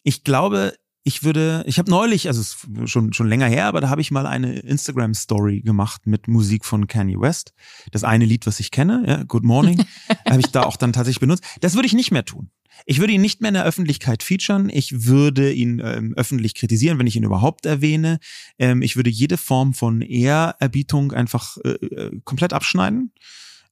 [0.05, 0.75] Ich glaube,
[1.05, 2.43] ich würde, ich habe neulich, also
[2.87, 6.65] schon schon länger her, aber da habe ich mal eine Instagram Story gemacht mit Musik
[6.65, 7.53] von Kanye West.
[7.91, 9.85] Das eine Lied, was ich kenne, ja, Good Morning,
[10.29, 11.45] habe ich da auch dann tatsächlich benutzt.
[11.61, 12.51] Das würde ich nicht mehr tun.
[12.87, 14.71] Ich würde ihn nicht mehr in der Öffentlichkeit featuren.
[14.73, 18.19] Ich würde ihn ähm, öffentlich kritisieren, wenn ich ihn überhaupt erwähne.
[18.59, 23.13] Ähm, ich würde jede Form von Ehrerbietung einfach äh, äh komplett abschneiden.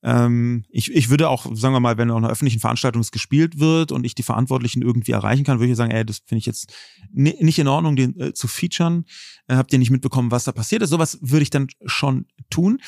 [0.02, 3.58] Ähm, ich, ich würde auch, sagen wir mal, wenn auf einer öffentlichen Veranstaltung es gespielt
[3.58, 6.46] wird und ich die Verantwortlichen irgendwie erreichen kann, würde ich sagen, ey, das finde ich
[6.46, 6.72] jetzt
[7.12, 9.04] nicht in Ordnung, den äh, zu featuren.
[9.46, 10.90] Äh, habt ihr nicht mitbekommen, was da passiert ist?
[10.90, 12.80] Sowas würde ich dann schon tun.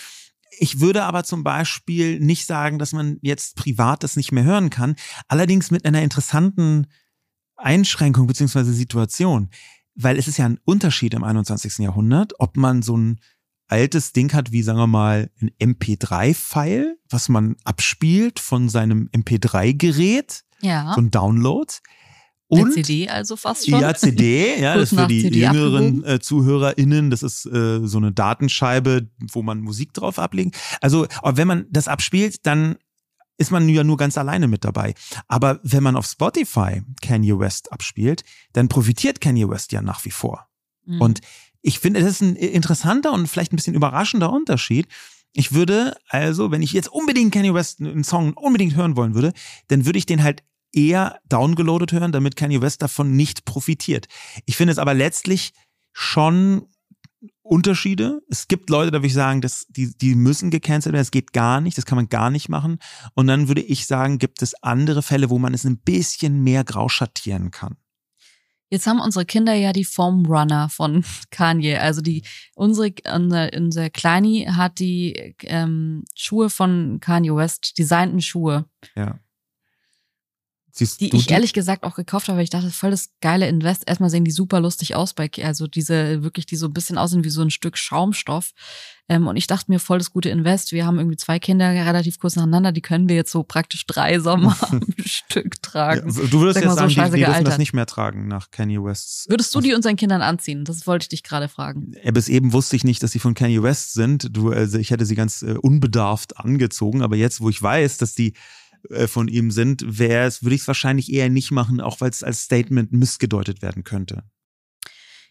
[0.58, 4.70] Ich würde aber zum Beispiel nicht sagen, dass man jetzt privat das nicht mehr hören
[4.70, 4.96] kann.
[5.28, 6.86] Allerdings mit einer interessanten
[7.56, 9.50] Einschränkung beziehungsweise Situation.
[9.94, 11.78] Weil es ist ja ein Unterschied im 21.
[11.78, 13.20] Jahrhundert, ob man so ein
[13.72, 20.44] altes Ding hat, wie sagen wir mal ein MP3-File, was man abspielt von seinem MP3-Gerät,
[20.60, 20.92] ja.
[20.94, 21.72] so ein Download.
[22.48, 23.80] Und Eine CD also fast schon.
[23.80, 27.96] Ja, CD, ja, das ist für die CD jüngeren äh, ZuhörerInnen, das ist äh, so
[27.96, 30.52] eine Datenscheibe, wo man Musik drauf ablegen.
[30.82, 32.76] Also, wenn man das abspielt, dann
[33.38, 34.94] ist man ja nur ganz alleine mit dabei.
[35.28, 38.22] Aber wenn man auf Spotify Kanye West abspielt,
[38.52, 40.46] dann profitiert Kanye West ja nach wie vor.
[40.84, 41.00] Mhm.
[41.00, 41.20] Und
[41.62, 44.86] ich finde, das ist ein interessanter und vielleicht ein bisschen überraschender Unterschied.
[45.32, 49.32] Ich würde also, wenn ich jetzt unbedingt Kanye West einen Song unbedingt hören wollen würde,
[49.68, 54.08] dann würde ich den halt eher downgeloadet hören, damit Kanye West davon nicht profitiert.
[54.46, 55.52] Ich finde es aber letztlich
[55.92, 56.66] schon
[57.42, 58.22] Unterschiede.
[58.28, 61.02] Es gibt Leute, da würde ich sagen, dass die, die müssen gecancelt werden.
[61.02, 61.76] Das geht gar nicht.
[61.76, 62.78] Das kann man gar nicht machen.
[63.14, 66.64] Und dann würde ich sagen, gibt es andere Fälle, wo man es ein bisschen mehr
[66.64, 67.76] grau schattieren kann.
[68.72, 71.76] Jetzt haben unsere Kinder ja die Foam Runner von Kanye.
[71.76, 72.22] Also die
[72.54, 78.64] unsere unser, unser Kleini hat die ähm, Schuhe von Kanye West, designten Schuhe.
[78.96, 79.18] Ja.
[80.74, 81.34] Siehst die ich die?
[81.34, 83.86] ehrlich gesagt auch gekauft habe, weil ich dachte, voll das geile Invest.
[83.86, 87.24] Erstmal sehen die super lustig aus bei, also diese wirklich, die so ein bisschen aussehen
[87.24, 88.52] wie so ein Stück Schaumstoff.
[89.06, 90.72] Ähm, und ich dachte mir, voll das gute Invest.
[90.72, 94.18] Wir haben irgendwie zwei Kinder relativ kurz nacheinander, die können wir jetzt so praktisch drei
[94.18, 96.10] Sommer am Stück tragen.
[96.10, 98.82] Ja, du würdest jetzt so sagen, die, die dürfen das nicht mehr tragen nach Kanye
[98.82, 99.26] West.
[99.28, 100.64] Würdest du die unseren Kindern anziehen?
[100.64, 101.92] Das wollte ich dich gerade fragen.
[102.02, 104.34] Ja, bis eben wusste ich nicht, dass sie von Kanye West sind.
[104.34, 108.14] Du, also ich hätte sie ganz äh, unbedarft angezogen, aber jetzt, wo ich weiß, dass
[108.14, 108.32] die
[108.90, 112.10] äh, von ihm sind, wäre es, würde ich es wahrscheinlich eher nicht machen, auch weil
[112.10, 114.24] es als Statement missgedeutet werden könnte.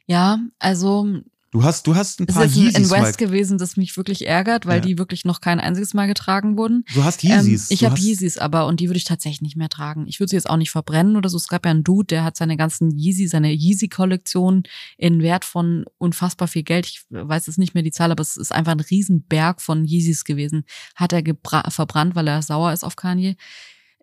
[0.08, 1.22] Ja, also
[1.52, 4.66] Du hast, du hast ein paar Es ist ein West gewesen, das mich wirklich ärgert,
[4.66, 4.86] weil ja.
[4.86, 6.86] die wirklich noch kein einziges Mal getragen wurden.
[6.94, 7.70] Du hast Yeezys.
[7.70, 10.08] Ähm, ich habe Yeezys, aber und die würde ich tatsächlich nicht mehr tragen.
[10.08, 11.36] Ich würde sie jetzt auch nicht verbrennen oder so.
[11.36, 14.64] Es gab ja einen Dude, der hat seine ganzen Yeezy, seine Yeezy-Kollektion
[14.98, 16.88] in Wert von unfassbar viel Geld.
[16.88, 20.24] Ich weiß jetzt nicht mehr die Zahl, aber es ist einfach ein Riesenberg von Yeezys
[20.24, 20.64] gewesen.
[20.96, 21.22] Hat er
[21.70, 23.36] verbrannt, weil er sauer ist auf Kanye.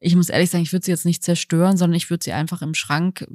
[0.01, 2.61] Ich muss ehrlich sagen, ich würde sie jetzt nicht zerstören, sondern ich würde sie einfach
[2.61, 3.27] im Schrank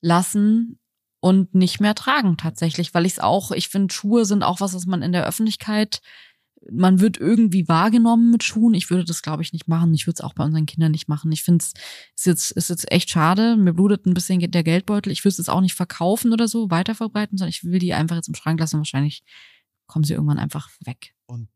[0.00, 0.78] lassen
[1.22, 4.74] und nicht mehr tragen tatsächlich, weil ich es auch, ich finde, Schuhe sind auch was,
[4.74, 6.00] was man in der Öffentlichkeit,
[6.70, 8.74] man wird irgendwie wahrgenommen mit Schuhen.
[8.74, 9.94] Ich würde das, glaube ich, nicht machen.
[9.94, 11.30] Ich würde es auch bei unseren Kindern nicht machen.
[11.32, 11.72] Ich finde es
[12.16, 13.56] ist jetzt, ist jetzt echt schade.
[13.56, 15.12] Mir blutet ein bisschen der Geldbeutel.
[15.12, 18.16] Ich würde es jetzt auch nicht verkaufen oder so, weiterverbreiten, sondern ich will die einfach
[18.16, 18.78] jetzt im Schrank lassen.
[18.78, 19.22] Wahrscheinlich
[19.86, 21.14] kommen sie irgendwann einfach weg.
[21.26, 21.48] Und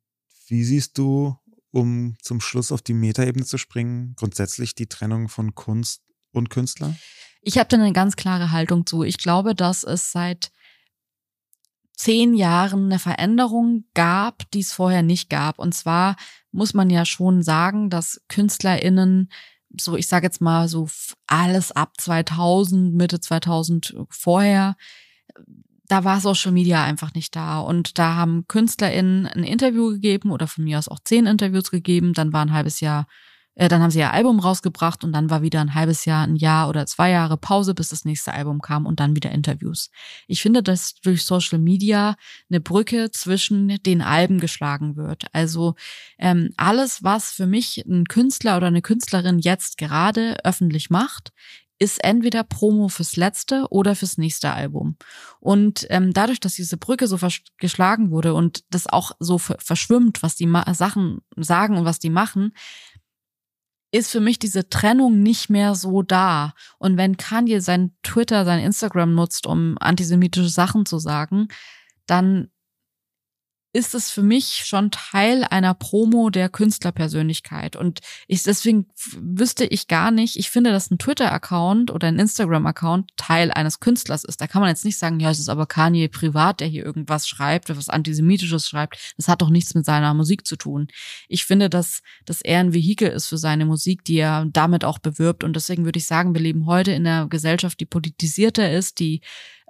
[0.47, 1.37] wie siehst du,
[1.73, 6.03] um zum Schluss auf die Metaebene zu springen, grundsätzlich die Trennung von Kunst
[6.33, 6.95] und Künstler?
[7.49, 9.05] Ich habe da eine ganz klare Haltung zu.
[9.05, 10.51] Ich glaube, dass es seit
[11.97, 15.61] zehn Jahren eine Veränderung gab, die es vorher nicht gab.
[15.61, 16.17] Und zwar
[16.51, 19.31] muss man ja schon sagen, dass KünstlerInnen
[19.81, 20.89] so, ich sage jetzt mal so
[21.29, 24.75] alles ab 2000, Mitte 2000 vorher,
[25.87, 27.61] da war Social Media einfach nicht da.
[27.61, 32.13] Und da haben KünstlerInnen ein Interview gegeben oder von mir aus auch zehn Interviews gegeben.
[32.13, 33.07] Dann war ein halbes Jahr
[33.57, 36.37] äh, dann haben sie ihr Album rausgebracht und dann war wieder ein halbes Jahr, ein
[36.37, 39.91] Jahr oder zwei Jahre Pause, bis das nächste Album kam und dann wieder Interviews.
[40.29, 42.17] Ich finde, dass durch Social Media
[42.51, 45.25] eine Brücke zwischen den Alben geschlagen wird.
[45.33, 45.75] Also
[46.19, 51.33] ähm, alles, was für mich ein Künstler oder eine Künstlerin jetzt gerade öffentlich macht,
[51.79, 54.97] ist entweder Promo fürs letzte oder fürs nächste Album.
[55.41, 57.19] Und ähm, dadurch, dass diese Brücke so
[57.59, 62.11] geschlagen wurde und das auch so verschwimmt, was die Ma Sachen sagen und was die
[62.11, 62.53] machen,
[63.97, 66.55] ist für mich diese Trennung nicht mehr so da.
[66.79, 71.49] Und wenn Kanye sein Twitter, sein Instagram nutzt, um antisemitische Sachen zu sagen,
[72.07, 72.51] dann
[73.77, 77.77] ist es für mich schon Teil einer Promo der Künstlerpersönlichkeit.
[77.77, 83.11] Und ich, deswegen wüsste ich gar nicht, ich finde, dass ein Twitter-Account oder ein Instagram-Account
[83.19, 84.41] Teil eines Künstlers ist.
[84.41, 87.29] Da kann man jetzt nicht sagen, ja, es ist aber Kanye privat, der hier irgendwas
[87.29, 89.13] schreibt, was Antisemitisches schreibt.
[89.19, 90.89] Das hat doch nichts mit seiner Musik zu tun.
[91.29, 94.99] Ich finde, dass das eher ein Vehikel ist für seine Musik, die er damit auch
[94.99, 95.45] bewirbt.
[95.45, 99.21] Und deswegen würde ich sagen, wir leben heute in einer Gesellschaft, die politisierter ist, die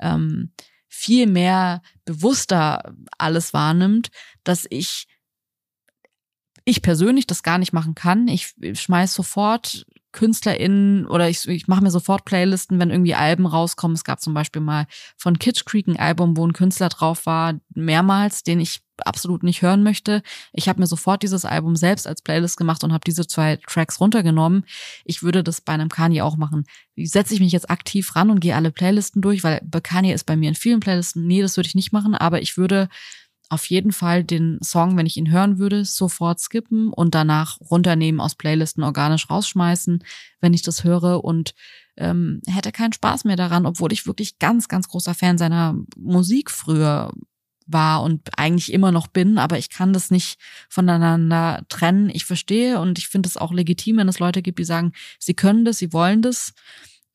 [0.01, 0.53] ähm,
[0.97, 4.09] viel mehr bewusster alles wahrnimmt,
[4.45, 5.07] dass ich
[6.65, 8.27] ich persönlich das gar nicht machen kann.
[8.29, 9.87] Ich schmeiß sofort
[10.17, 13.95] KünstlerInnen oder ich, ich mache mir sofort Playlisten, wenn irgendwie Alben rauskommen.
[13.95, 14.87] Es gab zum Beispiel mal
[15.17, 19.61] von Kitsch Creek ein Album, wo ein Künstler drauf war, mehrmals, den ich absolut nicht
[19.61, 20.23] hören möchte.
[20.55, 24.01] Ich habe mir sofort dieses Album selbst als Playlist gemacht und habe diese zwei Tracks
[24.01, 24.65] runtergenommen.
[25.05, 26.65] Ich würde das bei einem Kanye auch machen.
[26.97, 30.37] Setze ich mich jetzt aktiv ran und gehe alle Playlisten durch, weil Kanye ist bei
[30.37, 31.27] mir in vielen Playlisten.
[31.27, 32.89] Nee, das würde ich nicht machen, aber ich würde
[33.49, 38.21] auf jeden Fall den Song, wenn ich ihn hören würde, sofort skippen und danach runternehmen,
[38.21, 40.03] aus Playlisten organisch rausschmeißen,
[40.41, 41.55] wenn ich das höre und
[41.97, 46.51] ähm, hätte keinen Spaß mehr daran, obwohl ich wirklich ganz, ganz großer Fan seiner Musik
[46.51, 47.13] früher
[47.67, 52.11] war und eigentlich immer noch bin, aber ich kann das nicht voneinander trennen.
[52.11, 55.35] Ich verstehe und ich finde es auch legitim, wenn es Leute gibt, die sagen, sie
[55.35, 56.53] können das, sie wollen das.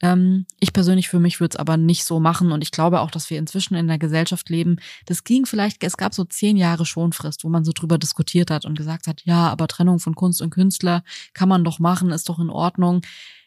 [0.02, 3.12] Ähm, ich persönlich für mich würde es aber nicht so machen und ich glaube auch,
[3.12, 4.78] dass wir inzwischen in einer Gesellschaft leben.
[5.06, 8.66] Das ging vielleicht, es gab so zehn Jahre Schonfrist, wo man so drüber diskutiert hat
[8.66, 11.04] und gesagt hat, ja, aber Trennung von Kunst und Künstler
[11.34, 13.02] kann man doch machen, ist doch in Ordnung.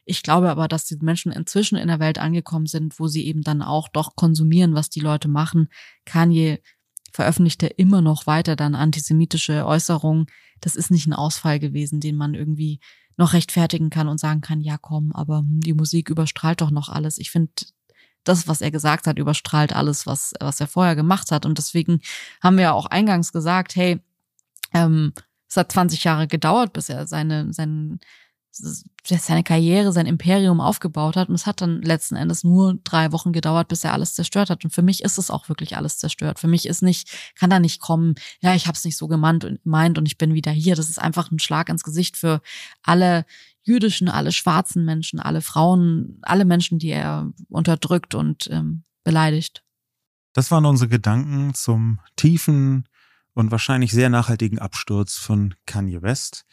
[0.06, 3.42] Ich glaube aber, dass die Menschen inzwischen in der Welt angekommen sind, wo sie eben
[3.42, 5.68] dann auch doch konsumieren, was die Leute machen.
[6.04, 6.60] Kanye
[7.14, 10.26] veröffentlichte immer noch weiter dann antisemitische Äußerungen.
[10.60, 12.80] Das ist nicht ein Ausfall gewesen, den man irgendwie
[13.16, 16.88] noch rechtfertigen kann und sagen kann, ja komm, aber hm, die Musik überstrahlt doch noch
[16.88, 17.18] alles.
[17.18, 17.52] Ich finde,
[18.24, 21.46] das, was er gesagt hat, überstrahlt alles, was, was er vorher gemacht hat.
[21.46, 22.00] Und deswegen
[22.42, 24.00] haben wir auch eingangs gesagt, hey,
[24.72, 25.12] ähm,
[25.48, 28.00] es hat 20 Jahre gedauert, bis er seine, seinen
[28.54, 31.28] seine Karriere, sein Imperium aufgebaut hat.
[31.28, 34.64] Und es hat dann letzten Endes nur drei Wochen gedauert, bis er alles zerstört hat.
[34.64, 36.38] Und für mich ist es auch wirklich alles zerstört.
[36.38, 39.44] Für mich ist nicht, kann da nicht kommen, ja, ich habe es nicht so gemeint
[39.44, 40.76] und, meint und ich bin wieder hier.
[40.76, 42.40] Das ist einfach ein Schlag ins Gesicht für
[42.82, 43.26] alle
[43.62, 49.64] jüdischen, alle schwarzen Menschen, alle Frauen, alle Menschen, die er unterdrückt und ähm, beleidigt.
[50.32, 52.88] Das waren unsere Gedanken zum tiefen
[53.32, 56.44] und wahrscheinlich sehr nachhaltigen Absturz von Kanye West.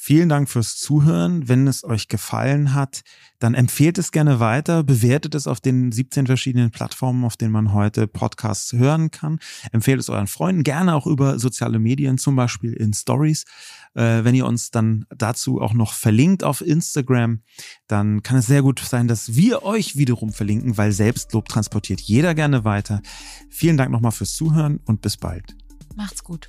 [0.00, 1.48] Vielen Dank fürs Zuhören.
[1.48, 3.02] Wenn es euch gefallen hat,
[3.40, 7.72] dann empfehlt es gerne weiter, bewertet es auf den 17 verschiedenen Plattformen, auf denen man
[7.72, 9.40] heute Podcasts hören kann.
[9.72, 13.44] Empfehlt es euren Freunden gerne auch über soziale Medien, zum Beispiel in Stories.
[13.94, 17.42] Äh, wenn ihr uns dann dazu auch noch verlinkt auf Instagram,
[17.88, 22.36] dann kann es sehr gut sein, dass wir euch wiederum verlinken, weil Selbstlob transportiert jeder
[22.36, 23.02] gerne weiter.
[23.50, 25.56] Vielen Dank nochmal fürs Zuhören und bis bald.
[25.96, 26.48] Macht's gut.